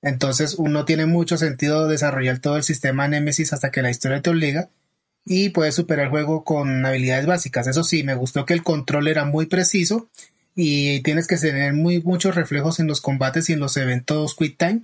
entonces 0.00 0.54
uno 0.54 0.86
tiene 0.86 1.04
mucho 1.04 1.36
sentido 1.36 1.88
desarrollar 1.88 2.38
todo 2.38 2.56
el 2.56 2.62
sistema 2.62 3.06
Nemesis 3.06 3.52
hasta 3.52 3.70
que 3.70 3.82
la 3.82 3.90
historia 3.90 4.22
te 4.22 4.30
obliga, 4.30 4.70
y 5.24 5.50
puedes 5.50 5.74
superar 5.74 6.06
el 6.06 6.10
juego 6.10 6.44
con 6.44 6.84
habilidades 6.84 7.26
básicas. 7.26 7.66
Eso 7.66 7.84
sí, 7.84 8.02
me 8.02 8.14
gustó 8.14 8.44
que 8.44 8.54
el 8.54 8.62
control 8.62 9.08
era 9.08 9.24
muy 9.24 9.46
preciso 9.46 10.08
y 10.54 11.00
tienes 11.00 11.26
que 11.26 11.36
tener 11.36 11.72
muy 11.72 12.02
muchos 12.02 12.34
reflejos 12.34 12.80
en 12.80 12.86
los 12.86 13.00
combates 13.00 13.48
y 13.48 13.52
en 13.54 13.60
los 13.60 13.76
eventos 13.76 14.34
quick 14.34 14.56
time. 14.58 14.82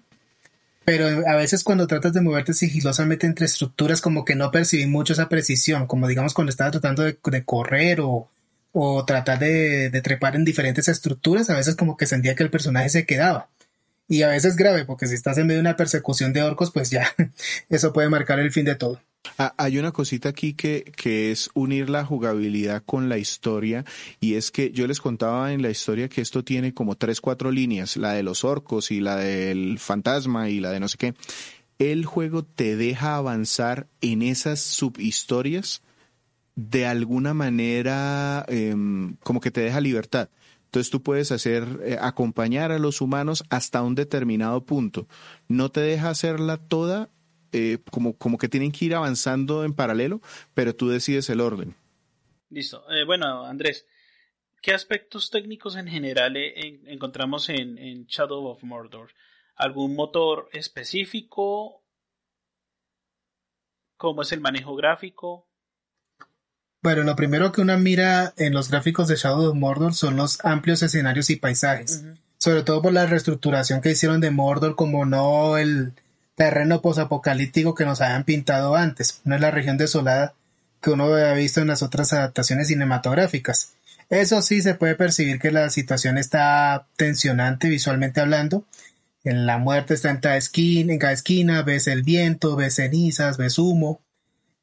Pero 0.85 1.07
a 1.29 1.37
veces 1.37 1.64
cuando 1.64 1.87
tratas 1.87 2.14
de 2.14 2.22
moverte 2.22 2.55
sigilosamente 2.55 3.27
entre 3.27 3.44
estructuras 3.46 4.01
como 4.01 4.24
que 4.24 4.35
no 4.35 4.51
percibí 4.51 4.87
mucho 4.87 5.12
esa 5.12 5.29
precisión, 5.29 5.87
como 5.87 6.09
digamos 6.09 6.33
cuando 6.33 6.51
estaba 6.51 6.70
tratando 6.70 7.03
de, 7.03 7.16
correr 7.44 8.01
o, 8.01 8.31
o 8.72 9.05
tratar 9.05 9.38
de, 9.38 9.90
de, 9.90 10.01
trepar 10.01 10.35
en 10.35 10.46
diferentes 10.46 10.88
estructuras, 10.88 11.51
a 11.51 11.57
veces 11.57 11.77
como 11.77 11.96
que 11.98 12.07
sentía 12.07 12.35
que 12.35 12.42
el 12.42 12.51
personaje 12.51 12.88
se 12.88 13.05
quedaba. 13.05 13.48
Y 14.09 14.22
a 14.22 14.29
veces 14.29 14.57
grave, 14.57 14.87
porque 14.87 15.07
si 15.07 15.14
estás 15.14 15.37
en 15.37 15.46
medio 15.46 15.59
de 15.59 15.68
una 15.68 15.77
persecución 15.77 16.33
de 16.33 16.42
orcos, 16.42 16.70
pues 16.70 16.88
ya, 16.88 17.14
eso 17.68 17.92
puede 17.92 18.09
marcar 18.09 18.38
el 18.38 18.51
fin 18.51 18.64
de 18.64 18.74
todo. 18.74 19.03
Ah, 19.37 19.54
hay 19.57 19.78
una 19.78 19.92
cosita 19.92 20.31
aquí 20.31 20.54
que, 20.54 20.92
que 20.96 21.31
es 21.31 21.50
unir 21.54 21.90
la 21.90 22.04
jugabilidad 22.04 22.83
con 22.85 23.09
la 23.09 23.18
historia 23.18 23.85
y 24.20 24.35
es 24.35 24.50
que 24.50 24.70
yo 24.72 24.87
les 24.87 25.00
contaba 25.00 25.52
en 25.52 25.62
la 25.62 25.70
historia 25.70 26.09
que 26.09 26.20
esto 26.20 26.42
tiene 26.42 26.74
como 26.74 26.96
tres, 26.96 27.20
cuatro 27.20 27.50
líneas, 27.50 27.96
la 27.96 28.12
de 28.14 28.22
los 28.22 28.44
orcos 28.44 28.90
y 28.90 29.00
la 29.00 29.16
del 29.16 29.78
fantasma 29.78 30.50
y 30.50 30.61
la 30.61 30.70
de 30.70 30.81
no 30.81 30.88
sé 30.88 30.98
qué. 30.98 31.14
El 31.78 32.04
juego 32.04 32.42
te 32.44 32.76
deja 32.76 33.16
avanzar 33.16 33.87
en 34.00 34.22
esas 34.22 34.61
subhistorias 34.61 35.83
de 36.57 36.87
alguna 36.87 37.35
manera 37.35 38.44
em, 38.48 39.14
como 39.22 39.40
que 39.40 39.52
te 39.52 39.61
deja 39.61 39.81
libertad. 39.81 40.28
Entonces 40.64 40.90
tú 40.90 41.02
puedes 41.02 41.31
hacer, 41.31 41.81
eh, 41.85 41.96
acompañar 42.00 42.72
a 42.72 42.81
los 42.81 43.00
humanos 43.00 43.44
hasta 43.48 43.83
un 43.83 43.94
determinado 43.94 44.64
punto. 44.64 45.07
No 45.46 45.70
te 45.70 45.81
deja 45.81 46.11
hacerla 46.11 46.57
toda 46.57 47.11
eh, 47.52 47.78
como, 47.90 48.16
como 48.16 48.38
que 48.38 48.49
tienen 48.49 48.72
que 48.72 48.84
ir 48.84 48.94
avanzando 48.94 49.64
en 49.64 49.74
paralelo, 49.74 50.20
pero 50.55 50.74
tú 50.74 50.88
decides 50.88 51.30
el 51.30 51.40
orden. 51.40 51.74
Listo. 52.51 52.84
Eh, 52.90 53.05
bueno, 53.05 53.44
Andrés, 53.44 53.86
¿qué 54.62 54.72
aspectos 54.72 55.30
técnicos 55.30 55.76
en 55.76 55.88
general 55.88 56.36
eh, 56.36 56.80
encontramos 56.86 57.49
en, 57.49 57.78
en, 57.78 58.07
Shadow 58.07 58.46
of 58.46 58.62
Mordor? 58.62 59.11
¿Algún 59.55 59.94
motor 59.94 60.49
específico? 60.53 61.82
¿Cómo 63.96 64.22
es 64.22 64.32
el 64.32 64.40
manejo 64.40 64.76
gráfico? 64.76 65.49
Bueno, 66.80 67.03
lo 67.03 67.16
primero 67.16 67.51
que 67.51 67.61
uno 67.61 67.76
mira 67.76 68.32
en 68.36 68.55
los 68.55 68.70
gráficos 68.70 69.09
de 69.09 69.16
Shadow 69.16 69.51
of 69.51 69.57
Mordor 69.57 69.94
son 69.94 70.16
los 70.16 70.44
amplios 70.44 70.82
escenarios 70.82 71.28
y 71.30 71.36
paisajes. 71.36 72.05
Sobre 72.38 72.62
todo 72.62 72.80
por 72.80 72.92
la 72.92 73.07
reestructuración 73.07 73.80
que 73.80 73.90
hicieron 73.90 74.20
de 74.20 74.30
Mordor, 74.30 74.76
como 74.76 75.05
no 75.05 75.59
el, 75.59 75.92
terreno 76.39 76.80
posapocalíptico 76.80 77.74
que 77.74 77.84
nos 77.84 78.01
habían 78.01 78.24
pintado 78.24 78.76
antes. 78.76 79.20
No 79.24 79.34
es 79.34 79.41
la 79.43 79.51
región 79.51 79.76
desolada 79.76 80.32
que 80.80 80.91
uno 80.91 81.12
había 81.12 81.32
visto 81.34 81.61
en 81.61 81.66
las 81.66 81.82
otras 81.82 82.12
adaptaciones 82.12 82.68
cinematográficas. 82.68 83.74
Eso 84.09 84.41
sí, 84.41 84.62
se 84.62 84.74
puede 84.74 84.95
percibir 84.95 85.41
que 85.41 85.51
la 85.51 85.68
situación 85.68 86.16
está 86.16 86.86
tensionante 86.97 87.68
visualmente 87.68 88.20
hablando. 88.20 88.64
En 89.24 89.45
la 89.45 89.59
muerte 89.59 89.95
está 89.95 90.11
en 90.11 90.18
cada 90.18 90.36
esquina, 90.36 90.93
en 90.93 90.99
cada 91.01 91.12
esquina 91.12 91.62
ves 91.62 91.89
el 91.89 92.05
viento, 92.05 92.57
ves 92.57 92.76
cenizas, 92.76 93.36
ves 93.36 93.59
humo. 93.59 94.01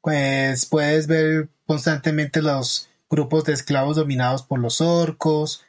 Pues 0.00 0.64
puedes 0.66 1.06
ver 1.06 1.50
constantemente 1.66 2.40
los 2.40 2.88
grupos 3.10 3.44
de 3.44 3.52
esclavos 3.52 3.96
dominados 3.96 4.42
por 4.42 4.58
los 4.58 4.80
orcos, 4.80 5.62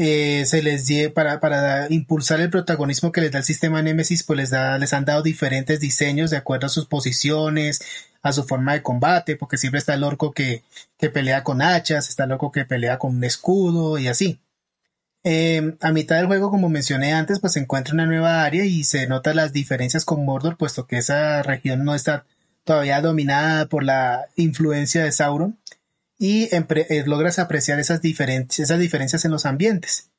eh, 0.00 0.44
se 0.46 0.62
les 0.62 0.88
para, 1.12 1.40
para 1.40 1.92
impulsar 1.92 2.40
el 2.40 2.50
protagonismo 2.50 3.10
que 3.10 3.20
les 3.20 3.32
da 3.32 3.40
el 3.40 3.44
sistema 3.44 3.82
Nemesis, 3.82 4.22
pues 4.22 4.36
les, 4.36 4.50
da, 4.50 4.78
les 4.78 4.92
han 4.92 5.04
dado 5.04 5.22
diferentes 5.22 5.80
diseños 5.80 6.30
de 6.30 6.36
acuerdo 6.36 6.66
a 6.66 6.70
sus 6.70 6.86
posiciones, 6.86 7.82
a 8.22 8.32
su 8.32 8.44
forma 8.44 8.74
de 8.74 8.82
combate, 8.82 9.34
porque 9.34 9.56
siempre 9.58 9.80
está 9.80 9.94
el 9.94 10.04
orco 10.04 10.32
que, 10.32 10.62
que 10.98 11.10
pelea 11.10 11.42
con 11.42 11.62
hachas, 11.62 12.08
está 12.08 12.24
el 12.24 12.32
orco 12.32 12.52
que 12.52 12.64
pelea 12.64 12.98
con 12.98 13.16
un 13.16 13.24
escudo 13.24 13.98
y 13.98 14.06
así. 14.06 14.40
Em, 15.24 15.76
a 15.80 15.90
mitad 15.92 16.16
del 16.16 16.26
juego, 16.26 16.50
como 16.50 16.68
mencioné 16.68 17.12
antes, 17.12 17.40
pues 17.40 17.54
se 17.54 17.60
encuentra 17.60 17.94
una 17.94 18.06
nueva 18.06 18.44
área 18.44 18.64
y 18.64 18.84
se 18.84 19.08
notan 19.08 19.36
las 19.36 19.52
diferencias 19.52 20.04
con 20.04 20.24
Mordor, 20.24 20.56
puesto 20.56 20.86
que 20.86 20.98
esa 20.98 21.42
región 21.42 21.84
no 21.84 21.94
está 21.96 22.24
todavía 22.64 23.00
dominada 23.00 23.66
por 23.66 23.82
la 23.82 24.26
influencia 24.36 25.02
de 25.02 25.10
Sauron 25.12 25.58
y 26.18 26.48
eh, 26.54 27.04
logras 27.06 27.38
apreciar 27.38 27.78
esas 27.78 28.00
esas 28.04 28.78
diferencias 28.78 29.24
en 29.24 29.30
los 29.30 29.46
ambientes. 29.46 30.10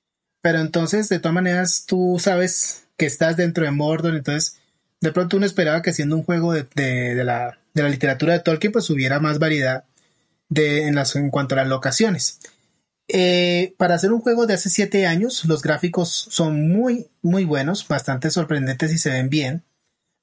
Pero 0.41 0.59
entonces, 0.59 1.09
de 1.09 1.19
todas 1.19 1.33
maneras, 1.33 1.85
tú 1.85 2.17
sabes 2.19 2.85
que 2.97 3.05
estás 3.05 3.35
dentro 3.35 3.65
de 3.65 3.71
Mordor, 3.71 4.15
entonces 4.15 4.59
de 5.01 5.11
pronto 5.11 5.37
uno 5.37 5.45
esperaba 5.45 5.81
que 5.81 5.93
siendo 5.93 6.15
un 6.15 6.23
juego 6.23 6.53
de, 6.53 6.65
de, 6.75 7.23
la, 7.23 7.59
de 7.73 7.83
la, 7.83 7.89
literatura 7.89 8.33
de 8.33 8.39
Tolkien, 8.39 8.71
pues 8.71 8.89
hubiera 8.89 9.19
más 9.19 9.39
variedad 9.39 9.85
en, 10.49 10.97
en 10.97 11.29
cuanto 11.29 11.55
a 11.55 11.59
las 11.59 11.67
locaciones. 11.67 12.39
Eh, 13.07 13.73
para 13.77 13.95
hacer 13.95 14.13
un 14.13 14.21
juego 14.21 14.45
de 14.45 14.53
hace 14.53 14.69
siete 14.69 15.07
años, 15.07 15.45
los 15.45 15.61
gráficos 15.61 16.09
son 16.09 16.69
muy, 16.69 17.07
muy 17.21 17.43
buenos, 17.43 17.87
bastante 17.87 18.29
sorprendentes 18.29 18.93
y 18.93 18.97
se 18.97 19.09
ven 19.09 19.29
bien 19.29 19.63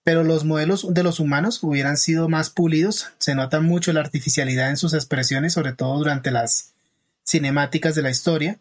pero 0.06 0.22
los 0.22 0.44
modelos 0.44 0.86
de 0.94 1.02
los 1.02 1.18
humanos 1.18 1.64
hubieran 1.64 1.96
sido 1.96 2.28
más 2.28 2.48
pulidos. 2.48 3.08
Se 3.18 3.34
nota 3.34 3.60
mucho 3.60 3.92
la 3.92 3.98
artificialidad 3.98 4.70
en 4.70 4.76
sus 4.76 4.94
expresiones, 4.94 5.52
sobre 5.52 5.72
todo 5.72 5.98
durante 5.98 6.30
las 6.30 6.74
cinemáticas 7.26 7.96
de 7.96 8.02
la 8.02 8.10
historia. 8.10 8.60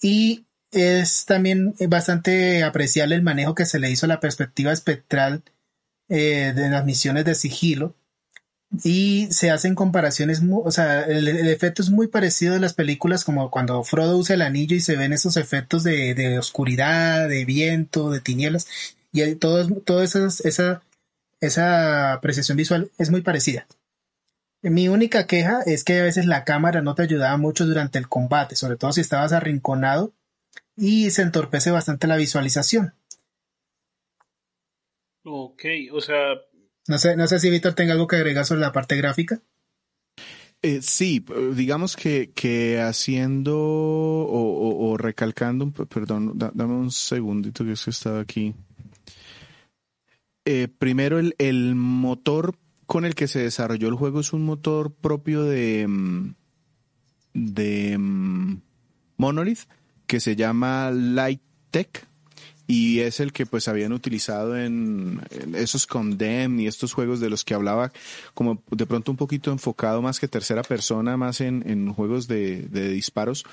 Y 0.00 0.46
es 0.70 1.26
también 1.26 1.74
bastante 1.86 2.64
apreciable 2.64 3.14
el 3.14 3.20
manejo 3.20 3.54
que 3.54 3.66
se 3.66 3.78
le 3.78 3.90
hizo 3.90 4.06
a 4.06 4.08
la 4.08 4.20
perspectiva 4.20 4.72
espectral 4.72 5.42
eh, 6.08 6.54
de 6.56 6.70
las 6.70 6.86
misiones 6.86 7.26
de 7.26 7.34
sigilo. 7.34 7.94
Y 8.82 9.28
se 9.32 9.50
hacen 9.50 9.74
comparaciones, 9.74 10.40
o 10.50 10.70
sea, 10.70 11.02
el, 11.02 11.28
efecto 11.28 11.82
es 11.82 11.90
muy 11.90 12.06
parecido 12.06 12.54
a 12.54 12.58
las 12.58 12.72
películas 12.72 13.24
como 13.24 13.50
cuando 13.50 13.84
Frodo 13.84 14.16
usa 14.16 14.32
el 14.34 14.40
anillo 14.40 14.76
y 14.76 14.80
se 14.80 14.96
ven 14.96 15.12
esos 15.12 15.36
efectos 15.36 15.84
de, 15.84 16.14
de 16.14 16.38
oscuridad, 16.38 17.28
de 17.28 17.44
viento, 17.44 18.10
de 18.10 18.20
tinieblas 18.20 18.66
y 19.12 19.34
todo, 19.36 19.66
todo 19.80 20.02
esa, 20.02 20.26
esa, 20.26 20.82
esa 21.40 22.12
apreciación 22.12 22.56
visual 22.56 22.90
es 22.98 23.10
muy 23.10 23.22
parecida. 23.22 23.66
Mi 24.62 24.88
única 24.88 25.26
queja 25.26 25.62
es 25.64 25.84
que 25.84 26.00
a 26.00 26.04
veces 26.04 26.26
la 26.26 26.44
cámara 26.44 26.82
no 26.82 26.94
te 26.94 27.02
ayudaba 27.02 27.36
mucho 27.38 27.64
durante 27.66 27.98
el 27.98 28.08
combate, 28.08 28.56
sobre 28.56 28.76
todo 28.76 28.92
si 28.92 29.00
estabas 29.00 29.32
arrinconado 29.32 30.12
y 30.76 31.10
se 31.10 31.22
entorpece 31.22 31.70
bastante 31.70 32.06
la 32.06 32.16
visualización. 32.16 32.94
Ok, 35.24 35.64
o 35.92 36.00
sea... 36.00 36.34
No 36.88 36.98
sé, 36.98 37.16
no 37.16 37.26
sé 37.26 37.38
si 37.38 37.50
Víctor 37.50 37.74
tenga 37.74 37.92
algo 37.92 38.06
que 38.06 38.16
agregar 38.16 38.44
sobre 38.44 38.62
la 38.62 38.72
parte 38.72 38.96
gráfica. 38.96 39.40
Eh, 40.62 40.80
sí, 40.82 41.24
digamos 41.54 41.96
que, 41.96 42.32
que 42.32 42.80
haciendo 42.80 43.56
o, 43.56 44.96
recalcando, 44.98 45.70
perdón, 45.70 46.32
dame 46.36 46.74
un 46.74 46.90
segundito 46.90 47.64
que 47.64 47.72
es 47.72 47.84
que 47.84 47.90
estaba 47.90 48.20
aquí 48.20 48.54
eh, 50.44 50.68
primero 50.78 51.18
el, 51.18 51.74
motor 51.74 52.56
con 52.86 53.04
el 53.04 53.14
que 53.14 53.28
se 53.28 53.40
desarrolló 53.40 53.88
el 53.88 53.94
juego 53.94 54.20
es 54.20 54.32
un 54.32 54.42
motor 54.42 54.92
propio 54.92 55.44
de, 55.44 55.86
mm, 55.86 56.34
de 57.34 57.98
mm, 57.98 58.60
Monolith 59.18 59.60
que 60.06 60.18
se 60.18 60.36
llama 60.36 60.90
Light 60.90 61.42
Tech 61.70 62.06
y 62.66 63.00
es 63.00 63.20
el 63.20 63.32
que 63.32 63.46
pues 63.46 63.68
habían 63.68 63.92
utilizado 63.92 64.56
en, 64.56 65.20
esos 65.54 65.86
Condemn 65.86 66.58
y 66.58 66.68
estos 66.68 66.92
juegos 66.92 67.20
de 67.20 67.28
los 67.28 67.44
que 67.44 67.54
hablaba 67.54 67.92
como 68.32 68.62
de 68.70 68.86
pronto 68.86 69.10
un 69.10 69.16
poquito 69.16 69.50
enfocado 69.52 70.00
más 70.02 70.20
que 70.20 70.28
tercera 70.28 70.62
persona, 70.62 71.16
más 71.16 71.40
en, 71.40 71.92
juegos 71.92 72.28
de, 72.28 72.62
disparos. 72.92 73.44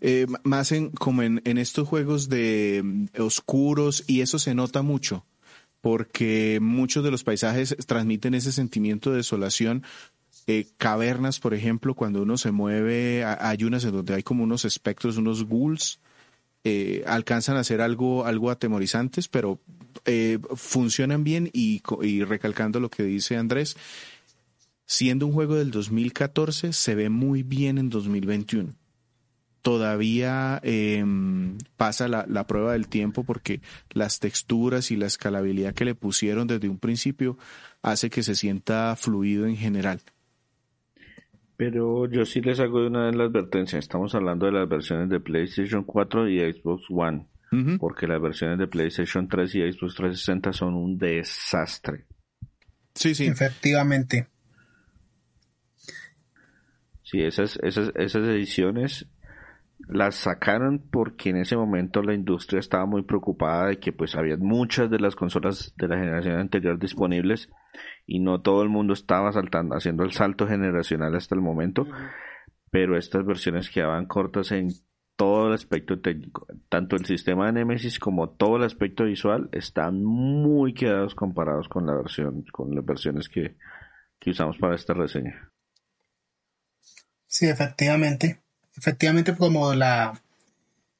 Eh, 0.00 0.26
más 0.42 0.72
en 0.72 0.90
como 0.90 1.22
en, 1.22 1.40
en 1.44 1.58
estos 1.58 1.86
juegos 1.86 2.28
de 2.28 2.82
mm, 2.84 3.20
oscuros 3.20 4.04
y 4.06 4.22
eso 4.22 4.38
se 4.38 4.54
nota 4.54 4.82
mucho 4.82 5.24
porque 5.80 6.58
muchos 6.60 7.04
de 7.04 7.10
los 7.10 7.24
paisajes 7.24 7.76
transmiten 7.86 8.34
ese 8.34 8.52
sentimiento 8.52 9.10
de 9.10 9.18
desolación. 9.18 9.84
Eh, 10.46 10.66
cavernas, 10.78 11.40
por 11.40 11.54
ejemplo, 11.54 11.94
cuando 11.94 12.22
uno 12.22 12.38
se 12.38 12.50
mueve, 12.50 13.24
hay 13.24 13.64
unas 13.64 13.84
en 13.84 13.92
donde 13.92 14.14
hay 14.14 14.22
como 14.22 14.44
unos 14.44 14.64
espectros, 14.64 15.18
unos 15.18 15.44
ghouls, 15.44 16.00
eh, 16.64 17.04
alcanzan 17.06 17.56
a 17.56 17.64
ser 17.64 17.80
algo, 17.80 18.24
algo 18.24 18.50
atemorizantes, 18.50 19.28
pero 19.28 19.60
eh, 20.04 20.38
funcionan 20.54 21.22
bien 21.22 21.50
y, 21.52 21.82
y 22.02 22.24
recalcando 22.24 22.80
lo 22.80 22.90
que 22.90 23.02
dice 23.02 23.36
Andrés, 23.36 23.76
siendo 24.86 25.26
un 25.26 25.32
juego 25.32 25.56
del 25.56 25.70
2014, 25.70 26.72
se 26.72 26.94
ve 26.94 27.10
muy 27.10 27.42
bien 27.42 27.78
en 27.78 27.90
2021 27.90 28.74
todavía 29.62 30.60
em, 30.62 31.58
pasa 31.76 32.08
la, 32.08 32.24
la, 32.28 32.46
prueba 32.46 32.72
del 32.72 32.88
tiempo 32.88 33.24
porque 33.24 33.60
las 33.90 34.20
texturas 34.20 34.90
y 34.90 34.96
la 34.96 35.06
escalabilidad 35.06 35.74
que 35.74 35.84
le 35.84 35.94
pusieron 35.94 36.46
desde 36.46 36.68
un 36.68 36.78
principio 36.78 37.38
hace 37.82 38.10
que 38.10 38.22
se 38.22 38.34
sienta 38.34 38.94
fluido 38.96 39.46
en 39.46 39.56
general. 39.56 40.00
Pero 41.58 42.08
yo 42.08 42.24
sí 42.24 42.40
les 42.40 42.60
hago 42.60 42.86
una 42.86 43.06
de 43.06 43.16
las 43.16 43.30
advertencias. 43.30 43.84
Estamos 43.84 44.14
hablando 44.14 44.46
de 44.46 44.52
las 44.52 44.68
versiones 44.68 45.08
de 45.08 45.18
PlayStation 45.18 45.82
4 45.82 46.28
y 46.28 46.52
Xbox 46.52 46.84
One. 46.88 47.26
Porque 47.80 48.06
las 48.06 48.20
versiones 48.20 48.58
de 48.58 48.68
PlayStation 48.68 49.26
3 49.26 49.54
y 49.56 49.72
Xbox 49.72 49.94
360 49.94 50.52
son 50.52 50.74
un 50.74 50.98
desastre. 50.98 52.04
Sí, 52.94 53.12
sí. 53.12 53.26
Efectivamente. 53.26 54.28
Sí, 57.02 57.22
esas, 57.22 57.58
esas, 57.62 57.90
esas 57.96 58.22
ediciones 58.28 59.06
las 59.86 60.16
sacaron 60.16 60.88
porque 60.90 61.30
en 61.30 61.36
ese 61.36 61.56
momento 61.56 62.02
la 62.02 62.14
industria 62.14 62.58
estaba 62.58 62.86
muy 62.86 63.02
preocupada 63.02 63.68
de 63.68 63.78
que 63.78 63.92
pues 63.92 64.16
había 64.16 64.36
muchas 64.36 64.90
de 64.90 64.98
las 64.98 65.14
consolas 65.14 65.74
de 65.76 65.88
la 65.88 65.98
generación 65.98 66.38
anterior 66.38 66.78
disponibles 66.78 67.48
y 68.06 68.18
no 68.18 68.40
todo 68.40 68.62
el 68.62 68.68
mundo 68.68 68.92
estaba 68.92 69.32
saltando, 69.32 69.76
haciendo 69.76 70.02
el 70.02 70.12
salto 70.12 70.48
generacional 70.48 71.14
hasta 71.14 71.34
el 71.34 71.40
momento, 71.40 71.86
pero 72.70 72.98
estas 72.98 73.24
versiones 73.24 73.70
quedaban 73.70 74.06
cortas 74.06 74.50
en 74.52 74.68
todo 75.16 75.48
el 75.48 75.54
aspecto 75.54 76.00
técnico, 76.00 76.46
tanto 76.68 76.96
el 76.96 77.04
sistema 77.04 77.46
de 77.46 77.52
Nemesis 77.52 77.98
como 77.98 78.30
todo 78.30 78.56
el 78.56 78.64
aspecto 78.64 79.04
visual 79.04 79.48
están 79.52 80.04
muy 80.04 80.74
quedados 80.74 81.14
comparados 81.14 81.68
con 81.68 81.86
la 81.86 81.94
versión, 81.94 82.44
con 82.52 82.74
las 82.74 82.84
versiones 82.84 83.28
que, 83.28 83.56
que 84.18 84.30
usamos 84.30 84.58
para 84.58 84.76
esta 84.76 84.94
reseña. 84.94 85.50
Sí, 87.26 87.48
efectivamente 87.48 88.47
efectivamente 88.78 89.36
como 89.36 89.74
la 89.74 90.20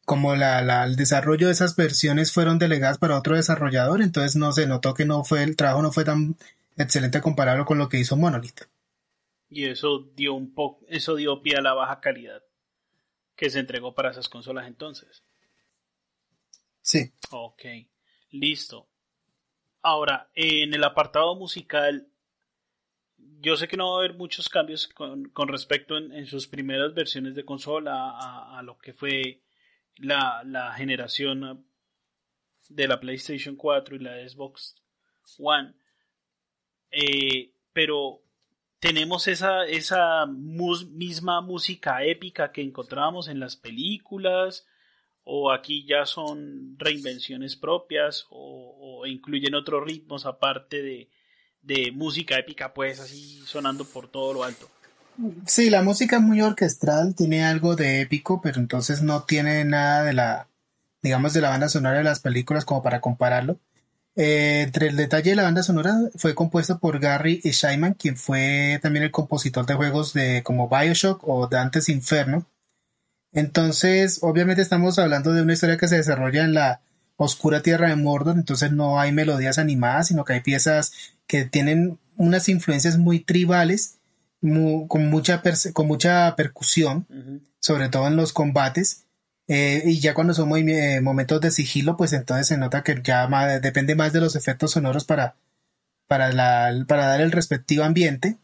como 0.05 0.35
la, 0.35 0.85
el 0.85 0.97
desarrollo 0.97 1.47
de 1.47 1.53
esas 1.53 1.77
versiones 1.77 2.33
fueron 2.33 2.59
delegadas 2.59 2.97
para 2.97 3.19
otro 3.19 3.37
desarrollador, 3.37 4.01
entonces 4.01 4.37
no 4.37 4.53
se 4.53 4.67
notó 4.67 4.95
que 4.95 5.05
no 5.05 5.23
fue 5.23 5.43
el 5.43 5.55
trabajo 5.55 5.83
no 5.83 5.93
fue 5.93 6.05
tan 6.05 6.37
excelente 6.79 7.21
comparado 7.21 7.67
con 7.67 7.77
lo 7.77 7.89
que 7.91 7.99
hizo 7.99 8.17
Monolith. 8.17 8.63
Y 9.51 9.67
eso 9.67 10.11
dio 10.15 10.35
un 10.35 10.55
poco, 10.55 10.85
eso 10.89 11.15
dio 11.15 11.43
pie 11.43 11.57
a 11.57 11.61
la 11.61 11.75
baja 11.75 12.01
calidad 12.01 12.43
que 13.37 13.51
se 13.51 13.61
entregó 13.61 13.95
para 13.95 14.11
esas 14.11 14.29
consolas 14.29 14.67
entonces. 14.67 15.23
Sí. 16.81 17.13
Ok, 17.31 17.65
listo. 18.31 18.89
Ahora, 19.83 20.31
en 20.35 20.75
el 20.75 20.83
apartado 20.85 21.37
musical, 21.37 22.09
yo 23.41 23.57
sé 23.57 23.69
que 23.69 23.77
no 23.77 23.91
va 23.91 23.97
a 23.97 23.99
haber 23.99 24.15
muchos 24.15 24.49
cambios 24.49 24.89
con, 24.89 25.49
respecto 25.49 25.97
en, 25.97 26.27
sus 26.27 26.47
primeras 26.47 26.95
versiones 26.95 27.35
de 27.35 27.45
consola 27.45 28.17
a, 28.57 28.63
lo 28.63 28.79
que 28.79 28.93
fue 28.93 29.43
la, 29.97 30.75
generación 30.77 31.65
de 32.69 32.89
la 32.89 33.01
PlayStation 33.01 33.57
4 33.57 33.97
y 33.97 33.99
la 34.01 34.29
Xbox 34.29 34.77
One. 35.39 35.75
Eh, 36.91 37.53
pero 37.73 38.23
tenemos 38.81 39.29
esa, 39.29 39.65
esa 39.67 40.27
misma 40.27 41.41
música 41.41 42.05
épica 42.05 42.53
que 42.53 42.63
encontrábamos 42.63 43.29
en 43.29 43.41
las 43.41 43.57
películas 43.57 44.67
o 45.25 45.53
aquí 45.53 45.85
ya 45.87 46.07
son 46.07 46.77
reinvenciones 46.79 47.57
propias 47.57 48.27
o, 48.31 49.05
incluyen 49.07 49.55
otros 49.55 49.85
ritmos 49.85 50.27
aparte 50.27 50.83
de, 50.83 51.11
de, 51.69 51.93
música 51.93 52.39
épica 52.39 52.73
pues 52.75 52.99
así 52.99 53.41
sonando 53.47 53.85
por 53.85 54.09
todo 54.09 54.33
lo 54.33 54.45
alto. 54.45 54.69
Sí, 55.47 55.71
la 55.71 55.83
música 55.83 56.17
es 56.17 56.23
muy 56.23 56.41
orquestral, 56.43 57.15
tiene 57.15 57.45
algo 57.45 57.77
de 57.77 58.01
épico, 58.01 58.41
pero 58.41 58.61
entonces 58.61 59.03
no 59.03 59.25
tiene 59.25 59.65
nada 59.65 60.05
de 60.05 60.13
la, 60.13 60.49
digamos, 61.03 61.33
de 61.33 61.41
la 61.41 61.51
banda 61.51 61.69
sonora 61.69 61.99
de 61.99 62.05
las 62.05 62.21
películas 62.21 62.65
como 62.65 62.83
para 62.83 63.01
compararlo. 63.01 63.59
Eh, 64.17 64.63
entre 64.67 64.89
el 64.89 64.97
detalle 64.97 65.31
de 65.31 65.37
la 65.37 65.45
banda 65.45 65.63
sonora 65.63 65.95
fue 66.17 66.35
compuesta 66.35 66.79
por 66.79 66.99
Gary 66.99 67.41
Scheinman, 67.45 67.95
quien 67.95 68.17
fue 68.17 68.79
también 68.83 69.05
el 69.05 69.11
compositor 69.11 69.67
de 69.67 69.75
juegos 69.75 70.13
de 70.13 70.43
como 70.43 70.69
Bioshock 70.69 71.23
o 71.27 71.47
Dante's 71.49 71.89
Inferno, 71.89 72.47
entonces, 73.33 74.21
obviamente 74.23 74.63
estamos 74.63 74.99
hablando 74.99 75.33
de 75.33 75.43
una 75.43 75.53
historia 75.53 75.77
que 75.77 75.89
se 75.89 75.97
desarrolla 75.97 76.45
en 76.45 76.55
la 76.55 76.81
oscura 77.19 77.63
tierra 77.63 77.89
de 77.89 77.97
Mordor, 77.97 78.37
entonces 78.37 78.73
no 78.73 78.99
hay 78.99 79.13
melodías 79.13 79.59
animadas, 79.59 80.09
sino 80.09 80.25
que 80.25 80.35
hay 80.35 80.41
piezas 80.41 80.93
que 81.27 81.45
tienen 81.45 81.99
unas 82.17 82.49
influencias 82.49 82.97
muy 82.97 83.21
tribales, 83.21 83.99
con, 84.41 85.11
mucha 85.11 85.43
con 85.73 85.87
mucha 85.89 86.37
percusión, 86.37 87.07
sobre 87.59 87.89
todo 87.89 88.07
en 88.07 88.17
los 88.17 88.33
combates. 88.33 89.05
Eh, 89.49 89.83
y 89.87 89.99
ya 89.99 90.15
cuando 90.15 90.33
son 90.33 90.49
muy, 90.49 90.61
eh, 90.71 91.01
momentos 91.01 91.41
de 91.41 91.51
sigilo, 91.51 91.97
pues 91.97 92.13
entonces 92.13 92.47
se 92.47 92.57
nota 92.57 92.83
que 92.83 93.01
ya 93.03 93.27
depende 93.61 93.95
más 93.97 94.13
de 94.13 94.21
los 94.21 94.37
efectos 94.37 94.73
sonoros 94.73 95.05
para, 95.05 95.35
para, 96.07 96.33
la, 96.33 96.85
para 96.87 97.07
dar 97.07 97.21
el 97.21 97.33
respectivo 97.33 97.83
ambiente. 97.83 98.39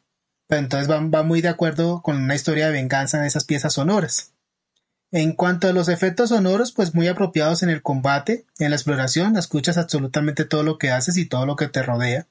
Pero 0.49 0.61
entonces 0.61 0.91
va, 0.91 0.99
va 1.01 1.23
muy 1.23 1.43
de 1.43 1.49
acuerdo 1.49 2.03
con 2.03 2.17
una 2.17 2.35
historia 2.35 2.67
de 2.67 2.73
venganza 2.73 3.19
en 3.19 3.25
esas 3.25 3.45
piezas 3.45 3.75
sonoras. 3.75 4.34
En 5.15 5.33
cuanto 5.33 5.69
a 5.69 5.73
los 5.73 5.89
efectos 5.89 6.31
sonoros, 6.31 6.73
pues 6.73 6.93
muy 6.93 7.07
apropiados 7.07 7.63
en 7.63 7.71
el 7.71 7.83
combate, 7.83 8.47
en 8.59 8.71
la 8.71 8.77
exploración, 8.77 9.37
escuchas 9.37 9.79
absolutamente 9.79 10.45
todo 10.45 10.65
lo 10.65 10.77
que 10.77 10.91
haces 10.91 11.17
y 11.17 11.25
todo 11.25 11.47
lo 11.47 11.55
que 11.55 11.69
te 11.69 11.85
rodea. 11.85 12.27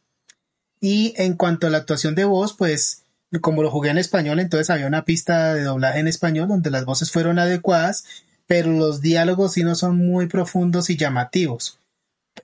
Y 0.81 1.13
en 1.15 1.37
cuanto 1.37 1.65
a 1.65 1.69
la 1.69 1.77
actuación 1.77 2.13
de 2.13 2.25
voz, 2.25 2.51
pues 2.51 3.03
como 3.39 3.63
lo 3.63 3.71
jugué 3.71 3.91
en 3.91 3.99
español, 3.99 4.41
entonces 4.41 4.69
había 4.69 4.87
una 4.87 5.05
pista 5.05 5.53
de 5.53 5.63
doblaje 5.63 5.99
en 5.99 6.09
español 6.09 6.49
donde 6.49 6.71
las 6.71 6.83
voces 6.83 7.09
fueron 7.09 7.39
adecuadas, 7.39 8.03
pero 8.47 8.73
los 8.73 8.99
diálogos 8.99 9.53
sí 9.53 9.63
no 9.63 9.75
son 9.75 9.95
muy 9.95 10.27
profundos 10.27 10.89
y 10.89 10.97
llamativos. 10.97 11.79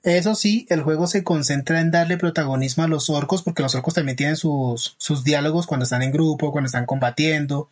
Eso 0.04 0.34
sí, 0.34 0.64
el 0.70 0.80
juego 0.80 1.06
se 1.06 1.22
concentra 1.22 1.82
en 1.82 1.90
darle 1.90 2.16
protagonismo 2.16 2.82
a 2.84 2.88
los 2.88 3.10
orcos, 3.10 3.42
porque 3.42 3.60
los 3.60 3.74
orcos 3.74 3.92
también 3.92 4.16
tienen 4.16 4.36
sus, 4.36 4.94
sus 4.96 5.22
diálogos 5.22 5.66
cuando 5.66 5.84
están 5.84 6.00
en 6.00 6.12
grupo, 6.12 6.50
cuando 6.50 6.64
están 6.64 6.86
combatiendo, 6.86 7.68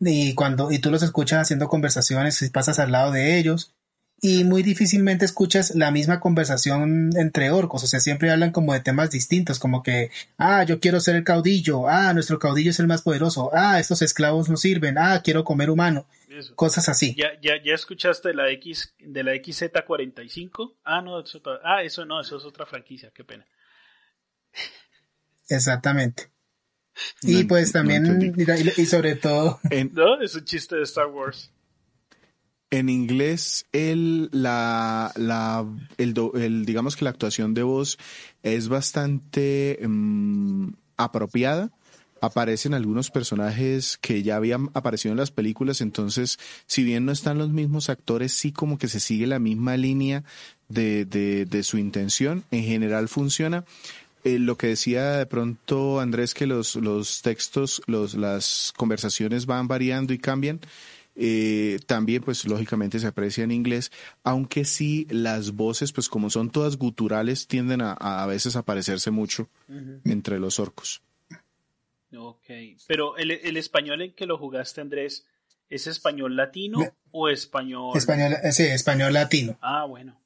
y 0.00 0.34
cuando 0.34 0.72
y 0.72 0.78
tú 0.78 0.90
los 0.90 1.02
escuchas 1.02 1.42
haciendo 1.42 1.68
conversaciones 1.68 2.40
y 2.42 2.50
pasas 2.50 2.78
al 2.78 2.92
lado 2.92 3.12
de 3.12 3.38
ellos 3.38 3.74
y 4.22 4.44
muy 4.44 4.62
difícilmente 4.62 5.24
escuchas 5.24 5.74
la 5.74 5.90
misma 5.90 6.20
conversación 6.20 7.10
entre 7.16 7.50
orcos, 7.50 7.84
o 7.84 7.86
sea, 7.86 8.00
siempre 8.00 8.30
hablan 8.30 8.52
como 8.52 8.74
de 8.74 8.80
temas 8.80 9.10
distintos, 9.10 9.58
como 9.58 9.82
que, 9.82 10.10
ah, 10.36 10.62
yo 10.64 10.78
quiero 10.78 11.00
ser 11.00 11.16
el 11.16 11.24
caudillo, 11.24 11.88
ah, 11.88 12.12
nuestro 12.12 12.38
caudillo 12.38 12.70
es 12.70 12.80
el 12.80 12.86
más 12.86 13.02
poderoso, 13.02 13.50
ah, 13.54 13.80
estos 13.80 14.02
esclavos 14.02 14.50
no 14.50 14.56
sirven, 14.56 14.98
ah, 14.98 15.22
quiero 15.24 15.42
comer 15.42 15.70
humano, 15.70 16.06
cosas 16.54 16.88
así. 16.90 17.14
¿Ya, 17.14 17.40
ya, 17.40 17.62
ya 17.62 17.74
escuchaste 17.74 18.34
la 18.34 18.50
X, 18.50 18.94
de 18.98 19.24
la 19.24 19.32
XZ45? 19.32 20.74
Ah, 20.84 21.00
no, 21.00 21.20
eso, 21.20 21.40
ah, 21.64 21.82
eso 21.82 22.04
no, 22.04 22.20
eso 22.20 22.36
es 22.36 22.44
otra 22.44 22.66
franquicia, 22.66 23.10
qué 23.14 23.24
pena. 23.24 23.46
Exactamente. 25.48 26.29
Y 27.22 27.44
pues 27.44 27.72
también, 27.72 28.34
y, 28.76 28.86
sobre 28.86 29.16
todo... 29.16 29.60
no, 29.92 30.20
es 30.20 30.34
un 30.34 30.44
chiste 30.44 30.76
de 30.76 30.82
Star 30.82 31.06
Wars. 31.06 31.50
En 32.70 32.88
inglés, 32.88 33.66
el, 33.72 34.28
la, 34.32 35.12
la, 35.16 35.66
el, 35.98 36.64
digamos 36.64 36.96
que 36.96 37.04
la 37.04 37.10
actuación 37.10 37.52
de 37.52 37.64
voz 37.64 37.98
es 38.44 38.68
bastante 38.68 39.78
mm, 39.82 40.68
apropiada. 40.96 41.72
Aparecen 42.20 42.74
algunos 42.74 43.10
personajes 43.10 43.98
que 43.98 44.22
ya 44.22 44.36
habían 44.36 44.68
aparecido 44.74 45.12
en 45.12 45.18
las 45.18 45.30
películas, 45.30 45.80
entonces, 45.80 46.38
si 46.66 46.84
bien 46.84 47.06
no 47.06 47.12
están 47.12 47.38
los 47.38 47.48
mismos 47.48 47.88
actores, 47.88 48.34
sí 48.34 48.52
como 48.52 48.78
que 48.78 48.88
se 48.88 49.00
sigue 49.00 49.26
la 49.26 49.38
misma 49.38 49.76
línea 49.76 50.22
de, 50.68 51.06
de, 51.06 51.46
de 51.46 51.62
su 51.62 51.78
intención. 51.78 52.44
En 52.50 52.62
general 52.62 53.08
funciona. 53.08 53.64
Eh, 54.24 54.38
lo 54.38 54.56
que 54.56 54.68
decía 54.68 55.16
de 55.16 55.26
pronto 55.26 56.00
Andrés, 56.00 56.34
que 56.34 56.46
los, 56.46 56.76
los 56.76 57.22
textos, 57.22 57.82
los, 57.86 58.14
las 58.14 58.72
conversaciones 58.76 59.46
van 59.46 59.68
variando 59.68 60.12
y 60.12 60.18
cambian. 60.18 60.60
Eh, 61.16 61.80
también 61.86 62.22
pues 62.22 62.46
lógicamente 62.46 62.98
se 62.98 63.06
aprecia 63.06 63.44
en 63.44 63.50
inglés, 63.50 63.90
aunque 64.22 64.64
sí 64.64 65.06
las 65.10 65.52
voces 65.52 65.92
pues 65.92 66.08
como 66.08 66.30
son 66.30 66.50
todas 66.50 66.76
guturales 66.76 67.46
tienden 67.46 67.82
a 67.82 67.92
a, 67.92 68.24
veces 68.26 68.56
a 68.56 68.62
parecerse 68.62 69.10
mucho 69.10 69.48
entre 70.04 70.38
los 70.38 70.60
orcos. 70.60 71.02
Ok, 72.16 72.46
pero 72.86 73.16
el, 73.16 73.32
el, 73.32 73.56
español 73.56 74.02
en 74.02 74.14
que 74.14 74.26
lo 74.26 74.38
jugaste 74.38 74.80
Andrés, 74.80 75.26
¿es 75.68 75.86
español 75.86 76.36
latino 76.36 76.80
o 77.10 77.28
español? 77.28 77.96
Español, 77.96 78.36
eh, 78.42 78.52
sí, 78.52 78.64
español 78.64 79.12
latino. 79.12 79.58
Ah, 79.60 79.84
bueno. 79.84 80.18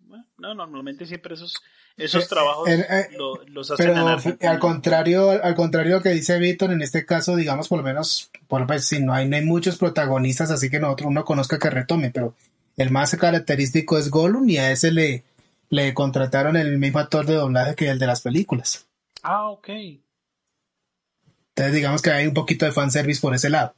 bueno 0.00 0.26
no, 0.38 0.54
normalmente 0.54 1.06
siempre 1.06 1.34
esos 1.34 1.62
esos 1.96 2.28
trabajos 2.28 2.68
eh, 2.68 3.08
los 3.46 3.70
hacen 3.70 3.94
pero 3.94 4.50
al 4.50 4.58
contrario 4.58 5.30
al 5.30 5.54
contrario 5.54 6.02
que 6.02 6.10
dice 6.10 6.38
Víctor 6.38 6.72
en 6.72 6.82
este 6.82 7.06
caso 7.06 7.36
digamos 7.36 7.68
por 7.68 7.78
lo 7.78 7.84
menos 7.84 8.30
por 8.48 8.66
pues, 8.66 8.86
si 8.86 9.00
no 9.00 9.14
hay 9.14 9.28
no 9.28 9.36
hay 9.36 9.44
muchos 9.44 9.76
protagonistas 9.76 10.50
así 10.50 10.70
que 10.70 10.80
nosotros 10.80 11.08
uno 11.08 11.24
conozca 11.24 11.58
que 11.58 11.70
retome 11.70 12.10
pero 12.10 12.34
el 12.76 12.90
más 12.90 13.14
característico 13.14 13.96
es 13.96 14.10
Gollum 14.10 14.48
y 14.48 14.58
a 14.58 14.72
ese 14.72 14.90
le 14.90 15.22
le 15.70 15.94
contrataron 15.94 16.56
el 16.56 16.78
mismo 16.78 16.98
actor 16.98 17.26
de 17.26 17.34
doblaje 17.34 17.74
que 17.74 17.88
el 17.88 17.98
de 17.98 18.06
las 18.06 18.20
películas. 18.20 18.86
Ah 19.22 19.48
ok. 19.48 19.68
Entonces 19.68 21.74
digamos 21.74 22.02
que 22.02 22.10
hay 22.10 22.26
un 22.26 22.34
poquito 22.34 22.64
de 22.64 22.72
fanservice 22.72 23.20
por 23.20 23.34
ese 23.34 23.50
lado. 23.50 23.74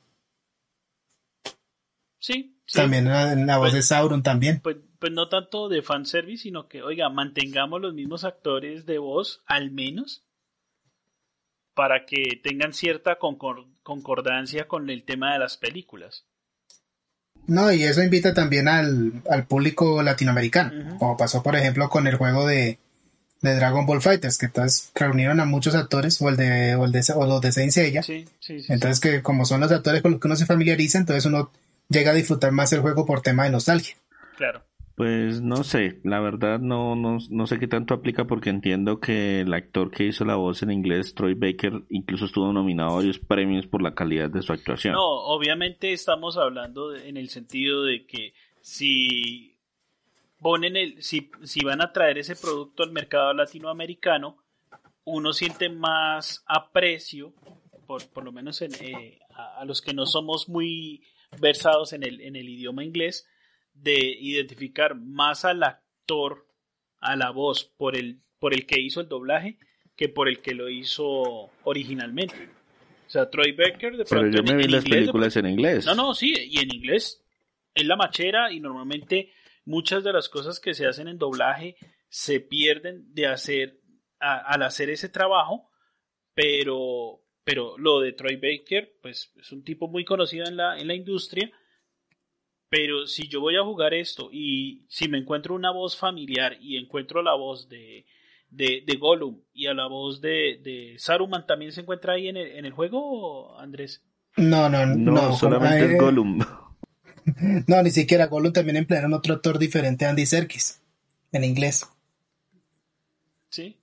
Sí, 2.19 2.56
también 2.73 3.07
en 3.07 3.47
la, 3.47 3.59
voz 3.59 3.73
de 3.73 3.79
pues, 3.79 3.89
Sauron 3.89 4.23
también 4.23 4.61
pues 4.61 4.77
pues 4.99 5.13
no 5.13 5.29
tanto 5.29 5.69
de 5.69 5.83
fanservice, 5.83 6.45
sino 6.45 6.69
que, 6.69 6.83
oiga, 6.83 7.09
mantengamos 7.09 7.81
los 7.81 7.95
mismos 7.95 8.25
actores 8.25 8.87
de 8.87 8.99
voz, 8.99 9.43
al 9.47 9.71
menos, 9.71 10.25
para 11.75 12.07
que 12.07 12.41
tengan 12.43 12.73
cierta 12.73 13.19
concordancia 13.19 14.67
con 14.67 14.89
el 14.91 15.05
tema 15.05 15.33
de 15.33 15.39
las 15.39 15.57
películas. 15.57 16.25
No, 17.47 17.71
y 17.71 17.85
eso 17.85 18.03
invita 18.03 18.35
también 18.35 18.67
al, 18.67 19.23
público 19.47 20.03
latinoamericano, 20.03 20.97
como 20.99 21.17
pasó, 21.17 21.43
por 21.43 21.55
ejemplo, 21.55 21.89
con 21.89 22.07
el 22.07 22.17
juego 22.17 22.47
de, 22.47 22.79
Dragon 23.43 23.87
Ball 23.87 24.03
Fighters, 24.03 24.39
que 24.39 24.47
entonces 24.47 24.91
reunieron 24.95 25.39
a 25.39 25.45
muchos 25.45 25.77
actores, 25.77 26.21
o 26.21 26.29
el 26.29 26.37
de, 26.37 26.75
o 26.75 26.85
el 26.85 26.91
de, 26.91 27.05
o 27.15 27.27
los 27.27 27.41
de 27.41 27.53
Saint 27.53 27.71
Seiya. 27.71 28.03
entonces, 28.49 28.99
que 28.99 29.23
como 29.23 29.45
son 29.45 29.61
los 29.61 29.71
actores 29.71 30.03
con 30.03 30.13
los 30.13 30.21
que 30.21 30.27
uno 30.27 30.35
se 30.35 30.47
familiariza, 30.47 30.99
entonces 30.99 31.27
uno 31.27 31.53
llega 31.89 32.11
a 32.11 32.15
disfrutar 32.15 32.53
más 32.53 32.73
el 32.73 32.81
juego 32.81 33.07
por 33.07 33.23
tema 33.23 33.45
de 33.45 33.51
nostalgia. 33.51 33.97
Claro. 34.37 34.63
Pues 34.97 35.43
no 35.43 35.63
sé, 35.63 36.01
la 36.05 36.21
verdad 36.21 36.59
no, 36.59 36.97
no, 36.97 37.19
no 37.29 37.47
sé 37.47 37.59
qué 37.59 37.69
tanto 37.69 37.93
aplica 37.93 38.25
porque 38.25 38.49
entiendo 38.49 38.99
que 38.99 39.43
el 39.43 39.53
actor 39.53 39.91
que 39.91 40.05
hizo 40.05 40.25
la 40.25 40.37
voz 40.37 40.63
en 40.63 40.71
inglés, 40.71 41.15
Troy 41.15 41.35
Baker, 41.35 41.83
incluso 41.91 42.25
estuvo 42.25 42.51
nominado 42.51 42.93
a 42.93 42.97
varios 42.97 43.19
premios 43.19 43.67
por 43.67 43.83
la 43.83 43.95
calidad 43.95 44.31
de 44.31 44.41
su 44.41 44.55
actuación. 44.55 44.95
No, 44.95 45.05
obviamente 45.05 45.93
estamos 45.93 46.39
hablando 46.39 46.97
en 46.97 47.19
el 47.19 47.29
sentido 47.29 47.85
de 47.85 48.07
que 48.07 48.33
si 48.63 49.55
ponen 50.41 50.79
el, 50.79 51.03
si, 51.03 51.31
si 51.43 51.63
van 51.63 51.83
a 51.83 51.93
traer 51.93 52.17
ese 52.17 52.35
producto 52.35 52.83
al 52.83 52.93
mercado 52.93 53.35
latinoamericano, 53.35 54.39
uno 55.05 55.35
siente 55.35 55.69
más 55.69 56.43
aprecio, 56.47 57.35
por, 57.87 58.09
por 58.09 58.25
lo 58.25 58.33
menos 58.33 58.63
en, 58.63 58.73
eh, 58.81 59.19
a, 59.35 59.61
a 59.61 59.65
los 59.67 59.83
que 59.83 59.93
no 59.93 60.07
somos 60.07 60.49
muy 60.49 61.03
versados 61.41 61.93
en 61.93 62.03
el, 62.03 62.21
en 62.21 62.37
el 62.37 62.49
idioma 62.49 62.85
inglés, 62.85 63.29
de 63.73 63.99
identificar 64.21 64.95
más 64.95 65.45
al 65.45 65.63
actor, 65.63 66.47
a 67.01 67.17
la 67.17 67.31
voz, 67.31 67.65
por 67.65 67.97
el, 67.97 68.23
por 68.39 68.55
el 68.55 68.67
que 68.67 68.81
hizo 68.81 69.01
el 69.01 69.09
doblaje, 69.09 69.59
que 69.97 70.09
por 70.09 70.29
el 70.29 70.41
que 70.41 70.55
lo 70.55 70.69
hizo 70.69 71.51
originalmente. 71.65 72.51
O 73.07 73.11
sea, 73.11 73.31
Troy 73.31 73.53
Baker 73.53 73.97
de 73.97 74.05
Pero 74.05 74.29
yo 74.29 74.43
me 74.43 74.57
vi 74.57 74.69
las 74.69 74.85
películas 74.85 75.37
en 75.37 75.47
inglés. 75.47 75.87
No, 75.87 75.95
no, 75.95 76.15
sí, 76.15 76.35
y 76.37 76.59
en 76.59 76.75
inglés 76.75 77.23
es 77.75 77.87
la 77.87 77.97
machera 77.97 78.53
y 78.53 78.61
normalmente 78.61 79.33
muchas 79.65 80.03
de 80.03 80.13
las 80.13 80.29
cosas 80.29 80.59
que 80.59 80.75
se 80.75 80.87
hacen 80.87 81.09
en 81.09 81.19
doblaje 81.19 81.77
se 82.09 82.41
pierden 82.41 83.13
de 83.15 83.27
hacer 83.27 83.81
al 84.19 84.63
hacer 84.63 84.91
ese 84.91 85.09
trabajo, 85.09 85.71
pero 86.35 87.21
pero 87.47 87.79
lo 87.79 88.01
de 88.01 88.13
Troy 88.13 88.35
Baker 88.35 88.99
pues 89.01 89.33
es 89.41 89.53
un 89.53 89.63
tipo 89.63 89.87
muy 89.87 90.05
conocido 90.05 90.47
en 90.47 90.57
la 90.57 90.77
en 90.77 90.89
la 90.89 90.95
industria 90.95 91.51
pero 92.69 93.07
si 93.07 93.29
yo 93.29 93.41
voy 93.41 93.57
a 93.57 93.63
jugar 93.63 93.95
esto 93.95 94.29
y 94.33 94.85
si 94.89 95.09
me 95.09 95.19
encuentro 95.19 95.55
una 95.55 95.71
voz 95.71 95.97
familiar 95.97 96.57
y 96.61 96.77
encuentro 96.77 97.23
la 97.23 97.35
voz 97.35 97.69
de, 97.69 98.05
de, 98.51 98.97
Gollum 98.99 99.41
y 99.55 99.67
a 99.67 99.75
la 99.75 99.87
voz 99.87 100.21
de, 100.21 100.61
de 100.63 100.97
Saruman 100.99 101.47
también 101.47 101.73
se 101.73 101.83
encuentra 101.83 102.15
ahí 102.15 102.29
en 102.29 102.37
el, 102.37 102.49
en 102.57 102.65
el 102.65 102.73
juego, 102.73 103.57
Andrés? 103.59 104.03
No, 104.37 104.69
no, 104.69 104.85
no. 104.85 105.13
No, 105.13 105.33
solamente 105.37 105.95
es 105.95 106.01
Gollum. 106.01 106.41
no, 107.69 107.83
ni 107.83 107.91
siquiera 107.91 108.27
Gollum 108.27 108.53
también 108.53 108.77
emplearon 108.77 109.15
otro 109.15 109.35
actor 109.35 109.59
diferente 109.59 110.05
a 110.05 110.11
Andy 110.11 110.27
Serkis, 110.27 110.83
en 111.31 111.45
inglés. 111.45 111.89
Sí. 113.49 113.79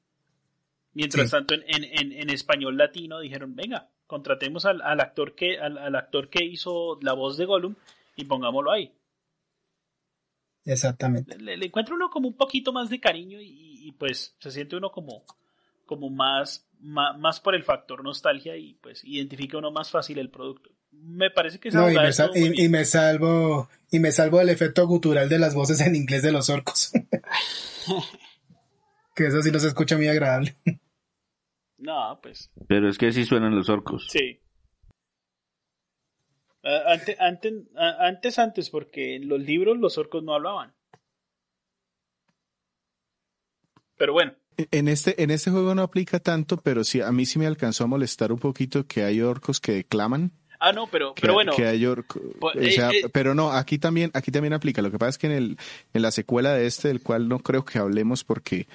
Mientras 0.93 1.31
tanto, 1.31 1.55
en, 1.55 1.63
en, 1.67 2.11
en, 2.11 2.29
español 2.29 2.77
latino 2.77 3.19
dijeron, 3.19 3.55
venga, 3.55 3.89
contratemos 4.05 4.65
al, 4.65 4.81
al 4.81 4.99
actor 4.99 5.33
que, 5.33 5.57
al, 5.57 5.95
actor 5.95 6.29
que 6.29 6.45
hizo 6.45 6.99
la 7.01 7.13
voz 7.13 7.37
de 7.37 7.45
Gollum 7.45 7.75
y 8.15 8.25
pongámoslo 8.25 8.71
ahí. 8.71 8.91
Exactamente. 10.65 11.37
Le, 11.39 11.65
encuentra 11.65 11.95
uno 11.95 12.09
como 12.09 12.27
un 12.27 12.37
poquito 12.37 12.71
más 12.71 12.89
de 12.89 12.99
cariño 12.99 13.39
y, 13.41 13.91
pues 13.97 14.35
se 14.39 14.51
siente 14.51 14.75
uno 14.75 14.91
como, 14.91 15.23
como 15.85 16.09
más, 16.09 16.67
más, 16.79 17.39
por 17.39 17.55
el 17.55 17.63
factor 17.63 18.03
nostalgia 18.03 18.55
y 18.55 18.75
pues 18.75 19.03
identifica 19.03 19.57
uno 19.57 19.71
más 19.71 19.89
fácil 19.89 20.19
el 20.19 20.29
producto. 20.29 20.69
Me 20.91 21.31
parece 21.31 21.59
que 21.59 21.71
no, 21.71 21.89
y, 21.89 21.95
me 21.95 22.11
y, 22.55 22.69
me 22.69 22.85
salvo 22.85 23.67
y 23.89 23.99
me 23.99 24.11
salvo 24.11 24.37
del 24.37 24.49
efecto 24.49 24.85
gutural 24.85 25.27
de 25.27 25.39
las 25.39 25.55
voces 25.55 25.81
en 25.81 25.95
inglés 25.95 26.21
de 26.21 26.31
los 26.31 26.51
orcos. 26.51 26.91
que 29.15 29.27
eso 29.27 29.41
sí 29.41 29.51
no 29.51 29.59
se 29.59 29.67
escucha 29.67 29.97
muy 29.97 30.07
agradable. 30.07 30.55
No, 31.84 32.17
pues. 32.23 32.49
Pero 32.67 32.88
es 32.88 32.97
que 32.97 33.11
sí 33.11 33.25
suenan 33.25 33.55
los 33.55 33.67
orcos. 33.67 34.07
Sí. 34.09 34.39
Antes, 36.63 37.19
antes, 37.19 37.53
antes, 37.75 38.39
antes, 38.39 38.69
porque 38.69 39.15
en 39.17 39.27
los 39.27 39.41
libros 39.41 39.77
los 39.77 39.97
orcos 39.97 40.23
no 40.23 40.34
hablaban. 40.34 40.73
Pero 43.97 44.13
bueno. 44.13 44.34
En 44.71 44.88
este, 44.88 45.21
en 45.21 45.29
este 45.29 45.51
juego 45.51 45.75
no 45.75 45.81
aplica 45.81 46.19
tanto, 46.19 46.55
pero 46.57 46.86
sí, 46.86 47.01
a 47.01 47.11
mí 47.11 47.25
sí 47.25 47.38
me 47.38 47.47
alcanzó 47.47 47.84
a 47.84 47.88
molestar 47.88 48.31
un 48.31 48.39
poquito 48.39 48.88
que 48.88 49.03
hay 49.03 49.19
orcos 49.19 49.59
que 49.59 49.73
declaman. 49.73 50.31
Ah, 50.59 50.71
no, 50.71 50.88
pero, 50.88 51.13
pero 51.19 51.34
bueno. 51.34 51.53
Que 51.53 51.65
hay 51.65 51.86
orcos, 51.86 52.21
eh, 52.55 52.77
eh, 52.77 53.09
pero 53.11 53.36
no, 53.36 53.51
aquí 53.51 53.77
también, 53.77 54.09
aquí 54.13 54.31
también 54.31 54.53
aplica. 54.53 54.81
Lo 54.81 54.89
que 54.89 54.99
pasa 54.99 55.09
es 55.09 55.17
que 55.17 55.27
en 55.27 55.34
el, 55.34 55.57
en 55.93 56.01
la 56.01 56.11
secuela 56.11 56.53
de 56.53 56.65
este, 56.65 56.88
del 56.88 57.01
cual 57.01 57.27
no 57.27 57.39
creo 57.39 57.65
que 57.65 57.79
hablemos 57.79 58.23
porque 58.23 58.67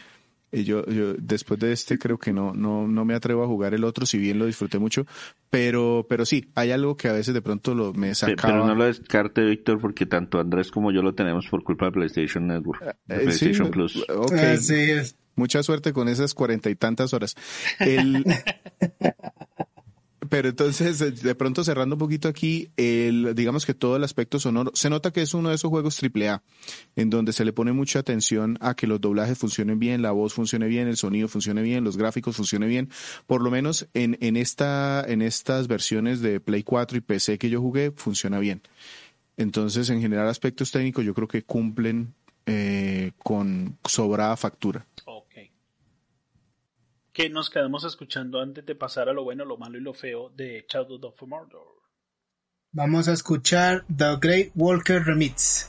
yo, 0.53 0.85
yo 0.87 1.15
después 1.15 1.61
de 1.61 1.73
este 1.73 1.99
creo 1.99 2.19
que 2.19 2.33
no, 2.33 2.55
no, 2.55 2.87
no 2.87 3.05
me 3.05 3.15
atrevo 3.15 3.45
a 3.45 3.47
jugar 3.47 3.75
el 3.75 3.85
otro, 3.85 4.07
si 4.07 4.19
bien 4.19 4.39
lo 4.39 4.47
disfruté 4.47 4.79
mucho, 4.79 5.07
pero, 5.51 6.07
pero 6.09 6.25
sí, 6.25 6.49
hay 6.55 6.71
algo 6.71 6.97
que 6.97 7.09
a 7.09 7.13
veces 7.13 7.35
de 7.35 7.43
pronto 7.43 7.75
lo, 7.75 7.93
me 7.93 8.15
sacaba. 8.15 8.55
Pero 8.55 8.67
no 8.67 8.75
lo 8.75 8.85
descarte, 8.85 9.45
Víctor, 9.45 9.81
porque 9.81 10.07
tanto 10.07 10.39
Andrés 10.41 10.71
como 10.71 10.91
yo 10.93 11.03
lo 11.03 11.15
tenemos 11.15 11.47
por 11.49 11.63
culpa 11.63 11.87
de 11.87 11.93
PlayStation 11.93 12.47
Network, 12.47 12.83
eh, 12.83 12.95
PlayStation 13.07 13.71
Plus. 13.71 14.05
Okay. 14.09 14.57
Ah, 14.57 15.03
Mucha 15.37 15.63
suerte 15.63 15.93
con 15.93 16.09
esas 16.09 16.35
cuarenta 16.35 16.69
y 16.69 16.75
tantas 16.75 17.15
horas. 17.15 17.37
El, 17.79 18.25
Pero 20.29 20.49
entonces, 20.49 21.23
de 21.23 21.35
pronto 21.35 21.65
cerrando 21.65 21.95
un 21.95 21.99
poquito 21.99 22.29
aquí, 22.29 22.71
el, 22.77 23.35
digamos 23.35 23.65
que 23.65 23.75
todo 23.75 23.97
el 23.97 24.05
aspecto 24.05 24.39
sonoro, 24.39 24.73
se 24.75 24.91
nota 24.91 25.13
que 25.13 25.23
es 25.23 25.35
uno 25.35 25.49
de 25.49 25.55
esos 25.55 25.71
juegos 25.71 26.01
AAA, 26.03 26.43
en 26.97 27.11
donde 27.11 27.33
se 27.33 27.45
le 27.45 27.53
pone 27.53 27.73
mucha 27.73 28.01
atención 28.01 28.59
a 28.61 28.75
que 28.75 28.87
los 28.87 29.01
doblajes 29.01 29.39
funcionen 29.39 29.79
bien, 29.79 30.03
la 30.03 30.11
voz 30.11 30.35
funcione 30.35 30.67
bien, 30.67 30.89
el 30.89 30.97
sonido 30.97 31.29
funcione 31.29 31.63
bien, 31.63 31.85
los 31.85 31.97
gráficos 31.97 32.37
funcionen 32.37 32.69
bien. 32.69 32.91
Por 33.27 33.43
lo 33.43 33.51
menos 33.51 33.89
en, 33.95 34.19
en, 34.21 34.37
esta, 34.37 35.05
en 35.07 35.23
estas 35.23 35.69
versiones 35.69 36.21
de 36.21 36.41
Play 36.41 36.63
4 36.63 36.99
y 36.99 37.01
PC 37.01 37.39
que 37.39 37.51
yo 37.51 37.61
jugué, 37.61 37.93
funciona 37.93 38.39
bien. 38.39 38.63
Entonces, 39.37 39.89
en 39.91 40.01
general, 40.01 40.29
aspectos 40.29 40.73
técnicos 40.73 41.05
yo 41.05 41.15
creo 41.15 41.29
que 41.29 41.43
cumplen 41.43 42.15
eh, 42.47 43.13
con 43.19 43.79
sobrada 43.85 44.37
factura 44.37 44.87
que 47.19 47.29
nos 47.29 47.51
quedamos 47.51 47.83
escuchando 47.83 48.41
antes 48.41 48.65
de 48.65 48.77
pasar 48.77 49.09
a 49.09 49.13
lo 49.13 49.25
bueno, 49.25 49.45
lo 49.45 49.57
malo 49.57 49.77
y 49.77 49.81
lo 49.81 49.93
feo 49.93 50.31
de 50.37 50.65
Shadow 50.69 51.05
of 51.05 51.21
Mordor. 51.23 51.67
Vamos 52.71 53.09
a 53.09 53.13
escuchar 53.13 53.85
The 53.89 54.19
Great 54.21 54.53
Walker 54.55 55.03
Remix. 55.03 55.69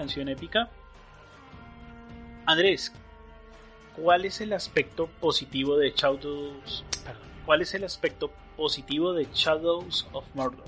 Canción 0.00 0.30
épica. 0.30 0.70
Andrés, 2.46 2.90
¿cuál 3.94 4.24
es 4.24 4.40
el 4.40 4.54
aspecto 4.54 5.10
positivo 5.20 5.76
de 5.76 5.92
Shadows? 5.94 6.84
¿Cuál 7.44 7.60
es 7.60 7.74
el 7.74 7.84
aspecto 7.84 8.32
positivo 8.56 9.12
de 9.12 9.28
Shadows 9.34 10.08
of 10.12 10.24
Mordor? 10.34 10.64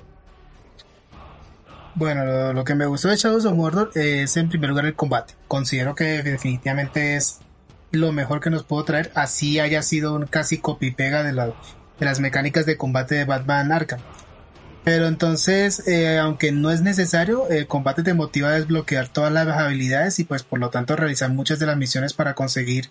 Bueno, 1.94 2.52
lo, 2.52 2.64
que 2.64 2.74
me 2.74 2.84
gustó 2.84 3.08
de 3.08 3.16
Shadows 3.16 3.46
of 3.46 3.54
Mordor 3.54 3.90
es 3.94 4.36
en 4.36 4.50
primer 4.50 4.68
lugar 4.68 4.84
el 4.84 4.94
combate. 4.94 5.34
Considero 5.48 5.94
que 5.94 6.22
definitivamente 6.22 7.16
es 7.16 7.40
lo 7.90 8.12
mejor 8.12 8.40
que 8.40 8.50
nos 8.50 8.64
puedo 8.64 8.84
traer, 8.84 9.12
así 9.14 9.60
haya 9.60 9.80
sido 9.82 10.14
un 10.14 10.26
casi 10.26 10.58
copy 10.58 10.90
pega 10.90 11.22
de, 11.22 11.32
de 11.32 12.04
las 12.04 12.20
mecánicas 12.20 12.66
de 12.66 12.76
combate 12.76 13.14
de 13.14 13.24
Batman 13.24 13.72
Arkham. 13.72 14.00
Pero 14.84 15.06
entonces, 15.06 15.86
eh, 15.86 16.18
aunque 16.18 16.50
no 16.50 16.70
es 16.70 16.82
necesario, 16.82 17.48
el 17.48 17.68
combate 17.68 18.02
te 18.02 18.14
motiva 18.14 18.48
a 18.48 18.52
desbloquear 18.52 19.08
todas 19.08 19.32
las 19.32 19.46
habilidades 19.46 20.18
y 20.18 20.24
pues 20.24 20.42
por 20.42 20.58
lo 20.58 20.70
tanto 20.70 20.96
realizar 20.96 21.30
muchas 21.30 21.60
de 21.60 21.66
las 21.66 21.76
misiones 21.76 22.14
para 22.14 22.34
conseguir 22.34 22.90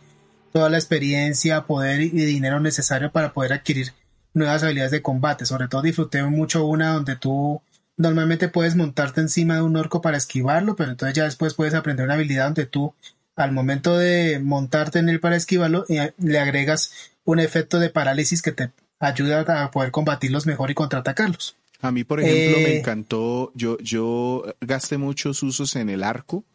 toda 0.54 0.70
la 0.70 0.78
experiencia, 0.78 1.66
poder 1.66 2.02
y 2.02 2.10
dinero 2.10 2.60
necesario 2.62 3.12
para 3.12 3.34
poder 3.34 3.54
adquirir 3.54 3.94
nuevas 4.34 4.64
habilidades 4.64 4.92
de 4.92 5.02
combate. 5.02 5.46
Sobre 5.46 5.68
todo 5.68 5.82
disfruté 5.82 6.24
mucho 6.24 6.66
una 6.66 6.94
donde 6.94 7.18
tú 7.18 7.62
normalmente 7.98 8.48
puedes 8.48 8.76
montarte 8.76 9.20
encima 9.20 9.56
de 9.56 9.62
un 9.62 9.76
orco 9.76 10.02
para 10.02 10.18
esquivarlo, 10.18 10.76
pero 10.78 10.92
entonces 10.92 11.16
ya 11.16 11.26
después 11.26 11.54
puedes 11.56 11.74
aprender 11.74 12.06
una 12.06 12.16
habilidad 12.16 12.46
donde 12.46 12.66
tú 12.66 12.94
al 13.36 13.52
momento 13.52 13.98
de 13.98 14.40
montarte 14.40 15.00
en 15.00 15.10
él 15.10 15.20
para 15.20 15.36
esquivarlo 15.36 15.86
eh, 15.90 16.14
le 16.18 16.40
agregas 16.40 17.12
un 17.24 17.40
efecto 17.40 17.80
de 17.80 17.90
parálisis 17.90 18.42
que 18.42 18.52
te 18.52 18.72
ayuda 19.00 19.64
a 19.64 19.72
poder 19.72 19.92
combatirlos 19.92 20.46
mejor 20.46 20.72
y 20.72 20.76
contraatacarlos. 20.76 21.58
A 21.82 21.92
mí, 21.92 22.04
por 22.04 22.20
ejemplo, 22.20 22.60
me 22.60 22.76
eh. 22.76 22.80
encantó, 22.80 23.52
yo, 23.56 23.78
yo 23.80 24.44
gasté 24.62 24.98
muchos 24.98 25.42
usos 25.42 25.76
en 25.76 25.90
el 25.90 26.04
arco, 26.04 26.46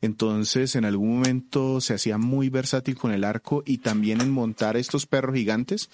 entonces 0.00 0.74
en 0.74 0.84
algún 0.84 1.18
momento 1.18 1.80
se 1.80 1.94
hacía 1.94 2.18
muy 2.18 2.48
versátil 2.48 2.96
con 2.96 3.12
el 3.12 3.24
arco 3.24 3.62
y 3.66 3.78
también 3.78 4.20
en 4.20 4.30
montar 4.30 4.76
estos 4.76 5.06
perros 5.06 5.36
gigantes 5.36 5.90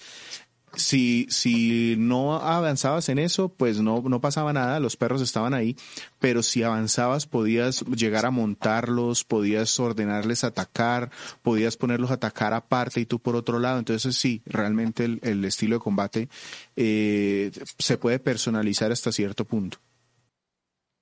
si, 0.75 1.27
si 1.29 1.95
no 1.97 2.35
avanzabas 2.35 3.09
en 3.09 3.19
eso, 3.19 3.49
pues 3.49 3.79
no, 3.81 4.03
no 4.07 4.21
pasaba 4.21 4.53
nada, 4.53 4.79
los 4.79 4.95
perros 4.97 5.21
estaban 5.21 5.53
ahí, 5.53 5.75
pero 6.19 6.43
si 6.43 6.63
avanzabas 6.63 7.25
podías 7.25 7.81
llegar 7.85 8.25
a 8.25 8.31
montarlos, 8.31 9.23
podías 9.23 9.79
ordenarles 9.79 10.43
atacar, 10.43 11.09
podías 11.41 11.77
ponerlos 11.77 12.11
a 12.11 12.15
atacar 12.15 12.53
aparte 12.53 12.99
y 12.99 13.05
tú 13.05 13.19
por 13.19 13.35
otro 13.35 13.59
lado, 13.59 13.79
entonces 13.79 14.15
sí, 14.15 14.41
realmente 14.45 15.05
el, 15.05 15.45
estilo 15.45 15.75
de 15.75 15.79
combate 15.81 16.29
eh, 16.75 17.51
se 17.77 17.97
puede 17.97 18.19
personalizar 18.19 18.91
hasta 18.91 19.11
cierto 19.11 19.45
punto. 19.45 19.79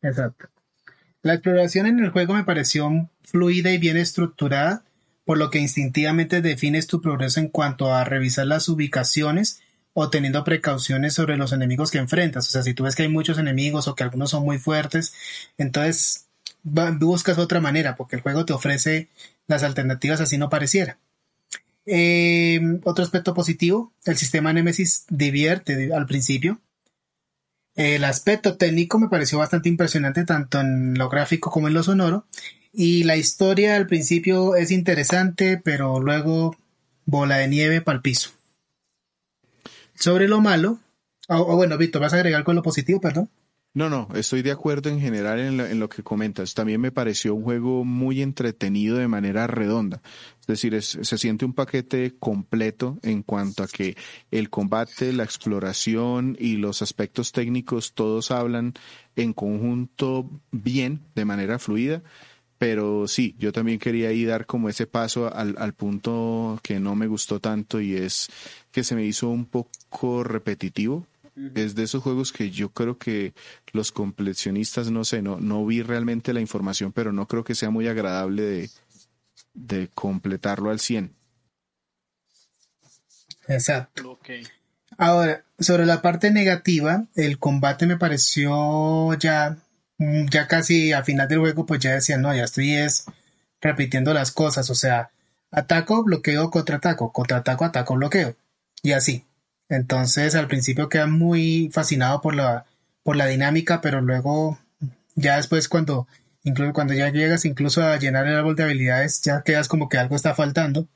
Exacto. 0.01 0.47
La 1.23 1.33
exploración 1.33 1.87
en 1.87 1.99
el 1.99 2.11
juego 2.11 2.35
me 2.35 2.43
pareció 2.43 3.09
fluida 3.23 3.71
y 3.71 3.79
bien 3.79 3.97
estructurada 3.97 4.83
por 5.25 5.37
lo 5.37 5.49
que 5.49 5.59
instintivamente 5.59 6.41
defines 6.41 6.87
tu 6.87 7.01
progreso 7.01 7.39
en 7.39 7.49
cuanto 7.49 7.93
a 7.93 8.03
revisar 8.03 8.45
las 8.45 8.69
ubicaciones 8.69 9.61
o 9.93 10.09
teniendo 10.09 10.43
precauciones 10.43 11.13
sobre 11.13 11.37
los 11.37 11.51
enemigos 11.51 11.89
que 11.89 11.97
enfrentas. 11.97 12.47
O 12.47 12.51
sea, 12.51 12.63
si 12.63 12.73
tú 12.73 12.83
ves 12.83 12.95
que 12.95 13.03
hay 13.03 13.09
muchos 13.09 13.37
enemigos 13.37 13.87
o 13.87 13.95
que 13.95 14.03
algunos 14.03 14.29
son 14.29 14.43
muy 14.43 14.59
fuertes, 14.59 15.13
entonces 15.57 16.27
buscas 16.63 17.37
otra 17.37 17.59
manera 17.59 17.95
porque 17.95 18.15
el 18.15 18.21
juego 18.21 18.45
te 18.45 18.53
ofrece 18.53 19.07
las 19.47 19.63
alternativas 19.63 20.21
así 20.21 20.37
no 20.37 20.49
pareciera. 20.49 20.97
Eh, 21.85 22.59
otro 22.83 23.03
aspecto 23.03 23.33
positivo, 23.33 23.93
el 24.05 24.17
sistema 24.17 24.53
Nemesis 24.53 25.05
divierte 25.09 25.93
al 25.93 26.05
principio. 26.05 26.59
El 27.75 28.05
aspecto 28.05 28.57
técnico 28.57 28.99
me 28.99 29.09
pareció 29.09 29.37
bastante 29.37 29.69
impresionante 29.69 30.23
tanto 30.23 30.61
en 30.61 30.97
lo 30.97 31.09
gráfico 31.09 31.51
como 31.51 31.67
en 31.67 31.73
lo 31.73 31.83
sonoro 31.83 32.25
y 32.71 33.03
la 33.03 33.15
historia 33.15 33.75
al 33.75 33.87
principio 33.87 34.55
es 34.55 34.71
interesante, 34.71 35.59
pero 35.63 35.99
luego 35.99 36.55
bola 37.05 37.37
de 37.37 37.47
nieve 37.47 37.81
para 37.81 37.97
el 37.97 38.01
piso. 38.01 38.31
Sobre 39.93 40.27
lo 40.27 40.41
malo, 40.41 40.79
o, 41.29 41.55
bueno, 41.55 41.77
Víctor, 41.77 42.01
¿vas 42.01 42.13
a 42.13 42.17
agregar 42.17 42.43
con 42.43 42.55
lo 42.55 42.63
positivo, 42.63 42.99
perdón? 42.99 43.29
No, 43.73 43.89
no, 43.89 44.07
estoy 44.15 44.41
de 44.41 44.51
acuerdo 44.51 44.89
en 44.89 45.01
general 45.01 45.39
en 45.39 45.79
lo, 45.79 45.89
que 45.89 46.01
comentas. 46.01 46.53
También 46.53 46.79
me 46.79 46.93
pareció 46.93 47.35
un 47.35 47.43
juego 47.43 47.83
muy 47.83 48.21
entretenido 48.21 48.97
de 48.97 49.09
manera 49.09 49.47
redonda. 49.47 50.01
Es 50.47 50.61
decir, 50.61 50.79
se 50.83 51.17
siente 51.17 51.43
un 51.43 51.53
paquete 51.53 52.13
completo 52.19 52.99
en 53.01 53.23
cuanto 53.23 53.63
a 53.63 53.67
que 53.67 53.97
el 54.29 54.51
combate, 54.51 55.11
la 55.11 55.23
exploración 55.23 56.37
y 56.39 56.57
los 56.57 56.83
aspectos 56.83 57.31
técnicos 57.31 57.93
todos 57.95 58.29
hablan 58.29 58.75
en 59.15 59.33
conjunto 59.33 60.29
bien, 60.51 61.01
de 61.15 61.25
manera 61.25 61.57
fluida. 61.57 62.03
Pero 62.59 63.07
sí, 63.07 63.35
yo 63.39 63.51
también 63.51 63.79
quería 63.79 64.11
ir 64.11 64.27
dar 64.27 64.45
como 64.45 64.69
ese 64.69 64.85
paso 64.85 65.33
al, 65.33 65.55
al 65.57 65.73
punto 65.73 66.59
que 66.61 66.79
no 66.79 66.95
me 66.95 67.07
gustó 67.07 67.39
tanto 67.39 67.81
y 67.81 67.95
es 67.95 68.29
que 68.71 68.83
se 68.83 68.93
me 68.93 69.03
hizo 69.03 69.29
un 69.29 69.45
poco 69.45 70.23
repetitivo 70.23 71.07
es 71.53 71.75
de 71.75 71.83
esos 71.83 72.01
juegos 72.01 72.31
que 72.31 72.49
yo 72.49 72.69
creo 72.69 72.97
que 72.97 73.33
los 73.73 73.91
completionistas, 73.91 74.89
no 74.89 75.03
sé, 75.03 75.21
no, 75.21 75.39
no 75.39 75.65
vi 75.65 75.81
realmente 75.81 76.33
la 76.33 76.39
información, 76.39 76.93
pero 76.93 77.11
no 77.11 77.27
creo 77.27 77.43
que 77.43 77.55
sea 77.55 77.69
muy 77.69 77.87
agradable 77.87 78.41
de, 78.41 78.69
de 79.55 79.89
completarlo 79.93 80.69
al 80.69 80.79
100. 80.79 81.15
Exacto. 83.47 84.19
Ahora, 84.97 85.43
sobre 85.59 85.85
la 85.85 86.01
parte 86.01 86.31
negativa, 86.31 87.05
el 87.15 87.39
combate 87.39 87.85
me 87.85 87.97
pareció 87.97 89.13
ya, 89.15 89.57
ya 89.97 90.47
casi 90.47 90.93
a 90.93 91.03
final 91.03 91.27
del 91.27 91.39
juego, 91.39 91.65
pues 91.65 91.79
ya 91.81 91.93
decía, 91.93 92.17
no, 92.17 92.33
ya 92.35 92.43
estoy 92.43 92.73
es 92.73 93.05
repitiendo 93.61 94.13
las 94.13 94.31
cosas, 94.31 94.69
o 94.69 94.75
sea, 94.75 95.11
ataco, 95.51 96.03
bloqueo, 96.03 96.51
contraataco, 96.51 97.11
contraataco, 97.11 97.65
ataco, 97.65 97.95
bloqueo, 97.95 98.35
y 98.83 98.91
así. 98.91 99.25
Entonces 99.69 100.35
al 100.35 100.47
principio 100.47 100.89
queda 100.89 101.07
muy 101.07 101.69
fascinado 101.73 102.21
por 102.21 102.35
la, 102.35 102.65
por 103.03 103.15
la 103.15 103.25
dinámica, 103.25 103.81
pero 103.81 104.01
luego 104.01 104.59
ya 105.15 105.37
después 105.37 105.67
cuando, 105.69 106.07
incluso 106.45 106.73
cuando 106.73 106.93
ya 106.93 107.09
llegas 107.09 107.43
incluso 107.43 107.83
a 107.83 107.97
llenar 107.97 108.25
el 108.27 108.35
árbol 108.35 108.55
de 108.55 108.63
habilidades, 108.63 109.21
ya 109.21 109.43
quedas 109.43 109.67
como 109.67 109.89
que 109.89 109.97
algo 109.97 110.15
está 110.15 110.33
faltando. 110.33 110.87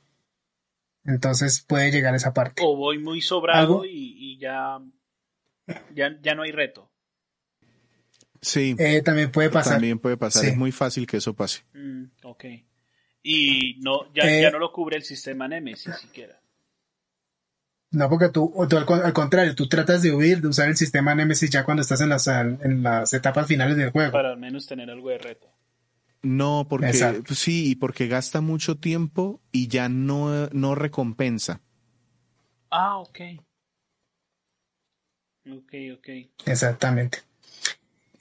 Entonces 1.04 1.60
puede 1.60 1.90
llegar 1.90 2.14
esa 2.14 2.32
parte. 2.32 2.62
O 2.64 2.76
voy 2.76 2.98
muy 2.98 3.20
sobrado 3.20 3.84
y, 3.84 4.38
ya, 4.38 4.80
ya, 5.92 6.34
no 6.34 6.42
hay 6.42 6.52
reto. 6.52 6.90
Sí. 8.40 8.74
Eh, 8.78 9.02
también 9.02 9.30
puede 9.32 9.50
pasar. 9.50 9.74
También 9.74 9.98
puede 9.98 10.16
pasar. 10.16 10.44
Es 10.44 10.56
muy 10.56 10.72
fácil 10.72 11.06
que 11.06 11.18
eso 11.18 11.34
pase. 11.34 11.62
Mm, 11.74 12.04
ok. 12.22 12.44
Y 13.22 13.76
no, 13.80 14.10
ya, 14.14 14.24
ya 14.24 14.48
eh, 14.48 14.50
no 14.50 14.58
lo 14.58 14.72
cubre 14.72 14.96
el 14.96 15.02
sistema 15.02 15.48
Nemesis 15.48 15.94
siquiera. 15.96 16.39
No, 17.92 18.08
porque 18.08 18.28
tú, 18.28 18.52
al, 18.56 19.12
contrario, 19.12 19.54
tú 19.54 19.68
tratas 19.68 20.02
de 20.02 20.12
huir, 20.12 20.40
de 20.40 20.48
usar 20.48 20.68
el 20.68 20.76
sistema 20.76 21.14
Nemesis 21.14 21.50
ya 21.50 21.64
cuando 21.64 21.82
estás 21.82 22.00
en 22.00 22.08
las, 22.08 22.28
en 22.28 22.82
las 22.84 23.12
etapas 23.12 23.48
finales 23.48 23.76
del 23.76 23.90
juego. 23.90 24.12
Para 24.12 24.30
al 24.30 24.38
menos 24.38 24.66
tener 24.66 24.90
algo 24.90 25.08
de 25.08 25.18
reto. 25.18 25.48
No, 26.22 26.66
porque 26.68 26.92
sí, 27.30 27.74
porque 27.74 28.06
gasta 28.06 28.40
mucho 28.40 28.76
tiempo 28.76 29.40
y 29.50 29.68
ya 29.68 29.88
no, 29.88 30.48
no 30.48 30.74
recompensa. 30.74 31.60
Ah, 32.70 32.98
ok. 32.98 33.20
Ok, 35.50 35.74
ok. 35.96 36.08
Exactamente. 36.46 37.18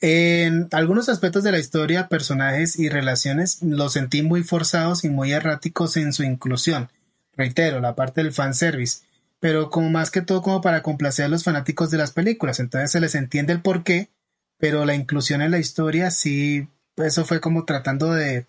En 0.02 0.70
algunos 0.72 1.10
aspectos 1.10 1.44
de 1.44 1.52
la 1.52 1.60
historia, 1.60 2.08
personajes 2.08 2.80
y 2.80 2.88
relaciones 2.88 3.62
los 3.62 3.94
sentí 3.94 4.24
muy 4.24 4.44
forzados 4.44 5.04
y 5.04 5.10
muy 5.10 5.34
erráticos 5.34 5.98
en 5.98 6.14
su 6.14 6.24
inclusión. 6.24 6.90
Reitero, 7.36 7.82
la 7.82 7.96
parte 7.96 8.24
del 8.24 8.32
fanservice 8.32 9.09
pero 9.40 9.70
como 9.70 9.90
más 9.90 10.12
que 10.12 10.22
todo 10.22 10.42
como 10.42 10.62
para 10.62 10.84
complacer 10.84 11.26
a 11.26 11.30
los 11.30 11.44
fanáticos 11.44 11.92
de 11.92 11.98
las 11.98 12.12
películas. 12.12 12.60
Entonces 12.60 12.92
se 12.92 13.00
les 13.00 13.16
entiende 13.16 13.54
el 13.54 13.62
porqué, 13.62 14.10
pero 14.58 14.86
la 14.86 14.96
inclusión 14.96 15.42
en 15.42 15.52
la 15.52 15.60
historia 15.60 16.12
sí, 16.12 16.68
eso 16.98 17.26
fue 17.26 17.40
como 17.40 17.66
tratando 17.66 18.14
de, 18.14 18.46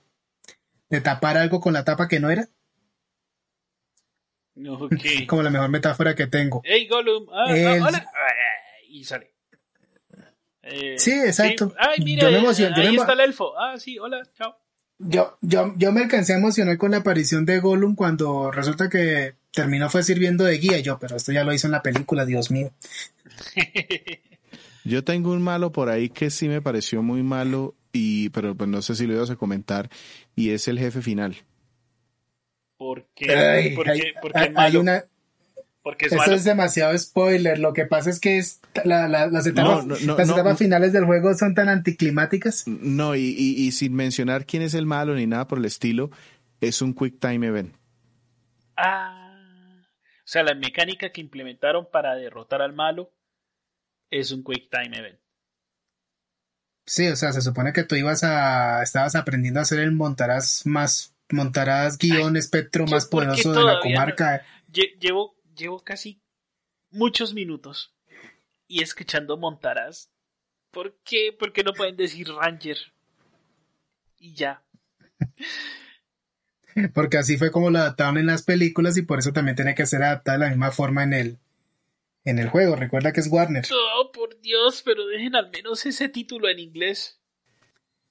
de 0.89 1.01
tapar 1.01 1.37
algo 1.37 1.61
con 1.61 1.73
la 1.73 1.85
tapa 1.85 2.09
que 2.09 2.21
no 2.21 2.31
era. 2.31 2.49
Okay. 4.63 5.27
como 5.27 5.43
la 5.43 5.49
mejor 5.49 5.71
metáfora 5.71 6.15
que 6.15 6.27
tengo. 6.27 6.61
¡Hey, 6.65 6.87
Gollum! 6.87 7.29
Ah, 7.33 7.47
ah 7.49 7.79
hola. 7.83 8.07
Y 8.89 9.05
sale. 9.05 9.33
Eh, 10.63 10.99
sí, 10.99 11.13
exacto. 11.13 11.73
Ay, 11.79 12.05
mira, 12.05 12.31
yo 12.31 12.43
me 12.43 12.49
ahí 12.49 12.97
está 12.97 13.13
el 13.13 13.21
elfo. 13.21 13.59
Ah, 13.59 13.79
sí, 13.79 13.99
hola, 13.99 14.23
chao. 14.37 14.59
Yo, 15.03 15.39
yo, 15.41 15.73
yo 15.77 15.93
me 15.93 16.03
alcancé 16.03 16.35
a 16.35 16.39
emocionar 16.39 16.77
con 16.77 16.91
la 16.91 16.99
aparición 16.99 17.47
de 17.47 17.59
Gollum 17.59 17.95
cuando 17.95 18.51
resulta 18.51 18.91
que 18.91 19.35
terminó 19.51 19.89
fue 19.89 20.03
sirviendo 20.03 20.45
de 20.45 20.59
guía 20.59 20.79
yo, 20.81 20.99
pero 20.99 21.17
esto 21.17 21.33
ya 21.33 21.43
lo 21.43 21.55
hizo 21.55 21.67
en 21.67 21.73
la 21.73 21.83
película, 21.83 22.27
Dios 22.27 22.51
mío. 22.51 22.71
Yo 24.85 25.05
tengo 25.05 25.33
un 25.33 25.43
malo 25.43 25.73
por 25.73 25.91
ahí 25.91 26.09
que 26.09 26.31
sí 26.31 26.49
me 26.49 26.63
pareció 26.63 27.03
muy 27.03 27.23
malo 27.23 27.75
y 27.93 28.31
pero 28.31 28.55
pues 28.55 28.69
no 28.69 28.81
sé 28.81 28.95
si 28.95 29.07
lo 29.07 29.15
ibas 29.15 29.31
a 29.31 29.37
comentar 29.37 29.91
y 30.35 30.51
es 30.51 30.69
el 30.69 30.79
jefe 30.79 31.03
final. 31.03 31.37
¿Por 32.79 33.07
qué? 33.15 33.75
porque, 33.77 34.53
hay, 34.57 34.77
una 34.77 35.05
porque 35.83 36.07
es 36.07 36.13
Esto 36.13 36.33
es 36.33 36.45
demasiado 36.45 36.97
spoiler. 36.97 37.59
Lo 37.59 37.73
que 37.73 37.87
pasa 37.87 38.11
es 38.11 38.21
que 38.21 38.39
es 38.39 38.61
las 38.85 39.47
etapas, 39.47 39.87
las 39.87 40.29
etapas 40.29 40.59
finales 40.59 40.93
del 40.93 41.05
juego 41.05 41.35
son 41.35 41.55
tan 41.55 41.69
anticlimáticas. 41.69 42.67
No, 42.67 43.15
y, 43.17 43.35
y, 43.37 43.73
sin 43.73 43.95
mencionar 43.95 44.47
quién 44.47 44.63
es 44.63 44.75
el 44.75 44.87
malo 44.87 45.15
ni 45.15 45.27
nada 45.27 45.47
por 45.47 45.59
el 45.59 45.65
estilo, 45.65 46.11
es 46.61 46.83
un 46.83 46.95
quick 46.95 47.19
time 47.19 47.47
event. 47.47 47.75
Ah. 48.77 49.21
O 50.31 50.33
sea, 50.33 50.45
la 50.45 50.55
mecánica 50.55 51.11
que 51.11 51.21
implementaron 51.21 51.89
para 51.91 52.15
derrotar 52.15 52.63
al 52.63 52.73
malo 52.73 53.13
es 54.11 54.31
un 54.31 54.45
Quick 54.45 54.71
Time 54.71 54.97
Event. 54.97 55.19
Sí, 56.87 57.09
o 57.09 57.17
sea, 57.17 57.33
se 57.33 57.43
supone 57.43 57.73
que 57.73 57.83
tú 57.83 57.97
ibas 57.97 58.23
a. 58.23 58.81
estabas 58.83 59.17
aprendiendo 59.17 59.59
a 59.59 59.65
hacer 59.65 59.81
el 59.81 59.91
montarás 59.91 60.67
más. 60.67 61.17
montarás 61.31 61.99
guion 61.99 62.37
espectro 62.37 62.87
más 62.87 63.07
poderoso 63.07 63.53
de 63.53 63.65
la 63.65 63.81
comarca. 63.81 64.43
llevo, 65.01 65.35
llevo 65.61 65.85
casi 65.85 66.21
muchos 66.91 67.35
minutos 67.35 67.95
y 68.67 68.83
escuchando 68.83 69.37
montarás. 69.37 70.11
¿Por 70.71 70.97
qué? 71.05 71.35
¿Por 71.37 71.53
qué 71.53 71.63
no 71.63 71.73
pueden 71.73 71.97
decir 71.97 72.29
Ranger? 72.29 72.79
Y 74.19 74.35
ya. 74.35 74.63
Porque 76.95 77.19
así 77.19 77.37
fue 77.37 77.51
como 77.51 77.71
lo 77.71 77.79
adaptaron 77.79 78.19
en 78.19 78.27
las 78.27 78.43
películas 78.43 78.97
y 78.97 79.03
por 79.03 79.19
eso 79.19 79.33
también 79.33 79.57
tiene 79.57 79.75
que 79.75 79.87
ser 79.87 80.03
adaptada 80.03 80.39
de 80.39 80.45
la 80.45 80.51
misma 80.51 80.71
forma 80.71 81.03
en 81.03 81.13
el, 81.13 81.39
en 82.25 82.39
el 82.39 82.49
juego. 82.49 82.77
Recuerda 82.77 83.13
que 83.13 83.21
es 83.21 83.29
Warner. 83.29 83.67
Oh, 83.97 84.13
por 84.13 84.41
Dios, 84.41 84.83
pero 84.85 85.07
dejen 85.07 85.35
al 85.35 85.51
menos 85.51 85.85
ese 85.85 86.09
título 86.09 86.49
en 86.49 86.61
inglés. 86.61 87.21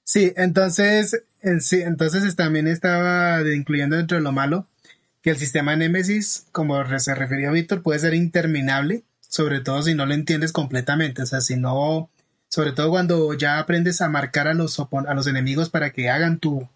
Sí, 0.04 0.32
entonces, 0.36 1.24
en 1.40 1.62
sí, 1.62 1.80
entonces 1.80 2.36
también 2.36 2.66
estaba 2.66 3.40
incluyendo 3.50 3.96
dentro 3.96 4.18
de 4.18 4.22
lo 4.22 4.32
malo 4.32 4.68
que 5.22 5.30
el 5.30 5.36
sistema 5.36 5.76
Nemesis, 5.76 6.46
como 6.52 6.82
se 6.98 7.14
refirió 7.14 7.52
Víctor, 7.52 7.82
puede 7.82 7.98
ser 7.98 8.14
interminable, 8.14 9.04
sobre 9.20 9.60
todo 9.60 9.82
si 9.82 9.94
no 9.94 10.06
lo 10.06 10.14
entiendes 10.14 10.52
completamente. 10.52 11.22
O 11.22 11.26
sea, 11.26 11.40
si 11.40 11.56
no, 11.56 12.10
sobre 12.48 12.72
todo 12.72 12.90
cuando 12.90 13.34
ya 13.34 13.58
aprendes 13.58 14.00
a 14.00 14.08
marcar 14.08 14.48
a 14.48 14.54
los, 14.54 14.78
a 14.80 15.14
los 15.14 15.26
enemigos 15.26 15.68
para 15.68 15.90
que 15.90 16.10
hagan 16.10 16.38
tu, 16.38 16.68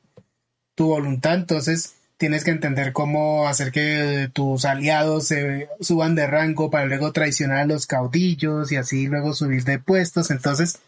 tu 0.74 0.88
voluntad, 0.88 1.34
entonces 1.34 1.96
tienes 2.16 2.44
que 2.44 2.50
entender 2.50 2.92
cómo 2.92 3.48
hacer 3.48 3.72
que 3.72 4.30
tus 4.32 4.64
aliados 4.64 5.28
se 5.28 5.68
suban 5.80 6.14
de 6.14 6.26
rango 6.26 6.70
para 6.70 6.86
luego 6.86 7.12
traicionar 7.12 7.58
a 7.58 7.66
los 7.66 7.86
caudillos 7.86 8.70
y 8.72 8.76
así 8.76 9.06
luego 9.06 9.34
subir 9.34 9.64
de 9.64 9.78
puestos. 9.78 10.30
Entonces, 10.30 10.80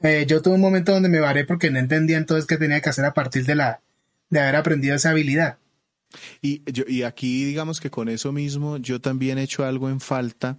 eh, 0.00 0.24
yo 0.26 0.42
tuve 0.42 0.54
un 0.54 0.60
momento 0.60 0.92
donde 0.92 1.08
me 1.08 1.20
varé 1.20 1.44
porque 1.44 1.70
no 1.70 1.78
entendía 1.78 2.16
entonces 2.16 2.46
qué 2.46 2.56
tenía 2.56 2.80
que 2.80 2.90
hacer 2.90 3.04
a 3.04 3.14
partir 3.14 3.44
de 3.46 3.54
la 3.54 3.80
de 4.28 4.40
haber 4.40 4.56
aprendido 4.56 4.96
esa 4.96 5.10
habilidad. 5.10 5.58
Y, 6.40 6.62
yo, 6.70 6.84
y 6.86 7.02
aquí 7.02 7.44
digamos 7.44 7.80
que 7.80 7.90
con 7.90 8.08
eso 8.08 8.32
mismo 8.32 8.76
yo 8.78 9.00
también 9.00 9.38
he 9.38 9.42
hecho 9.42 9.64
algo 9.64 9.88
en 9.90 10.00
falta 10.00 10.58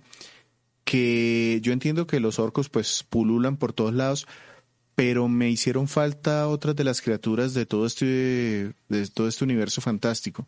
que 0.83 1.59
yo 1.61 1.73
entiendo 1.73 2.07
que 2.07 2.19
los 2.19 2.39
orcos 2.39 2.69
pues 2.69 3.05
pululan 3.09 3.57
por 3.57 3.73
todos 3.73 3.93
lados, 3.93 4.25
pero 4.95 5.27
me 5.27 5.49
hicieron 5.49 5.87
falta 5.87 6.47
otras 6.47 6.75
de 6.75 6.85
las 6.85 7.01
criaturas 7.01 7.53
de 7.53 7.65
todo 7.65 7.85
este, 7.85 8.73
de 8.87 9.07
todo 9.13 9.27
este 9.27 9.43
universo 9.43 9.81
fantástico. 9.81 10.47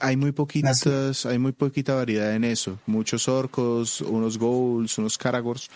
Hay 0.00 0.16
muy 0.16 0.32
poquitas, 0.32 1.26
hay 1.26 1.38
muy 1.38 1.52
poquita 1.52 1.94
variedad 1.94 2.34
en 2.34 2.44
eso. 2.44 2.78
Muchos 2.86 3.28
orcos, 3.28 4.00
unos 4.00 4.38
ghouls, 4.38 4.98
unos 4.98 5.18
caragors, 5.18 5.68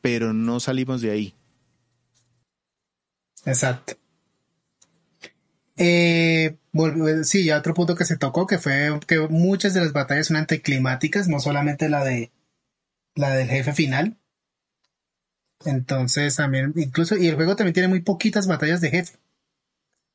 pero 0.00 0.32
no 0.32 0.60
salimos 0.60 1.00
de 1.00 1.10
ahí. 1.10 1.34
Exacto. 3.44 3.94
Eh, 5.78 6.56
sí, 7.24 7.50
otro 7.50 7.74
punto 7.74 7.94
que 7.94 8.04
se 8.04 8.16
tocó 8.16 8.46
que 8.46 8.58
fue 8.58 8.98
que 9.06 9.18
muchas 9.28 9.74
de 9.74 9.80
las 9.80 9.92
batallas 9.92 10.28
son 10.28 10.36
anticlimáticas, 10.36 11.28
no 11.28 11.40
solamente 11.40 11.88
la 11.88 12.04
de 12.04 12.30
la 13.14 13.30
del 13.30 13.48
jefe 13.48 13.72
final, 13.72 14.16
entonces 15.64 16.36
también, 16.36 16.72
incluso, 16.76 17.16
y 17.16 17.28
el 17.28 17.34
juego 17.34 17.56
también 17.56 17.74
tiene 17.74 17.88
muy 17.88 18.00
poquitas 18.00 18.46
batallas 18.46 18.80
de 18.80 18.90
jefe. 18.90 19.18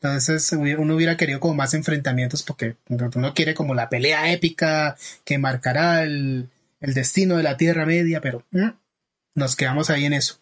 Entonces 0.02 0.52
uno 0.54 0.96
hubiera 0.96 1.16
querido 1.16 1.40
como 1.40 1.54
más 1.54 1.76
enfrentamientos 1.76 2.42
porque 2.42 2.76
uno 2.90 3.34
quiere 3.36 3.54
como 3.54 3.76
la 3.76 3.90
pelea 3.90 4.32
épica 4.32 4.98
que 5.24 5.38
marcará 5.38 6.04
el, 6.04 6.50
destino 6.80 7.38
de 7.38 7.44
la 7.44 7.58
Tierra 7.58 7.86
Media, 7.86 8.20
pero 8.20 8.44
mm, 8.50 8.70
nos 9.36 9.56
quedamos 9.56 9.92
ahí 9.92 10.06
en 10.06 10.14
eso. 10.14 10.41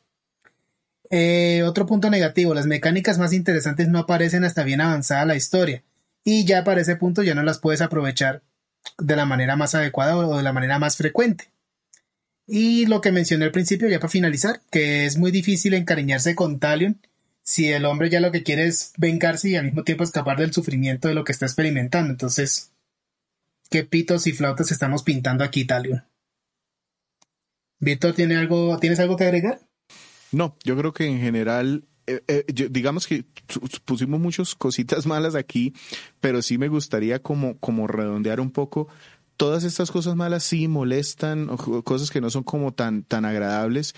Eh, 1.09 1.63
otro 1.63 1.85
punto 1.85 2.09
negativo, 2.09 2.53
las 2.53 2.67
mecánicas 2.67 3.17
más 3.17 3.33
interesantes 3.33 3.87
no 3.87 3.99
aparecen 3.99 4.43
hasta 4.43 4.63
bien 4.63 4.81
avanzada 4.81 5.25
la 5.25 5.35
historia 5.35 5.83
y 6.23 6.45
ya 6.45 6.63
para 6.63 6.81
ese 6.81 6.95
punto 6.95 7.23
ya 7.23 7.33
no 7.33 7.41
las 7.41 7.59
puedes 7.59 7.81
aprovechar 7.81 8.43
de 8.97 9.15
la 9.15 9.25
manera 9.25 9.55
más 9.55 9.73
adecuada 9.75 10.17
o 10.17 10.37
de 10.37 10.43
la 10.43 10.53
manera 10.53 10.77
más 10.77 10.97
frecuente. 10.97 11.51
Y 12.45 12.85
lo 12.87 13.01
que 13.01 13.11
mencioné 13.11 13.45
al 13.45 13.51
principio, 13.51 13.87
ya 13.89 13.99
para 13.99 14.09
finalizar, 14.09 14.61
que 14.71 15.05
es 15.05 15.17
muy 15.17 15.31
difícil 15.31 15.73
encariñarse 15.73 16.35
con 16.35 16.59
Talion 16.59 16.99
si 17.43 17.69
el 17.71 17.85
hombre 17.85 18.09
ya 18.09 18.19
lo 18.19 18.31
que 18.31 18.43
quiere 18.43 18.67
es 18.67 18.93
vengarse 18.97 19.49
y 19.49 19.55
al 19.55 19.65
mismo 19.65 19.83
tiempo 19.83 20.03
escapar 20.03 20.37
del 20.37 20.53
sufrimiento 20.53 21.07
de 21.07 21.15
lo 21.15 21.23
que 21.23 21.31
está 21.31 21.45
experimentando. 21.45 22.11
Entonces, 22.11 22.71
¿qué 23.71 23.83
pitos 23.83 24.27
y 24.27 24.33
flautas 24.33 24.71
estamos 24.71 25.03
pintando 25.03 25.43
aquí, 25.43 25.65
Talion? 25.65 26.03
Víctor, 27.79 28.13
¿tiene 28.13 28.35
algo, 28.35 28.77
¿tienes 28.79 28.99
algo 28.99 29.15
que 29.15 29.23
agregar? 29.23 29.59
No, 30.31 30.55
yo 30.63 30.77
creo 30.77 30.93
que 30.93 31.05
en 31.05 31.19
general 31.19 31.85
eh, 32.09 32.23
eh, 32.27 32.69
digamos 32.71 33.05
que 33.05 33.23
pusimos 33.85 34.19
muchas 34.19 34.55
cositas 34.55 35.05
malas 35.05 35.35
aquí, 35.35 35.73
pero 36.19 36.41
sí 36.41 36.57
me 36.57 36.67
gustaría 36.67 37.21
como, 37.21 37.59
como 37.59 37.85
redondear 37.85 38.39
un 38.39 38.49
poco. 38.49 38.87
Todas 39.37 39.63
estas 39.63 39.91
cosas 39.91 40.15
malas 40.15 40.43
sí 40.43 40.67
molestan, 40.67 41.47
cosas 41.83 42.09
que 42.09 42.19
no 42.19 42.29
son 42.29 42.43
como 42.43 42.73
tan, 42.73 43.03
tan 43.03 43.25
agradables, 43.25 43.93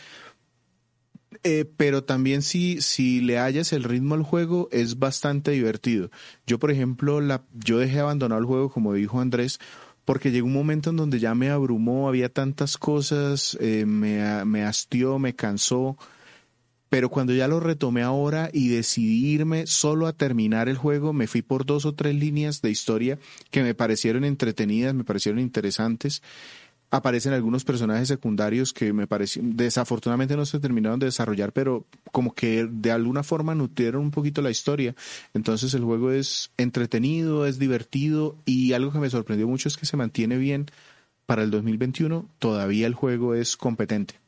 eh, 1.43 1.65
pero 1.77 2.03
también 2.03 2.41
si, 2.41 2.81
si 2.81 3.21
le 3.21 3.39
hallas 3.39 3.71
el 3.71 3.83
ritmo 3.83 4.15
al 4.15 4.23
juego 4.23 4.67
es 4.71 4.99
bastante 4.99 5.51
divertido. 5.51 6.11
Yo, 6.45 6.59
por 6.59 6.69
ejemplo, 6.69 7.21
la, 7.21 7.45
yo 7.53 7.79
dejé 7.79 8.01
abandonado 8.01 8.41
el 8.41 8.45
juego, 8.45 8.69
como 8.69 8.93
dijo 8.93 9.21
Andrés, 9.21 9.57
porque 10.03 10.31
llegó 10.31 10.47
un 10.47 10.53
momento 10.53 10.89
en 10.89 10.97
donde 10.97 11.19
ya 11.19 11.33
me 11.33 11.49
abrumó, 11.49 12.09
había 12.09 12.27
tantas 12.27 12.77
cosas, 12.77 13.57
me, 13.61 14.45
me 14.45 14.63
hastió, 14.63 15.17
me 15.17 15.33
cansó 15.33 15.97
pero 16.91 17.07
cuando 17.07 17.33
ya 17.33 17.47
lo 17.47 17.61
retomé 17.61 18.01
ahora 18.01 18.49
y 18.51 18.67
decidí 18.67 19.25
irme 19.27 19.65
solo 19.65 20.07
a 20.07 20.11
terminar 20.11 20.67
el 20.67 20.75
juego, 20.75 21.13
me 21.13 21.25
fui 21.25 21.41
por 21.41 21.65
dos 21.65 21.85
o 21.85 21.95
tres 21.95 22.13
líneas 22.15 22.61
de 22.61 22.69
historia 22.69 23.17
que 23.49 23.63
me 23.63 23.73
parecieron 23.73 24.25
entretenidas, 24.25 24.93
me 24.93 25.05
parecieron 25.05 25.39
interesantes. 25.39 26.21
Aparecen 26.89 27.31
algunos 27.31 27.63
personajes 27.63 28.09
secundarios 28.09 28.73
que 28.73 28.91
me 28.91 29.07
parecieron, 29.07 29.55
desafortunadamente 29.55 30.35
no 30.35 30.45
se 30.45 30.59
terminaron 30.59 30.99
de 30.99 31.05
desarrollar, 31.05 31.53
pero 31.53 31.85
como 32.11 32.35
que 32.35 32.67
de 32.69 32.91
alguna 32.91 33.23
forma 33.23 33.55
nutrieron 33.55 34.01
un 34.01 34.11
poquito 34.11 34.41
la 34.41 34.51
historia. 34.51 34.93
Entonces 35.33 35.73
el 35.73 35.85
juego 35.85 36.11
es 36.11 36.51
entretenido, 36.57 37.45
es 37.45 37.57
divertido 37.57 38.35
y 38.43 38.73
algo 38.73 38.91
que 38.91 38.99
me 38.99 39.09
sorprendió 39.09 39.47
mucho 39.47 39.69
es 39.69 39.77
que 39.77 39.85
se 39.85 39.95
mantiene 39.95 40.35
bien 40.37 40.65
para 41.25 41.43
el 41.43 41.51
2021. 41.51 42.27
Todavía 42.37 42.85
el 42.85 42.95
juego 42.95 43.33
es 43.33 43.55
competente. 43.55 44.20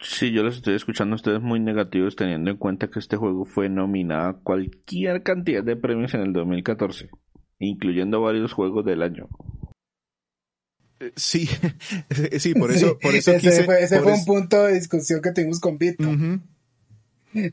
Sí, 0.00 0.30
yo 0.30 0.42
los 0.42 0.56
estoy 0.56 0.74
escuchando 0.74 1.14
a 1.14 1.16
ustedes 1.16 1.40
muy 1.40 1.58
negativos 1.58 2.16
teniendo 2.16 2.50
en 2.50 2.58
cuenta 2.58 2.88
que 2.88 2.98
este 2.98 3.16
juego 3.16 3.46
fue 3.46 3.68
nominado 3.68 4.28
a 4.28 4.40
cualquier 4.40 5.22
cantidad 5.22 5.64
de 5.64 5.76
premios 5.76 6.12
en 6.14 6.20
el 6.20 6.32
2014, 6.32 7.08
incluyendo 7.58 8.20
varios 8.20 8.52
juegos 8.52 8.84
del 8.84 9.02
año. 9.02 9.28
Eh, 11.00 11.12
sí, 11.16 11.48
sí, 12.38 12.54
por 12.54 12.70
eso, 12.70 12.98
por 12.98 13.14
eso 13.14 13.32
ese 13.32 13.64
fue, 13.64 13.82
ese 13.82 14.00
fue 14.00 14.12
un 14.12 14.24
punto 14.24 14.64
de 14.64 14.74
discusión 14.74 15.22
que 15.22 15.32
tuvimos 15.32 15.60
con 15.60 15.78
Vito. 15.78 16.04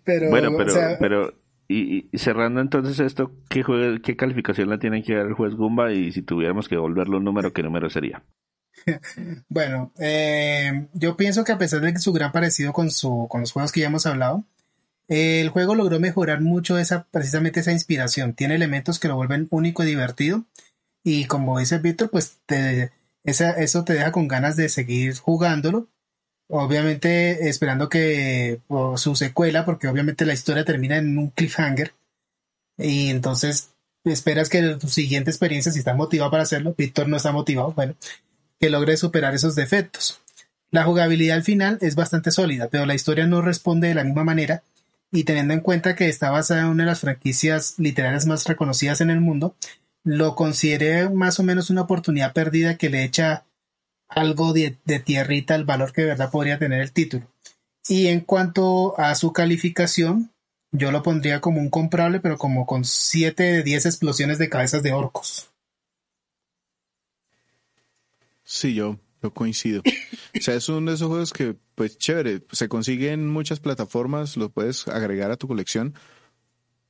Pero, 0.04 0.30
bueno, 0.30 0.56
pero, 0.58 0.74
pero 1.00 1.34
y, 1.68 2.10
cerrando 2.18 2.62
entonces 2.62 3.00
esto, 3.00 3.32
¿qué, 3.50 3.64
¿qué 4.04 4.16
calificación 4.16 4.70
la 4.70 4.80
tiene 4.80 5.04
que 5.04 5.16
dar 5.16 5.28
el 5.28 5.34
juez 5.34 5.56
Gumba? 5.56 5.94
Y 5.94 6.12
si 6.12 6.22
tuviéramos 6.22 6.68
que 6.68 6.78
volverlo 6.78 7.18
un 7.18 7.24
número, 7.24 7.54
¿qué 7.54 7.64
número 7.64 7.90
sería? 7.90 8.24
bueno, 9.50 9.92
eh, 10.00 10.88
yo 10.94 11.16
pienso 11.18 11.44
que 11.44 11.52
a 11.52 11.58
pesar 11.58 11.82
de 11.82 11.98
su 12.00 12.14
gran 12.14 12.32
parecido 12.32 12.74
con, 12.74 12.92
su, 12.92 13.28
con 13.30 13.42
los 13.42 13.52
juegos 13.52 13.72
que 13.72 13.82
ya 13.82 13.88
hemos 13.88 14.06
hablado, 14.06 14.44
el 15.08 15.50
juego 15.50 15.76
logró 15.76 16.00
mejorar 16.00 16.42
mucho 16.42 16.78
esa, 16.78 17.06
precisamente 17.12 17.60
esa 17.60 17.72
inspiración. 17.72 18.34
Tiene 18.34 18.56
elementos 18.56 19.00
que 19.00 19.08
lo 19.08 19.16
vuelven 19.16 19.48
único 19.52 19.84
y 19.84 19.88
divertido. 19.88 20.46
Y 21.04 21.26
como 21.26 21.60
dice 21.60 21.80
Víctor, 21.80 22.10
pues 22.10 22.38
eso 23.24 23.84
te 23.84 23.94
deja 23.94 24.12
con 24.12 24.28
ganas 24.28 24.56
de 24.56 24.70
seguir 24.70 25.18
jugándolo. 25.18 25.90
Obviamente 26.48 27.50
esperando 27.50 27.90
que 27.90 28.62
su 28.98 29.16
secuela, 29.16 29.66
porque 29.66 29.88
obviamente 29.88 30.26
la 30.26 30.34
historia 30.34 30.66
termina 30.66 30.98
en 30.98 31.18
un 31.18 31.30
cliffhanger. 31.30 31.94
Y 32.78 33.10
entonces 33.10 33.74
esperas 34.06 34.50
que 34.50 34.62
tu 34.76 34.88
siguiente 34.88 35.32
experiencia, 35.32 35.72
si 35.72 35.80
estás 35.80 35.96
motivado 35.96 36.32
para 36.32 36.44
hacerlo, 36.44 36.76
Víctor 36.78 37.08
no 37.08 37.18
está 37.18 37.32
motivado, 37.32 37.72
bueno, 37.74 37.96
que 38.64 38.70
logre 38.70 38.96
superar 38.96 39.36
esos 39.36 39.56
defectos. 39.56 40.22
La 40.72 40.86
jugabilidad 40.86 41.36
al 41.36 41.44
final 41.44 41.78
es 41.82 41.96
bastante 41.96 42.32
sólida, 42.32 42.70
pero 42.70 42.86
la 42.86 42.96
historia 42.96 43.28
no 43.28 43.42
responde 43.42 43.90
de 43.90 43.94
la 43.94 44.06
misma 44.06 44.24
manera 44.24 44.64
y 45.12 45.26
teniendo 45.26 45.54
en 45.54 45.60
cuenta 45.60 45.98
que 45.98 46.08
está 46.08 46.32
basada 46.32 46.62
en 46.62 46.68
una 46.68 46.84
de 46.84 46.90
las 46.92 47.02
franquicias 47.02 47.74
literarias 47.78 48.26
más 48.26 48.46
reconocidas 48.46 49.02
en 49.02 49.10
el 49.10 49.20
mundo, 49.20 49.58
lo 50.06 50.34
consideré 50.36 51.10
más 51.10 51.42
o 51.42 51.44
menos 51.44 51.72
una 51.72 51.82
oportunidad 51.82 52.32
perdida 52.32 52.78
que 52.78 52.90
le 52.90 53.04
echa 53.04 53.44
algo 54.08 54.54
de, 54.54 54.78
tierrita 55.04 55.56
al 55.56 55.66
valor 55.66 55.92
que 55.92 56.04
de 56.04 56.08
verdad 56.08 56.32
podría 56.32 56.58
tener 56.58 56.80
el 56.80 56.94
título. 56.94 57.28
Y 57.90 58.08
en 58.08 58.22
cuanto 58.22 58.98
a 58.98 59.14
su 59.16 59.34
calificación, 59.34 60.32
yo 60.72 60.94
lo 60.94 61.04
pondría 61.04 61.42
como 61.42 61.60
un 61.60 61.70
comprable, 61.70 62.22
pero 62.22 62.38
como 62.38 62.66
con 62.66 62.86
7 62.86 63.44
de 63.44 63.64
10 63.64 63.88
explosiones 63.88 64.38
de 64.38 64.48
cabezas 64.48 64.84
de 64.84 64.94
orcos. 64.94 65.53
Sí, 68.54 68.76
yo, 68.76 69.00
yo 69.24 69.34
coincido. 69.34 69.82
O 69.82 70.40
sea, 70.40 70.54
es 70.54 70.70
uno 70.70 70.92
de 70.92 70.96
esos 70.96 71.08
juegos 71.08 71.34
que, 71.34 71.56
pues, 71.74 71.98
chévere, 71.98 72.44
se 72.52 72.70
consigue 72.70 73.12
en 73.12 73.28
muchas 73.28 73.60
plataformas, 73.60 74.38
lo 74.38 74.52
puedes 74.52 74.88
agregar 74.88 75.32
a 75.32 75.38
tu 75.38 75.48
colección, 75.48 75.96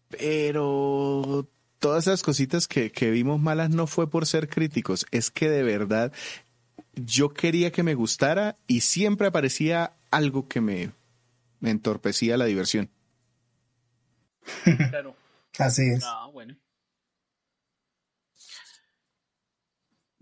pero 0.09 1.49
todas 1.79 2.05
esas 2.07 2.21
cositas 2.21 2.67
que, 2.67 2.91
que 2.91 3.11
vimos 3.11 3.39
malas 3.39 3.69
no 3.69 3.87
fue 3.87 4.09
por 4.09 4.25
ser 4.25 4.49
críticos, 4.49 5.05
es 5.11 5.31
que 5.31 5.49
de 5.49 5.63
verdad 5.63 6.11
yo 6.95 7.29
quería 7.33 7.71
que 7.71 7.81
me 7.81 7.95
gustara 7.95 8.57
y 8.67 8.81
siempre 8.81 9.27
aparecía 9.27 9.93
algo 10.11 10.49
que 10.49 10.59
me, 10.59 10.91
me 11.61 11.69
entorpecía 11.69 12.35
la 12.35 12.43
diversión. 12.43 12.89
Claro. 14.89 15.15
Así 15.57 15.83
es. 15.83 16.03
Ah, 16.03 16.27
bueno. 16.33 16.57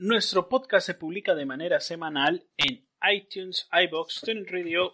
Nuestro 0.03 0.49
podcast 0.49 0.87
se 0.87 0.95
publica 0.95 1.35
de 1.35 1.45
manera 1.45 1.79
semanal 1.79 2.47
en 2.57 2.89
iTunes, 3.07 3.69
iBox, 3.71 4.21
TuneIn 4.21 4.47
Radio, 4.47 4.93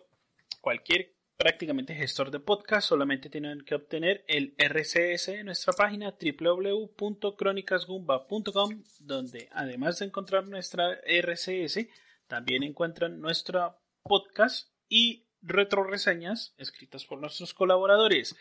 cualquier 0.60 1.16
prácticamente 1.38 1.96
gestor 1.96 2.30
de 2.30 2.42
podcast. 2.42 2.90
Solamente 2.90 3.30
tienen 3.30 3.62
que 3.62 3.76
obtener 3.76 4.26
el 4.28 4.54
RCS 4.58 5.28
de 5.28 5.46
nuestra 5.46 5.72
página 5.72 6.14
www.cronicasgumba.com, 6.20 8.84
donde 9.00 9.48
además 9.54 10.00
de 10.00 10.08
encontrar 10.08 10.50
nuestra 10.50 11.00
RCS, 11.06 11.88
también 12.28 12.64
encuentran 12.64 13.22
nuestra 13.22 13.80
podcast 14.04 14.74
y 14.90 15.30
retroreseñas 15.42 16.54
escritas 16.58 17.06
por 17.06 17.22
nuestros 17.22 17.54
colaboradores. 17.54 18.36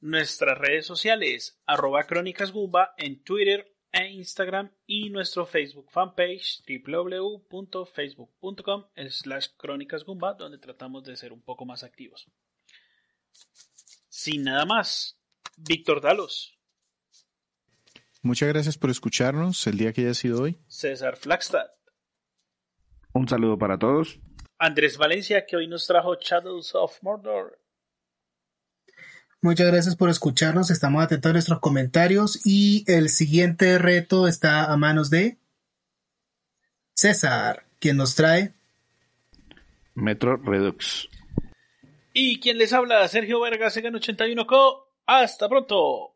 Nuestras 0.00 0.58
redes 0.58 0.84
sociales, 0.84 1.58
arroba 1.64 2.04
crónicasgumba 2.04 2.92
en 2.98 3.24
Twitter, 3.24 3.72
e 3.96 4.12
Instagram 4.12 4.70
y 4.86 5.10
nuestro 5.10 5.46
Facebook 5.46 5.90
fanpage 5.90 6.62
www.facebook.com 6.68 8.84
slash 9.08 9.48
crónicas 9.56 10.04
donde 10.04 10.58
tratamos 10.58 11.02
de 11.04 11.16
ser 11.16 11.32
un 11.32 11.40
poco 11.40 11.64
más 11.64 11.82
activos. 11.82 12.28
Sin 14.08 14.44
nada 14.44 14.66
más, 14.66 15.18
Víctor 15.56 16.02
Dalos. 16.02 16.58
Muchas 18.22 18.48
gracias 18.48 18.76
por 18.76 18.90
escucharnos 18.90 19.66
el 19.66 19.78
día 19.78 19.92
que 19.92 20.02
haya 20.02 20.14
sido 20.14 20.42
hoy. 20.42 20.58
César 20.66 21.16
Flagstad. 21.16 21.70
Un 23.12 23.28
saludo 23.28 23.56
para 23.56 23.78
todos. 23.78 24.18
Andrés 24.58 24.98
Valencia, 24.98 25.46
que 25.46 25.56
hoy 25.56 25.68
nos 25.68 25.86
trajo 25.86 26.16
Shadows 26.20 26.74
of 26.74 26.98
Mordor. 27.02 27.58
Muchas 29.42 29.66
gracias 29.66 29.96
por 29.96 30.08
escucharnos. 30.08 30.70
Estamos 30.70 31.04
atentos 31.04 31.30
a 31.30 31.32
nuestros 31.34 31.60
comentarios 31.60 32.44
y 32.44 32.84
el 32.86 33.08
siguiente 33.08 33.78
reto 33.78 34.26
está 34.28 34.72
a 34.72 34.76
manos 34.76 35.10
de 35.10 35.36
César, 36.94 37.64
quien 37.78 37.96
nos 37.96 38.14
trae 38.14 38.54
Metro 39.94 40.36
Redux. 40.36 41.08
Y 42.12 42.40
quien 42.40 42.58
les 42.58 42.72
habla, 42.72 43.06
Sergio 43.08 43.40
Vargas, 43.40 43.74
Segan 43.74 43.94
81 43.94 44.46
Co. 44.46 44.88
Hasta 45.06 45.48
pronto. 45.48 46.15